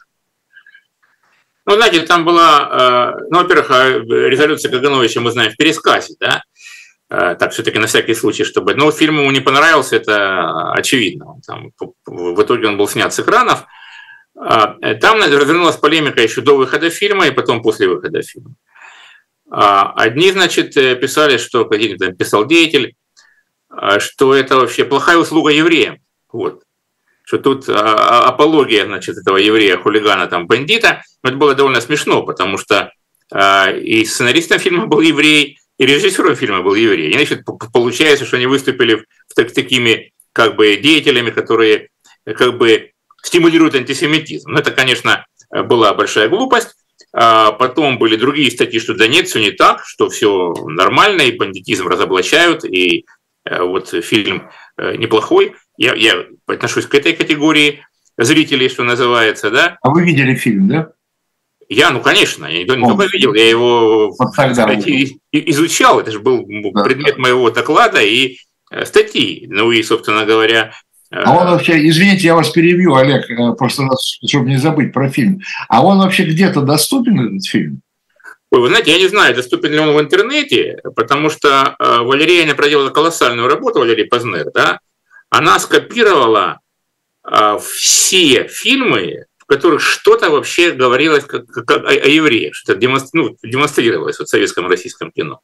Ну, 1.66 1.76
знаете, 1.76 2.00
там 2.00 2.24
была, 2.24 3.14
ну, 3.30 3.42
во-первых, 3.42 3.70
резолюция 3.70 4.72
Кагановича 4.72 5.20
мы 5.20 5.30
знаем 5.30 5.52
в 5.52 5.56
пересказе, 5.56 6.14
да, 6.18 6.42
так 7.08 7.52
все-таки 7.52 7.78
на 7.78 7.86
всякий 7.86 8.14
случай, 8.14 8.42
чтобы... 8.42 8.74
Но 8.74 8.90
фильм 8.90 9.20
ему 9.20 9.30
не 9.30 9.40
понравился, 9.40 9.94
это 9.96 10.72
очевидно. 10.72 11.36
Там, 11.46 11.70
в 12.06 12.42
итоге 12.42 12.66
он 12.66 12.76
был 12.76 12.88
снят 12.88 13.14
с 13.14 13.20
экранов. 13.20 13.66
Там 14.40 15.20
развернулась 15.20 15.76
полемика 15.76 16.22
еще 16.22 16.40
до 16.40 16.56
выхода 16.56 16.88
фильма 16.88 17.26
и 17.26 17.30
потом 17.30 17.62
после 17.62 17.88
выхода 17.88 18.22
фильма. 18.22 18.54
Одни, 19.50 20.32
значит, 20.32 20.74
писали, 20.74 21.36
что 21.36 21.64
какой-то 21.64 22.12
писал 22.12 22.46
деятель, 22.46 22.94
что 23.98 24.34
это 24.34 24.56
вообще 24.56 24.84
плохая 24.84 25.18
услуга 25.18 25.50
евреям. 25.50 25.98
Вот 26.32 26.62
что 27.30 27.38
тут 27.38 27.68
а, 27.68 27.74
а, 27.74 28.28
апология, 28.28 28.86
значит, 28.86 29.16
этого 29.16 29.36
еврея, 29.36 29.76
хулигана, 29.76 30.26
там, 30.26 30.48
бандита, 30.48 31.04
но 31.22 31.30
это 31.30 31.38
было 31.38 31.54
довольно 31.54 31.80
смешно, 31.80 32.24
потому 32.24 32.58
что 32.58 32.92
а, 33.32 33.70
и 33.70 34.04
сценаристом 34.04 34.58
фильма 34.58 34.86
был 34.86 35.00
еврей, 35.00 35.60
и 35.78 35.86
режиссером 35.86 36.34
фильма 36.34 36.62
был 36.62 36.74
еврей. 36.74 37.10
И, 37.10 37.12
значит, 37.12 37.44
получается, 37.72 38.24
что 38.24 38.36
они 38.36 38.46
выступили 38.46 38.96
в, 38.96 39.34
так, 39.36 39.52
такими 39.52 40.12
как 40.32 40.56
бы 40.56 40.76
деятелями, 40.76 41.30
которые 41.30 41.90
как 42.24 42.58
бы 42.58 42.90
стимулируют 43.22 43.74
антисемитизм. 43.74 44.54
Это, 44.56 44.70
конечно, 44.70 45.24
была 45.50 45.94
большая 45.94 46.28
глупость. 46.28 46.76
А 47.12 47.52
потом 47.52 47.98
были 47.98 48.16
другие 48.16 48.50
статьи, 48.50 48.78
что 48.78 48.94
да 48.94 49.08
нет, 49.08 49.26
все 49.26 49.40
не 49.40 49.50
так, 49.50 49.84
что 49.84 50.08
все 50.08 50.52
нормально, 50.66 51.22
и 51.22 51.36
бандитизм 51.36 51.88
разоблачают, 51.88 52.64
и 52.64 53.04
э, 53.44 53.62
вот 53.62 53.88
фильм 53.88 54.48
э, 54.76 54.94
неплохой 54.96 55.56
я, 55.76 55.94
я 55.94 56.24
отношусь 56.46 56.86
к 56.86 56.94
этой 56.94 57.14
категории 57.14 57.84
зрителей, 58.16 58.68
что 58.68 58.84
называется, 58.84 59.50
да. 59.50 59.78
А 59.82 59.90
вы 59.90 60.04
видели 60.04 60.34
фильм, 60.34 60.68
да? 60.68 60.92
Я, 61.68 61.90
ну, 61.90 62.00
конечно, 62.00 62.46
я 62.46 62.62
не 62.62 62.66
только 62.66 63.06
видел, 63.12 63.32
я 63.34 63.48
его 63.48 64.12
вот 64.16 64.30
кстати, 64.30 65.20
изучал, 65.32 66.00
это 66.00 66.10
же 66.10 66.20
был 66.20 66.44
да. 66.46 66.84
предмет 66.84 67.16
моего 67.16 67.50
доклада 67.50 68.02
и 68.02 68.38
э, 68.70 68.84
статьи. 68.84 69.46
Ну 69.48 69.72
и, 69.72 69.82
собственно 69.82 70.24
говоря... 70.24 70.72
Э, 71.10 71.22
а 71.24 71.36
он 71.36 71.48
вообще, 71.48 71.88
извините, 71.88 72.26
я 72.26 72.34
вас 72.34 72.50
перебью, 72.50 72.94
Олег, 72.94 73.30
э, 73.30 73.52
просто 73.54 73.88
чтобы 74.26 74.48
не 74.48 74.56
забыть 74.56 74.92
про 74.92 75.08
фильм. 75.10 75.40
А 75.68 75.84
он 75.84 75.98
вообще 75.98 76.24
где-то 76.24 76.62
доступен, 76.62 77.20
этот 77.20 77.46
фильм? 77.46 77.82
Ой, 78.52 78.60
вы 78.60 78.68
знаете, 78.68 78.92
я 78.92 78.98
не 78.98 79.08
знаю, 79.08 79.34
доступен 79.34 79.70
ли 79.70 79.78
он 79.78 79.94
в 79.94 80.00
интернете, 80.00 80.80
потому 80.96 81.30
что 81.30 81.76
Валерия 81.78 82.52
проделала 82.54 82.90
колоссальную 82.90 83.46
работу, 83.46 83.78
Валерий 83.78 84.06
Познер, 84.06 84.50
да, 84.52 84.80
она 85.30 85.60
скопировала 85.60 86.58
а, 87.22 87.58
все 87.58 88.48
фильмы, 88.48 89.26
в 89.38 89.46
которых 89.46 89.80
что-то 89.80 90.30
вообще 90.30 90.72
говорилось 90.72 91.24
как, 91.24 91.46
как 91.46 91.70
о, 91.70 91.88
о 91.88 92.08
евреях, 92.08 92.54
что 92.54 92.74
демонстр, 92.74 93.10
ну, 93.12 93.36
демонстрировалось 93.42 94.18
в 94.18 94.26
советском 94.26 94.66
российском 94.66 95.12
кино. 95.12 95.40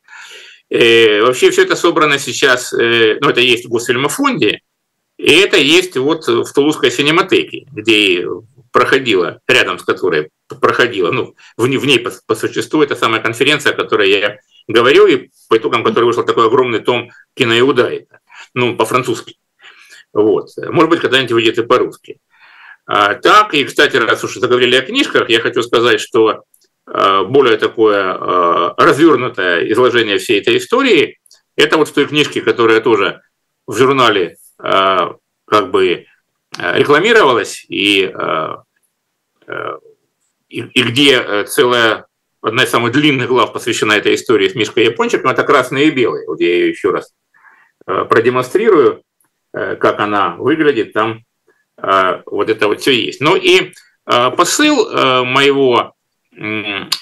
Э, 0.69 1.23
вообще 1.23 1.51
все 1.51 1.63
это 1.63 1.77
собрано 1.77 2.19
сейчас, 2.19 2.73
э, 2.73 3.19
ну 3.21 3.29
это 3.29 3.41
есть 3.41 3.67
в 3.67 3.69
Госфильмофонде, 3.69 4.61
и 5.19 5.33
это 5.33 5.57
есть 5.57 5.97
вот 5.97 6.27
в 6.27 6.53
Тулузской 6.53 6.91
синематеке, 6.91 7.67
где 7.73 8.27
проходила, 8.73 9.41
рядом 9.49 9.79
с 9.79 9.83
которой 9.83 10.31
проходила, 10.61 11.11
ну, 11.11 11.35
в, 11.57 11.63
в 11.63 11.87
ней 11.87 11.99
по, 11.99 12.13
по 12.27 12.35
существу, 12.35 12.83
это 12.83 12.95
самая 12.95 13.21
конференция, 13.21 13.73
о 13.73 13.77
которой 13.77 14.11
я 14.11 14.39
говорил, 14.69 15.07
и 15.07 15.31
по 15.49 15.57
итогам 15.57 15.83
которой 15.83 16.05
вышел 16.05 16.25
такой 16.25 16.47
огромный 16.47 16.81
том 16.81 17.11
киноиуда, 17.35 17.91
ну, 18.55 18.77
по-французски. 18.77 19.37
Вот. 20.13 20.51
Может 20.59 20.91
быть, 20.91 21.01
когда-нибудь 21.01 21.33
выйдет 21.33 21.59
и 21.59 21.63
по-русски. 21.63 22.19
А, 22.87 23.15
так, 23.15 23.55
и, 23.55 23.65
кстати, 23.65 23.97
раз 23.97 24.23
уж 24.25 24.35
заговорили 24.35 24.77
о 24.77 24.83
книжках, 24.83 25.29
я 25.29 25.41
хочу 25.41 25.63
сказать, 25.63 26.01
что 26.01 26.45
а, 26.87 27.25
более 27.25 27.57
такое 27.57 28.13
а, 28.13 28.75
развернутое 28.77 29.73
изложение 29.73 30.19
всей 30.19 30.41
этой 30.41 30.59
истории, 30.59 31.19
это 31.57 31.79
вот 31.79 31.89
в 31.89 31.93
той 31.93 32.07
книжке, 32.07 32.43
которая 32.43 32.81
тоже 32.81 33.23
в 33.67 33.77
журнале 33.77 34.37
как 34.59 35.71
бы 35.71 36.07
рекламировалась, 36.59 37.65
и, 37.69 38.11
и, 40.49 40.61
и 40.61 40.83
где 40.83 41.45
целая 41.45 42.07
одна 42.41 42.65
из 42.65 42.71
самых 42.71 42.93
длинных 42.93 43.29
глав 43.29 43.53
посвящена 43.53 43.93
этой 43.93 44.15
истории 44.15 44.49
с 44.49 44.55
Мишкой 44.55 44.85
Япончиком, 44.87 45.31
это 45.31 45.43
«Красные 45.43 45.89
и 45.89 45.91
белые». 45.91 46.27
Вот 46.27 46.41
я 46.41 46.49
ее 46.49 46.71
еще 46.71 46.91
раз 46.91 47.13
продемонстрирую. 47.85 49.03
Э, 49.57 49.75
как 49.77 50.01
она 50.01 50.37
выглядит, 50.37 50.93
там 50.93 51.23
э, 51.79 52.23
вот 52.27 52.51
это 52.51 52.69
вот 52.69 52.81
все 52.81 52.93
есть. 52.93 53.23
Ну 53.23 53.37
и 53.37 53.73
э, 54.07 54.31
посыл 54.33 55.25
моего 55.25 55.95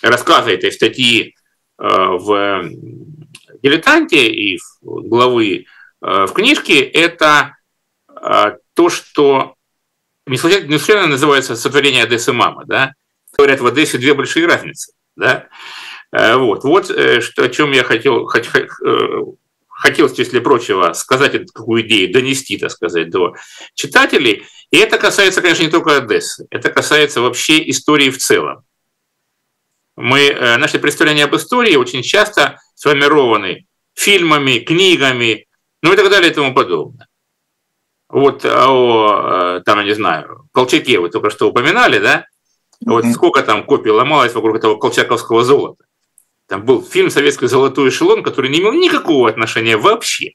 рассказа 0.01 0.53
этой 0.53 0.71
статьи 0.71 1.35
в 1.77 2.65
«Дилетанте» 3.61 4.29
и 4.29 4.61
главы 4.81 5.67
в 6.05 6.33
книжке– 6.35 6.81
это 6.83 7.57
то, 8.75 8.91
что 8.91 9.55
не 10.27 10.37
случайно, 10.37 10.67
не 10.67 10.79
случайно 10.79 11.07
называется 11.07 11.57
сотворение 11.57 12.03
Одессы 12.03 12.33
мама, 12.33 12.65
да? 12.67 12.93
Говорят, 13.37 13.61
в 13.61 13.67
Одессе 13.67 13.99
две 13.99 14.13
большие 14.13 14.47
разницы, 14.47 14.93
да? 15.17 15.49
Вот, 16.13 16.63
вот 16.65 16.87
что, 16.87 17.43
о 17.43 17.49
чем 17.49 17.73
я 17.73 17.83
хотел, 17.85 18.27
хотелось, 18.27 20.19
если 20.19 20.39
прочего, 20.41 20.93
сказать 20.93 21.35
эту 21.35 21.53
какую 21.53 21.87
идею, 21.87 22.13
донести, 22.13 22.59
так 22.59 22.71
сказать, 22.71 23.11
до 23.11 23.35
читателей. 23.75 24.45
И 24.71 24.77
это 24.77 24.99
касается, 24.99 25.41
конечно, 25.43 25.63
не 25.63 25.71
только 25.71 25.97
Одессы, 25.97 26.47
это 26.51 26.71
касается 26.71 27.21
вообще 27.21 27.69
истории 27.71 28.11
в 28.11 28.19
целом. 28.19 28.63
Мы, 29.97 30.29
э, 30.29 30.57
наши 30.57 30.79
представления 30.79 31.25
об 31.25 31.37
истории 31.37 31.77
очень 31.77 32.03
часто 32.03 32.61
сформированы 32.75 33.67
фильмами, 33.95 34.59
книгами, 34.59 35.47
ну 35.85 35.93
и 35.93 35.97
так 35.97 36.09
далее 36.09 36.33
и 36.33 36.35
тому 36.35 36.55
подобное. 36.55 37.07
Вот 38.09 38.43
о, 38.47 39.59
э, 39.59 39.63
там, 39.67 39.81
я 39.81 39.85
не 39.85 39.95
знаю, 39.95 40.49
Колчаке 40.53 40.99
вы 40.99 41.11
только 41.11 41.29
что 41.29 41.51
упоминали, 41.51 41.99
да? 41.99 42.27
Вот 42.87 43.05
сколько 43.13 43.43
там 43.43 43.65
копий 43.65 43.91
ломалось 43.91 44.35
вокруг 44.35 44.57
этого 44.57 44.77
колчаковского 44.77 45.45
золота. 45.45 45.85
Там 46.49 46.65
был 46.65 46.83
фильм 46.83 47.11
«Советский 47.11 47.49
золотой 47.49 47.91
эшелон», 47.91 48.23
который 48.23 48.51
не 48.51 48.61
имел 48.61 48.73
никакого 48.73 49.29
отношения 49.29 49.77
вообще 49.77 50.33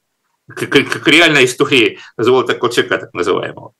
к, 0.48 0.66
к, 0.66 0.84
к 0.84 1.08
реальной 1.08 1.46
истории 1.46 1.98
золота 2.16 2.54
Колчака, 2.54 2.98
так 2.98 3.12
называемого. 3.12 3.72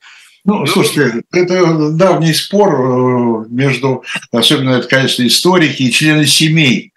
Ну, 0.43 0.59
ну, 0.59 0.65
слушайте, 0.65 1.23
это 1.31 1.91
давний 1.91 2.33
спор 2.33 2.73
э, 2.73 3.45
между, 3.49 4.03
особенно 4.33 4.71
это, 4.71 4.89
конечно, 4.89 5.25
историки 5.25 5.83
и 5.83 5.91
члены 5.91 6.25
семей 6.25 6.90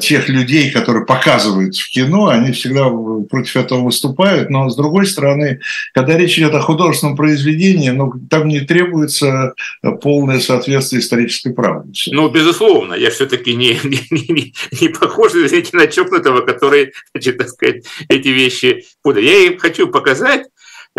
тех 0.00 0.28
людей, 0.28 0.70
которые 0.70 1.04
показывают 1.04 1.76
в 1.76 1.90
кино, 1.90 2.28
они 2.28 2.52
всегда 2.52 2.88
против 3.28 3.56
этого 3.56 3.80
выступают. 3.80 4.50
Но 4.50 4.70
с 4.70 4.76
другой 4.76 5.06
стороны, 5.06 5.60
когда 5.92 6.16
речь 6.16 6.38
идет 6.38 6.54
о 6.54 6.60
художественном 6.60 7.16
произведении, 7.16 7.90
ну, 7.90 8.12
там 8.30 8.46
не 8.48 8.60
требуется 8.60 9.54
полное 10.00 10.38
соответствие 10.38 11.00
исторической 11.00 11.52
правде. 11.52 11.92
Ну, 12.12 12.28
безусловно, 12.28 12.94
я 12.94 13.10
все-таки 13.10 13.54
не, 13.56 13.78
не, 13.82 14.00
не, 14.10 14.54
не 14.80 14.88
похож, 14.88 15.32
извините, 15.32 15.76
на 15.76 15.86
чокнутого, 15.86 16.42
который, 16.42 16.92
значит, 17.12 17.38
так 17.38 17.48
сказать, 17.48 17.84
эти 18.08 18.28
вещи. 18.28 18.84
Я 19.04 19.46
им 19.46 19.58
хочу 19.58 19.88
показать, 19.88 20.46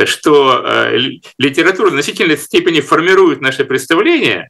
что 0.04 0.62
э, 0.66 0.98
литература 1.38 1.90
в 1.90 1.94
значительной 1.94 2.38
степени 2.38 2.82
формирует 2.82 3.40
наше 3.40 3.64
представление, 3.64 4.50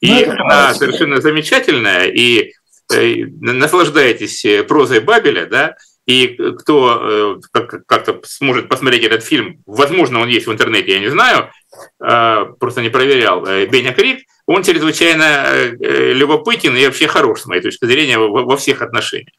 и 0.00 0.24
ну, 0.26 0.32
она 0.32 0.74
совершенно 0.74 1.20
замечательная, 1.20 2.06
и 2.06 2.52
Э, 2.92 3.24
наслаждаетесь 3.40 4.44
э, 4.44 4.62
прозой 4.62 5.00
Бабеля, 5.00 5.46
да, 5.46 5.76
и 6.06 6.38
кто 6.58 7.40
э, 7.52 7.60
как-то 7.84 8.20
сможет 8.24 8.68
посмотреть 8.68 9.02
этот 9.02 9.24
фильм, 9.24 9.60
возможно, 9.66 10.20
он 10.20 10.28
есть 10.28 10.46
в 10.46 10.52
интернете, 10.52 10.92
я 10.92 11.00
не 11.00 11.08
знаю, 11.08 11.50
просто 11.98 12.80
не 12.80 12.88
проверял, 12.88 13.44
Беня 13.44 13.92
Крик, 13.92 14.20
он 14.46 14.62
чрезвычайно 14.62 15.72
любопытен 15.80 16.76
и 16.76 16.86
вообще 16.86 17.08
хорош, 17.08 17.40
с 17.40 17.46
моей 17.46 17.60
точки 17.60 17.84
зрения, 17.86 18.18
во 18.18 18.56
всех 18.56 18.82
отношениях. 18.82 19.34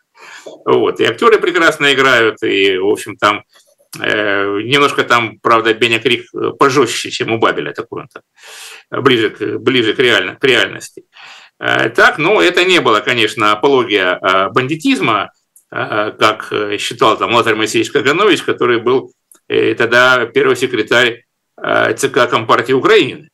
Вот. 0.66 1.00
И 1.00 1.06
актеры 1.06 1.40
прекрасно 1.40 1.94
играют, 1.94 2.44
и, 2.44 2.78
в 2.78 2.88
общем, 2.88 3.16
там 3.16 3.44
немножко 3.98 5.04
там, 5.04 5.40
правда, 5.40 5.74
Беня 5.74 6.00
Крик 6.00 6.26
пожестче, 6.60 7.10
чем 7.10 7.32
у 7.32 7.40
Бабеля, 7.40 7.72
такой 7.72 8.04
он 8.04 9.02
ближе, 9.02 9.30
к, 9.30 9.58
ближе 9.58 9.94
к, 9.94 10.00
реально, 10.00 10.36
к 10.36 10.44
реальности. 10.44 11.06
Э, 11.60 11.90
так, 11.90 12.18
но 12.18 12.42
это 12.42 12.64
не 12.66 12.82
было, 12.82 13.00
конечно, 13.00 13.52
апология 13.52 14.20
э, 14.22 14.50
бандитизма, 14.50 15.32
э, 15.72 16.12
как 16.18 16.54
считал 16.80 17.18
там 17.18 17.34
Лазарь 17.34 17.56
Моисеевич 17.56 17.92
Каганович, 17.92 18.44
который 18.44 18.80
был 18.80 19.12
тогда 19.50 20.26
первый 20.26 20.58
секретарь 20.58 21.24
ЦК 21.56 22.30
Компартии 22.30 22.74
Украины. 22.74 23.30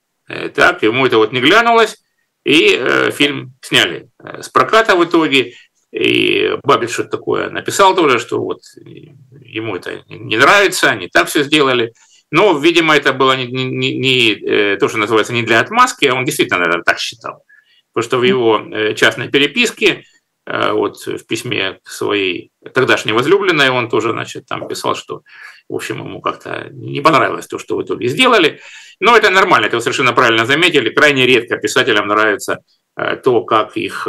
Так, 0.54 0.84
ему 0.84 1.08
это 1.08 1.18
вот 1.18 1.34
не 1.34 1.42
глянулось, 1.42 1.98
и 2.46 3.10
фильм 3.12 3.56
сняли 3.62 4.10
с 4.20 4.48
проката 4.48 4.96
в 4.96 5.04
итоге. 5.04 5.56
И 5.92 6.56
Бабель 6.62 6.90
что-то 6.90 7.18
такое 7.18 7.50
написал 7.50 7.96
тоже, 7.96 8.20
что 8.20 8.40
вот 8.40 8.60
ему 9.42 9.76
это 9.76 10.04
не 10.08 10.38
нравится, 10.38 10.92
они 10.92 11.08
так 11.08 11.30
все 11.30 11.42
сделали. 11.42 11.94
Но, 12.30 12.60
видимо, 12.60 12.96
это 12.96 13.12
было 13.12 13.36
не, 13.36 13.48
не, 13.48 13.98
не 13.98 14.76
то, 14.78 14.88
что 14.88 15.00
называется, 15.00 15.34
не 15.34 15.42
для 15.42 15.62
отмазки, 15.62 16.06
а 16.06 16.14
он 16.14 16.26
действительно, 16.26 16.60
наверное, 16.60 16.84
так 16.84 17.00
считал. 17.00 17.44
Потому 17.94 18.08
что 18.08 18.18
в 18.18 18.24
его 18.24 18.94
частной 18.96 19.30
переписке 19.30 20.04
вот 20.46 20.98
в 21.06 21.26
письме 21.26 21.80
к 21.84 21.90
своей 21.90 22.52
тогдашней 22.74 23.14
возлюбленной 23.14 23.70
он 23.70 23.90
тоже, 23.90 24.12
значит, 24.12 24.46
там 24.46 24.68
писал, 24.68 24.96
что, 24.96 25.22
в 25.70 25.76
общем, 25.76 26.00
ему 26.00 26.20
как-то 26.20 26.68
не 26.72 27.00
понравилось 27.02 27.48
то, 27.48 27.58
что 27.58 27.78
в 27.78 27.84
итоге 27.84 28.10
сделали. 28.10 28.60
Но 29.00 29.16
это 29.16 29.30
нормально, 29.30 29.68
это 29.68 29.78
вы 29.78 29.82
совершенно 29.82 30.12
правильно 30.12 30.46
заметили. 30.46 30.90
Крайне 30.90 31.26
редко 31.26 31.58
писателям 31.58 32.08
нравится 32.08 32.60
то, 33.24 33.44
как 33.46 33.78
их 33.78 34.08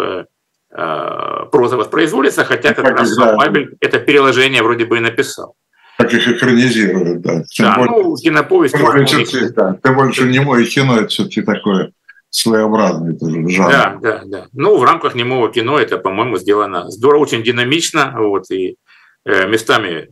проза 0.68 1.76
воспроизводится, 1.76 2.44
хотя 2.44 2.74
как 2.74 2.98
раз 2.98 3.16
да. 3.16 3.36
Бабель 3.36 3.76
это 3.80 4.00
переложение 4.00 4.62
вроде 4.62 4.86
бы 4.86 4.96
и 4.96 5.00
написал. 5.00 5.54
Как 5.96 6.12
их 6.12 6.26
экранизируют, 6.26 7.20
да. 7.20 7.44
Тем 7.44 7.66
да, 7.66 7.76
более, 7.76 8.02
ну, 8.02 8.16
киноповесть... 8.16 8.74
Тем 8.74 8.84
более, 8.84 9.06
все 9.06 9.48
да, 9.50 9.78
тем 9.80 9.94
больше 9.94 10.24
немое 10.24 10.64
кино, 10.64 10.96
это 10.98 11.06
все-таки 11.06 11.42
такое 11.42 11.92
своеобразное 12.34 13.14
тоже 13.14 13.48
жанр. 13.48 13.70
Да, 13.70 13.98
да, 14.02 14.22
да. 14.24 14.46
Ну, 14.52 14.76
в 14.76 14.82
рамках 14.82 15.14
немого 15.14 15.52
кино 15.52 15.78
это, 15.78 15.98
по-моему, 15.98 16.36
сделано 16.36 16.90
здорово, 16.90 17.22
очень 17.22 17.44
динамично, 17.44 18.12
вот, 18.16 18.50
и 18.50 18.76
э, 19.24 19.46
местами 19.46 20.08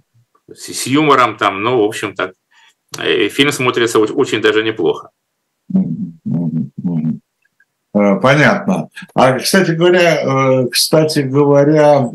с, 0.53 0.73
с 0.73 0.87
юмором 0.87 1.37
там, 1.37 1.65
ну, 1.65 1.83
в 1.83 1.85
общем, 1.85 2.15
так, 2.15 2.35
э, 3.01 3.29
фильм 3.29 3.51
смотрится 3.51 3.99
очень, 3.99 4.41
даже 4.41 4.63
неплохо. 4.63 5.11
Э, 7.93 8.21
понятно. 8.23 8.89
А, 9.15 9.39
кстати 9.41 9.73
говоря, 9.73 10.69
кстати 10.71 11.21
говоря, 11.21 12.09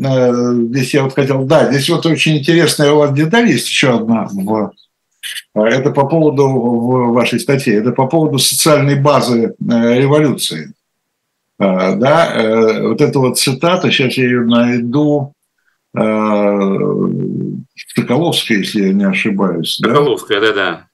здесь 0.69 0.93
я 0.93 1.03
вот 1.03 1.15
хотел, 1.15 1.43
да, 1.43 1.69
здесь 1.69 1.89
вот 1.89 2.05
очень 2.05 2.37
интересная 2.37 2.93
у 2.93 2.99
вас 2.99 3.11
деталь 3.11 3.49
есть 3.49 3.67
еще 3.67 3.95
одна. 3.95 4.29
Это 5.53 5.91
по 5.91 6.07
поводу 6.07 6.47
в 6.47 7.13
вашей 7.13 7.39
статье, 7.39 7.75
это 7.75 7.91
по 7.91 8.07
поводу 8.07 8.37
социальной 8.37 8.99
базы 8.99 9.55
революции. 9.59 10.73
Да, 11.59 12.79
вот 12.83 13.01
эта 13.01 13.19
вот 13.19 13.37
цитата, 13.39 13.89
сейчас 13.89 14.13
я 14.13 14.25
ее 14.25 14.41
найду, 14.41 15.33
Соколовская, 17.95 18.59
если 18.59 18.87
я 18.87 18.93
не 18.93 19.05
ошибаюсь. 19.05 19.77
Соколовская, 19.77 20.39
да-да. 20.39 20.87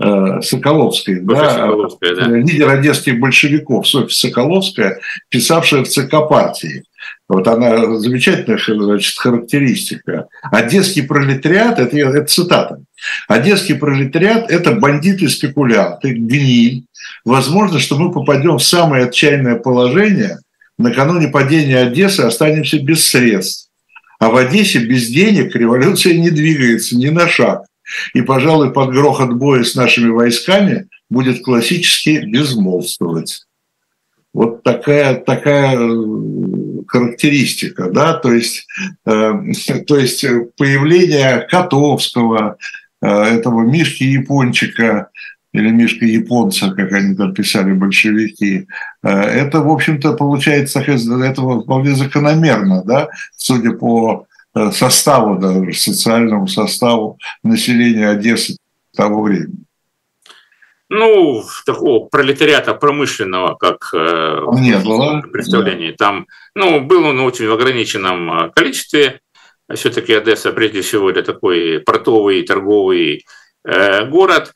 Э, 0.00 0.40
Соколовской, 0.42 1.20
да, 1.20 1.50
Соколовская, 1.50 2.16
да, 2.16 2.26
лидер 2.26 2.68
одесских 2.68 3.20
большевиков 3.20 3.86
Софья 3.86 4.14
Соколовская, 4.14 5.00
писавшая 5.28 5.84
в 5.84 5.88
ЦК 5.88 6.28
партии. 6.28 6.84
Вот 7.28 7.48
она 7.48 7.96
замечательная 7.96 8.58
значит, 8.58 9.16
характеристика. 9.18 10.28
Одесский 10.42 11.02
пролетариат, 11.02 11.78
это, 11.78 11.96
это 11.96 12.26
цитата, 12.26 12.80
Одесский 13.28 13.74
пролетариат– 13.74 14.50
это 14.50 14.72
бандиты-спекулянты, 14.72 16.12
гниль. 16.12 16.84
Возможно, 17.24 17.78
что 17.78 17.98
мы 17.98 18.12
попадем 18.12 18.58
в 18.58 18.62
самое 18.62 19.06
отчаянное 19.06 19.56
положение, 19.56 20.38
накануне 20.78 21.28
падения 21.28 21.78
Одессы 21.78 22.20
останемся 22.20 22.78
без 22.78 23.06
средств. 23.06 23.70
А 24.18 24.30
в 24.30 24.36
Одессе 24.36 24.78
без 24.78 25.08
денег 25.08 25.54
революция 25.54 26.14
не 26.14 26.30
двигается 26.30 26.96
ни 26.96 27.08
на 27.08 27.28
шаг. 27.28 27.64
И, 28.14 28.22
пожалуй, 28.22 28.72
под 28.72 28.90
грохот 28.92 29.34
боя 29.34 29.62
с 29.62 29.74
нашими 29.74 30.08
войсками 30.08 30.88
будет 31.10 31.42
классически 31.42 32.24
безмолвствовать. 32.24 33.44
Вот 34.32 34.62
такая, 34.62 35.16
такая 35.16 35.76
характеристика, 36.86 37.90
да, 37.90 38.14
то 38.14 38.32
есть, 38.32 38.66
э, 39.06 39.32
то 39.86 39.98
есть 39.98 40.24
появление 40.56 41.46
Котовского, 41.50 42.56
э, 43.00 43.06
этого 43.06 43.62
Мишки 43.62 44.04
Япончика, 44.04 45.08
или 45.52 45.70
Мишка 45.70 46.04
Японца, 46.04 46.72
как 46.72 46.92
они 46.92 47.14
там 47.14 47.32
писали 47.32 47.72
большевики, 47.72 48.66
э, 49.02 49.08
это, 49.08 49.60
в 49.60 49.70
общем-то, 49.70 50.14
получается, 50.14 50.80
это 50.80 51.60
вполне 51.60 51.94
закономерно, 51.94 52.82
да, 52.84 53.08
судя 53.36 53.72
по 53.72 54.26
Э, 54.56 54.70
составу, 54.70 55.36
даже 55.36 55.72
социальному 55.72 56.46
составу 56.46 57.18
населения 57.42 58.08
Одессы 58.08 58.56
того 58.96 59.22
времени. 59.22 59.64
Ну, 60.90 61.42
такого 61.64 62.06
пролетариата 62.08 62.74
промышленного, 62.74 63.54
как 63.54 63.88
э, 63.94 64.40
не 64.58 64.78
было 64.78 65.22
представление. 65.22 65.92
Да. 65.92 65.96
Там, 66.06 66.26
ну, 66.54 66.80
был 66.80 67.06
он 67.06 67.20
очень 67.20 67.48
в 67.48 67.52
ограниченном 67.52 68.32
э, 68.32 68.50
количестве. 68.50 69.20
Все-таки 69.74 70.12
Одесса, 70.12 70.52
прежде 70.52 70.82
всего, 70.82 71.10
это 71.10 71.22
такой 71.22 71.80
портовый, 71.80 72.42
торговый 72.42 73.24
э, 73.64 74.04
город. 74.06 74.52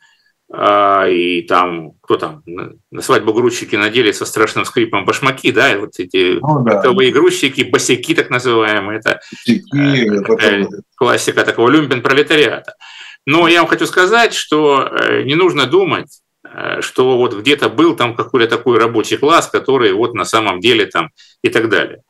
А, 0.51 1.07
и 1.07 1.43
там, 1.43 1.93
кто 2.01 2.17
там, 2.17 2.43
на 2.91 3.03
свадьбу 3.03 3.35
грузчики 3.35 3.77
надели 3.77 4.13
со 4.13 4.25
страшным 4.25 4.65
скрипом 4.65 5.05
башмаки, 5.05 5.53
да, 5.53 5.75
и 5.75 5.77
вот 5.77 5.99
эти 5.99 6.39
ну, 6.41 6.65
да. 6.65 6.77
бытовые 6.77 7.13
грузчики, 7.13 7.63
босяки 7.63 8.15
так 8.15 8.31
называемые, 8.31 9.01
это 9.01 9.21
Босяки, 9.31 10.09
э, 10.09 10.23
потом... 10.23 10.69
классика 10.97 11.45
такого 11.45 11.69
люмпен 11.69 12.01
пролетариата. 12.01 12.77
Но 13.29 13.47
я 13.47 13.61
вам 13.61 13.69
хочу 13.69 13.85
сказать, 13.85 14.33
что 14.33 14.89
э, 14.91 15.23
не 15.25 15.35
нужно 15.35 15.67
думать, 15.67 16.23
э, 16.45 16.81
что 16.81 17.19
вот 17.19 17.35
где-то 17.35 17.69
был 17.69 17.95
там 17.95 18.15
какой-то 18.15 18.49
такой 18.49 18.79
рабочий 18.79 19.19
класс, 19.19 19.49
который 19.49 19.93
вот 19.93 20.15
на 20.15 20.25
самом 20.25 20.61
деле 20.61 20.87
там 20.87 21.11
и 21.43 21.51
так 21.51 21.69
далее. 21.69 22.01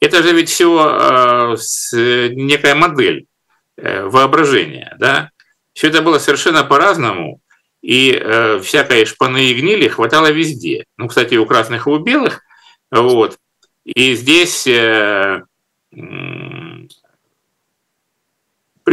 Это 0.00 0.22
же 0.22 0.34
ведь 0.34 0.50
все 0.50 1.56
некая 2.30 2.74
модель 2.74 3.24
воображения, 3.78 4.94
да? 4.98 5.30
Все 5.72 5.88
это 5.88 6.02
было 6.02 6.18
совершенно 6.18 6.62
по-разному, 6.62 7.40
и 7.80 8.12
э, 8.12 8.60
всякой 8.60 9.06
шпаны 9.06 9.46
и 9.46 9.54
гнили 9.54 9.88
хватало 9.88 10.30
везде. 10.30 10.84
Ну, 10.98 11.08
кстати, 11.08 11.36
у 11.36 11.46
красных 11.46 11.86
и 11.86 11.90
у 11.90 11.98
белых. 12.00 12.42
Вот. 12.90 13.38
И 13.84 14.14
здесь, 14.14 14.66
э, 14.66 15.42
при 15.90 16.86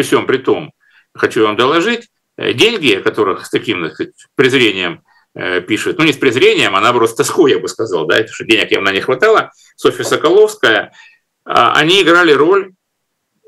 всем 0.01 0.25
при 0.25 0.37
том, 0.37 0.71
хочу 1.13 1.43
вам 1.43 1.55
доложить, 1.55 2.09
э, 2.37 2.53
деньги, 2.53 2.93
о 2.93 3.01
которых 3.01 3.45
с 3.45 3.49
таким 3.49 3.83
так 3.83 3.93
сказать, 3.93 4.13
презрением 4.35 5.03
э, 5.35 5.61
пишут, 5.61 5.97
ну 5.97 6.03
не 6.03 6.13
с 6.13 6.17
презрением, 6.17 6.75
а 6.75 6.81
наоборот 6.81 7.11
с 7.11 7.15
тоской, 7.15 7.51
я 7.51 7.59
бы 7.59 7.67
сказал, 7.67 8.05
да, 8.05 8.15
потому 8.15 8.33
что 8.33 8.45
денег 8.45 8.71
явно 8.71 8.89
не 8.89 9.01
хватало, 9.01 9.51
Софья 9.75 10.03
Соколовская, 10.03 10.93
э, 11.45 11.51
они 11.51 12.01
играли 12.01 12.31
роль 12.31 12.73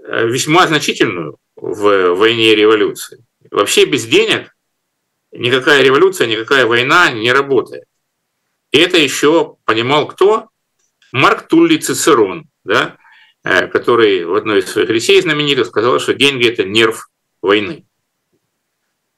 э, 0.03 0.27
весьма 0.27 0.67
значительную 0.67 1.37
в 1.55 2.13
войне 2.13 2.53
и 2.53 2.55
революции. 2.55 3.23
Вообще 3.51 3.85
без 3.85 4.05
денег 4.05 4.55
никакая 5.31 5.81
революция, 5.83 6.27
никакая 6.27 6.65
война 6.65 7.11
не 7.11 7.31
работает. 7.31 7.85
И 8.71 8.77
это 8.77 8.97
еще 8.97 9.55
понимал 9.63 10.07
кто? 10.07 10.49
Марк 11.11 11.47
Тулли 11.47 11.77
Цицерон, 11.77 12.49
да, 12.65 12.97
который 13.43 14.25
в 14.25 14.33
одной 14.35 14.59
из 14.59 14.69
своих 14.69 14.89
речей 14.89 15.21
знаменитых 15.21 15.67
сказал, 15.67 15.99
что 15.99 16.13
деньги– 16.13 16.47
это 16.49 16.65
нерв 16.65 17.07
войны. 17.45 17.85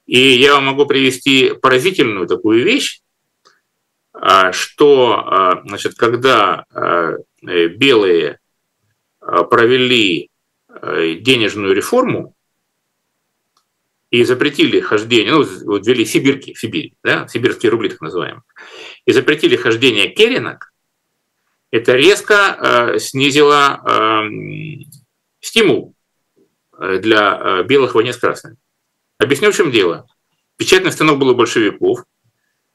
И 0.06 0.20
я 0.20 0.54
вам 0.54 0.66
могу 0.66 0.86
привести 0.86 1.54
поразительную 1.54 2.28
такую 2.28 2.64
вещь, 2.64 3.02
а, 4.14 4.52
что 4.54 5.18
а, 5.18 5.62
значит, 5.66 5.96
когда 5.96 6.66
а, 6.70 7.18
белые 7.42 8.40
провели 9.20 10.30
денежную 10.82 11.76
реформу, 11.76 12.36
и 14.10 14.24
запретили 14.24 14.80
хождение, 14.80 15.34
ну, 15.34 15.44
ввели 15.44 16.06
сибирки 16.06 16.54
Сибирь, 16.54 16.94
да, 17.04 17.28
сибирские 17.28 17.72
рубли 17.72 17.90
так 17.90 18.02
называемые, 18.02 18.44
и 19.06 19.12
запретили 19.12 19.56
хождение 19.56 20.10
керенок, 20.10 20.72
это 21.72 21.94
резко 21.94 22.94
э, 22.96 23.00
снизило 23.00 23.82
э, 23.86 24.30
стимул 25.42 25.90
э, 25.90 25.97
для 27.00 27.40
э, 27.40 27.64
белых 27.64 27.96
войне 27.96 28.14
с 28.14 28.18
красными. 28.18 28.58
Объясню, 29.20 29.52
в 29.52 29.56
чем 29.56 29.72
дело. 29.72 30.08
Печатный 30.58 30.92
станок 30.92 31.20
был 31.20 31.30
у 31.30 31.36
большевиков, 31.36 32.04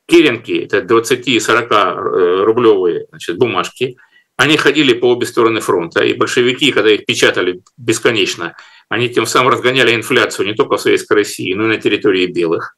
керенки, 0.07 0.53
это 0.53 0.81
20-40 0.81 1.69
э, 1.71 2.45
рублевые 2.45 3.07
значит, 3.11 3.39
бумажки, 3.39 3.97
они 4.37 4.57
ходили 4.57 4.93
по 4.93 5.13
обе 5.13 5.27
стороны 5.27 5.61
фронта, 5.61 6.03
и 6.03 6.15
большевики, 6.15 6.73
когда 6.73 6.91
их 6.91 7.07
печатали 7.07 7.63
бесконечно, 7.77 8.57
они 8.89 9.09
тем 9.09 9.27
самым 9.27 9.53
разгоняли 9.53 9.95
инфляцию 9.95 10.47
не 10.47 10.55
только 10.55 10.77
в 10.77 10.81
Советской 10.81 11.15
России, 11.15 11.55
но 11.55 11.65
и 11.65 11.69
на 11.69 11.77
территории 11.77 12.27
белых. 12.27 12.77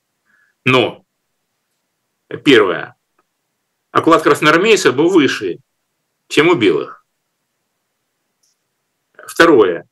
Но, 0.64 1.04
первое, 2.44 2.96
оклад 3.90 4.22
красноармейцев 4.22 4.94
был 4.94 5.08
выше, 5.08 5.58
чем 6.28 6.48
у 6.48 6.54
белых. 6.54 7.04
Второе, 9.26 9.86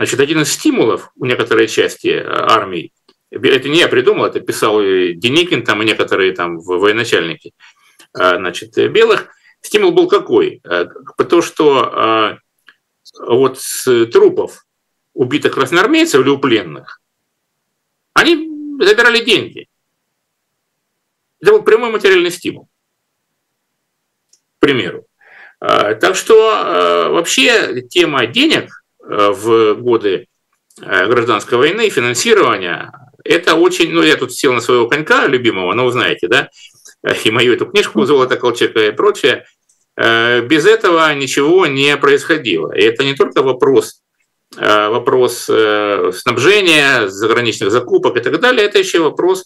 значит, 0.00 0.18
один 0.18 0.40
из 0.40 0.50
стимулов 0.50 1.12
у 1.16 1.26
некоторой 1.26 1.68
части 1.68 2.08
э, 2.08 2.24
армий, 2.24 2.94
это 3.30 3.68
не 3.68 3.80
я 3.80 3.88
придумал, 3.88 4.24
это 4.24 4.40
писал 4.40 4.80
и 4.80 5.12
Деникин 5.12 5.62
там, 5.62 5.82
и 5.82 5.84
некоторые 5.84 6.32
там 6.32 6.58
военачальники, 6.58 7.52
э, 8.18 8.36
значит, 8.36 8.74
белых, 8.90 9.28
стимул 9.60 9.92
был 9.92 10.08
какой? 10.08 10.62
Э, 10.64 10.86
то, 11.28 11.42
что 11.42 12.38
вот 13.18 13.60
с 13.60 14.06
трупов 14.06 14.64
убитых 15.12 15.52
красноармейцев 15.52 16.22
или 16.22 16.30
у 16.30 16.38
пленных, 16.38 17.02
они 18.14 18.48
забирали 18.82 19.22
деньги. 19.22 19.68
Это 21.42 21.52
был 21.52 21.62
прямой 21.62 21.90
материальный 21.90 22.30
стимул. 22.30 22.70
примеру. 24.60 25.04
Так 25.58 26.14
что 26.14 27.10
вообще 27.10 27.82
тема 27.82 28.26
денег 28.26 28.79
в 29.02 29.74
годы 29.74 30.26
гражданской 30.76 31.58
войны, 31.58 31.90
финансирования, 31.90 32.92
это 33.24 33.54
очень, 33.54 33.92
ну 33.92 34.02
я 34.02 34.16
тут 34.16 34.32
сел 34.32 34.52
на 34.52 34.60
своего 34.60 34.88
конька 34.88 35.26
любимого, 35.26 35.74
ну 35.74 35.84
вы 35.84 35.92
знаете, 35.92 36.28
да, 36.28 36.48
и 37.24 37.30
мою 37.30 37.54
эту 37.54 37.66
книжку 37.66 38.04
«Золото 38.04 38.36
Колчака» 38.36 38.86
и 38.86 38.92
прочее, 38.92 39.44
без 39.96 40.66
этого 40.66 41.12
ничего 41.14 41.66
не 41.66 41.96
происходило. 41.96 42.72
И 42.72 42.82
это 42.82 43.04
не 43.04 43.14
только 43.14 43.42
вопрос 43.42 44.02
вопрос 44.56 45.44
снабжения, 45.44 47.06
заграничных 47.08 47.70
закупок 47.70 48.16
и 48.16 48.20
так 48.20 48.40
далее, 48.40 48.64
это 48.66 48.78
еще 48.78 49.00
вопрос 49.00 49.44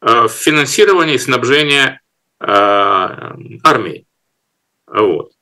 финансирования 0.00 1.16
и 1.16 1.18
снабжения 1.18 2.00
армии. 2.38 4.06
Вот. 4.86 5.32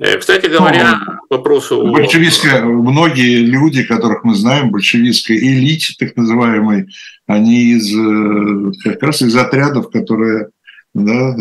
Э, 0.00 0.16
кстати 0.16 0.46
говоря, 0.46 1.00
ну, 1.04 1.36
вопросу... 1.36 1.90
Большевистская, 1.90 2.62
многие 2.62 3.38
люди, 3.38 3.82
которых 3.82 4.22
мы 4.22 4.34
знаем, 4.34 4.70
большевистской 4.70 5.36
элите, 5.36 5.94
так 5.98 6.16
называемой, 6.16 6.86
они 7.26 7.72
из, 7.72 7.92
э, 7.92 8.72
как 8.84 9.02
раз 9.02 9.22
из 9.22 9.34
отрядов, 9.34 9.90
которые, 9.90 10.50
да, 10.94 11.34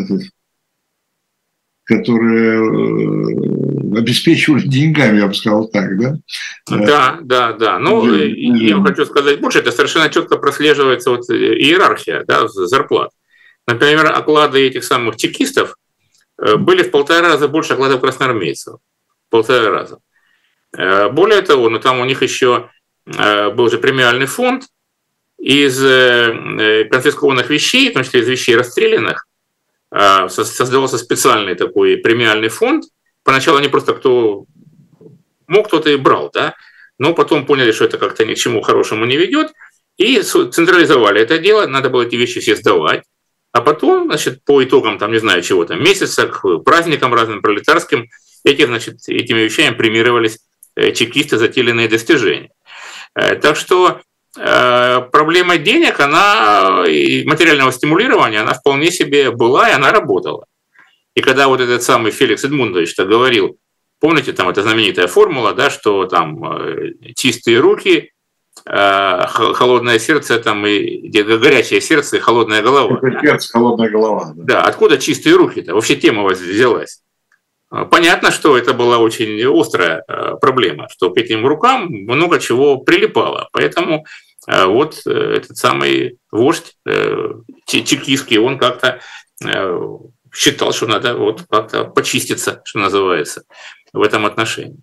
которые 1.83 2.55
э, 2.55 3.97
обеспечивали 3.99 4.67
деньгами, 4.67 5.19
я 5.19 5.27
бы 5.27 5.35
сказал 5.35 5.67
так, 5.67 5.99
да? 5.99 6.17
Да, 6.67 7.19
да, 7.21 7.53
да. 7.53 7.77
Ну, 7.77 8.11
я 8.11 8.81
хочу 8.81 9.05
сказать 9.05 9.39
больше, 9.39 9.59
это 9.59 9.71
совершенно 9.71 10.09
четко 10.09 10.37
прослеживается 10.37 11.11
вот 11.11 11.29
иерархия 11.29 12.23
да, 12.27 12.47
зарплат. 12.47 13.11
Например, 13.67 14.07
оклады 14.07 14.65
этих 14.65 14.83
самых 14.83 15.17
чекистов 15.17 15.75
были 16.38 16.83
в 16.83 16.91
полтора 16.91 17.29
раза 17.29 17.47
больше 17.47 17.73
окладов 17.73 18.01
красноармейцев. 18.01 18.79
Полтора 19.29 19.71
раза. 19.71 19.99
Э, 20.77 21.09
более 21.09 21.41
того, 21.41 21.69
ну 21.69 21.79
там 21.79 21.99
у 21.99 22.05
них 22.05 22.21
еще 22.21 22.69
э, 23.05 23.49
был 23.49 23.69
же 23.69 23.77
премиальный 23.77 24.27
фонд 24.27 24.63
из 25.38 25.77
конфискованных 26.89 27.49
вещей, 27.49 27.91
в 27.91 27.93
том 27.93 28.03
числе 28.03 28.21
из 28.21 28.27
вещей 28.27 28.55
расстрелянных, 28.55 29.27
создавался 29.91 30.97
специальный 30.97 31.53
такой 31.53 31.97
премиальный 31.97 32.49
фонд. 32.49 32.85
Поначалу 33.23 33.59
они 33.59 33.67
просто 33.67 33.93
кто 33.93 34.45
мог, 35.45 35.67
кто-то 35.67 35.91
и 35.91 35.95
брал, 35.95 36.31
да, 36.33 36.55
но 36.97 37.13
потом 37.13 37.45
поняли, 37.45 37.71
что 37.71 37.85
это 37.85 37.99
как-то 37.99 38.25
ни 38.25 38.33
к 38.33 38.38
чему 38.38 38.61
хорошему 38.61 39.05
не 39.05 39.15
ведет, 39.15 39.53
и 39.97 40.21
централизовали 40.21 41.21
это 41.21 41.38
дело, 41.39 41.67
надо 41.67 41.89
было 41.89 42.03
эти 42.03 42.15
вещи 42.15 42.39
все 42.39 42.55
сдавать. 42.55 43.03
А 43.57 43.61
потом, 43.61 44.05
значит, 44.05 44.45
по 44.45 44.63
итогам, 44.63 44.99
там, 44.99 45.11
не 45.11 45.17
знаю 45.17 45.41
чего 45.41 45.65
там, 45.65 45.83
месяца, 45.83 46.27
к 46.27 46.59
праздникам 46.59 47.11
разным 47.11 47.41
пролетарским, 47.41 48.07
эти, 48.43 48.63
значит, 48.63 48.99
этими 49.07 49.39
вещами 49.39 49.73
премировались 49.73 50.37
э, 50.75 50.91
чекисты 50.91 51.39
за 51.39 51.47
те 51.47 51.63
достижения. 51.87 52.51
Э, 53.15 53.33
так 53.35 53.55
что 53.55 54.01
э, 54.37 55.01
проблема 55.11 55.57
денег, 55.57 55.99
она 55.99 56.83
и 56.87 57.25
материального 57.25 57.71
стимулирования, 57.71 58.41
она 58.41 58.53
вполне 58.53 58.91
себе 58.91 59.31
была, 59.31 59.71
и 59.71 59.73
она 59.73 59.91
работала. 59.91 60.45
И 61.15 61.21
когда 61.21 61.47
вот 61.47 61.59
этот 61.59 61.81
самый 61.81 62.11
Феликс 62.11 62.43
Эдмундович 62.43 62.95
говорил, 62.95 63.57
помните, 63.99 64.33
там 64.33 64.49
эта 64.49 64.61
знаменитая 64.61 65.07
формула, 65.07 65.55
да, 65.55 65.71
что 65.71 66.05
там 66.05 66.59
чистые 67.15 67.59
руки, 67.59 68.11
холодное 68.68 69.99
сердце 69.99 70.39
там 70.39 70.65
и 70.65 71.07
горячее 71.09 71.82
сердце 71.82 72.18
и 72.18 72.20
холодная 72.20 72.61
голова. 72.61 72.99
Сердце, 73.22 73.51
холодная 73.51 73.89
голова. 73.89 74.34
Да. 74.36 74.43
да, 74.43 74.61
откуда 74.63 74.97
чистые 74.97 75.36
руки-то? 75.36 75.74
Вообще 75.74 75.95
тема 75.95 76.24
взялась. 76.26 77.01
Э, 77.72 77.86
понятно, 77.89 78.32
что 78.32 78.57
это 78.57 78.74
была 78.74 78.97
очень 78.97 79.41
острая 79.45 80.03
э, 80.07 80.36
проблема, 80.41 80.88
что 80.89 81.11
к 81.11 81.18
этим 81.18 81.45
рукам 81.45 81.88
много 81.89 82.39
чего 82.39 82.78
прилипало. 82.78 83.49
Поэтому 83.51 84.05
вот 84.49 85.05
этот 85.05 85.57
самый 85.57 86.20
вождь 86.32 86.78
чекистский, 87.65 88.38
он 88.38 88.57
как-то 88.57 89.01
считал, 90.34 90.72
что 90.72 90.88
надо 90.88 91.18
вот 91.18 91.43
как-то 91.49 91.84
почиститься, 91.84 92.61
что 92.63 92.80
называется, 92.80 93.43
в 93.91 94.01
этом 94.01 94.26
отношении. 94.26 94.78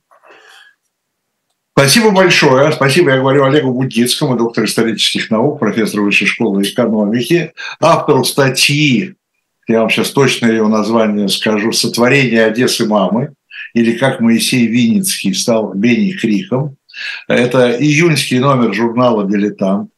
Спасибо 1.77 2.13
большое. 2.13 2.71
Спасибо, 2.71 3.11
я 3.11 3.19
говорю 3.19 3.45
Олегу 3.45 3.73
Будницкому, 3.73 4.37
доктор 4.37 4.65
исторических 4.65 5.29
наук, 5.31 5.59
профессор 5.59 6.03
Высшей 6.03 6.29
школы 6.29 6.63
экономики, 6.63 7.53
автору 7.81 8.23
статьи, 8.25 9.17
я 9.67 9.81
вам 9.81 9.91
сейчас 9.91 10.11
точно 10.11 10.47
ее 10.47 10.69
название 10.69 11.29
скажу, 11.29 11.73
«Сотворение 11.73 12.45
Одессы 12.45 12.87
мамы» 12.87 13.33
или 13.73 13.97
«Как 13.97 14.21
Моисей 14.21 14.67
Винницкий 14.67 15.35
стал 15.35 15.73
Бенни 15.75 16.13
Криком». 16.13 16.77
Это 17.27 17.77
июньский 17.77 18.39
номер 18.39 18.73
журнала 18.73 19.29
«Дилетант». 19.29 19.91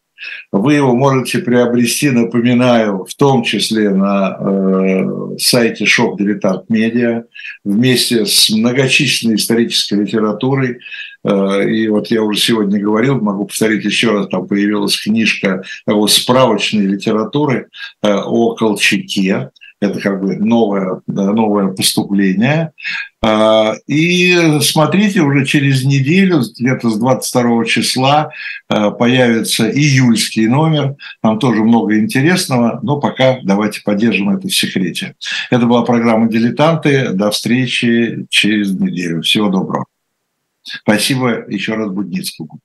Вы 0.51 0.75
его 0.75 0.95
можете 0.95 1.41
приобрести, 1.41 2.11
напоминаю, 2.11 3.05
в 3.05 3.15
том 3.15 3.43
числе 3.43 3.91
на 3.91 4.37
э, 4.39 5.37
сайте 5.39 5.85
Shop 5.85 6.17
Дилетант 6.17 6.71
Медиа 6.71 7.25
вместе 7.65 8.25
с 8.25 8.49
многочисленной 8.51 9.37
исторической 9.37 9.95
литературой. 9.95 10.79
Э, 11.27 11.69
и 11.69 11.89
вот 11.89 12.07
я 12.09 12.23
уже 12.23 12.39
сегодня 12.39 12.81
говорил, 12.81 13.21
могу 13.21 13.47
повторить 13.47 13.85
еще 13.85 14.13
раз, 14.13 14.29
там 14.29 14.47
появилась 14.47 15.01
книжка 15.01 15.63
такой 15.85 16.09
справочной 16.09 16.87
литературы 16.87 17.69
э, 18.03 18.15
о 18.15 18.55
Колчаке. 18.55 19.51
Это 19.79 20.01
как 20.01 20.23
бы 20.23 20.37
новое, 20.37 21.03
новое 21.07 21.69
поступление. 21.69 22.73
А, 23.23 23.75
и 23.87 24.59
смотрите, 24.63 25.21
уже 25.21 25.45
через 25.45 25.85
неделю, 25.85 26.41
где-то 26.59 26.89
с 26.89 26.99
22 26.99 27.65
числа, 27.67 28.31
появится 28.69 29.71
июльский 29.71 30.47
номер. 30.47 30.95
Там 31.21 31.39
тоже 31.39 31.63
много 31.63 31.99
интересного, 31.99 32.81
но 32.83 32.99
пока 32.99 33.41
давайте 33.43 33.83
поддержим 33.85 34.31
это 34.31 34.49
в 34.49 34.55
секрете. 34.55 35.15
Это 35.51 35.67
была 35.67 35.83
программа 35.83 36.31
«Дилетанты». 36.31 37.11
До 37.11 37.31
встречи 37.31 38.25
через 38.31 38.73
неделю. 38.73 39.21
Всего 39.21 39.51
доброго. 39.51 39.85
Спасибо 40.67 41.45
еще 41.49 41.75
раз 41.75 41.91
Будницкому. 41.91 42.61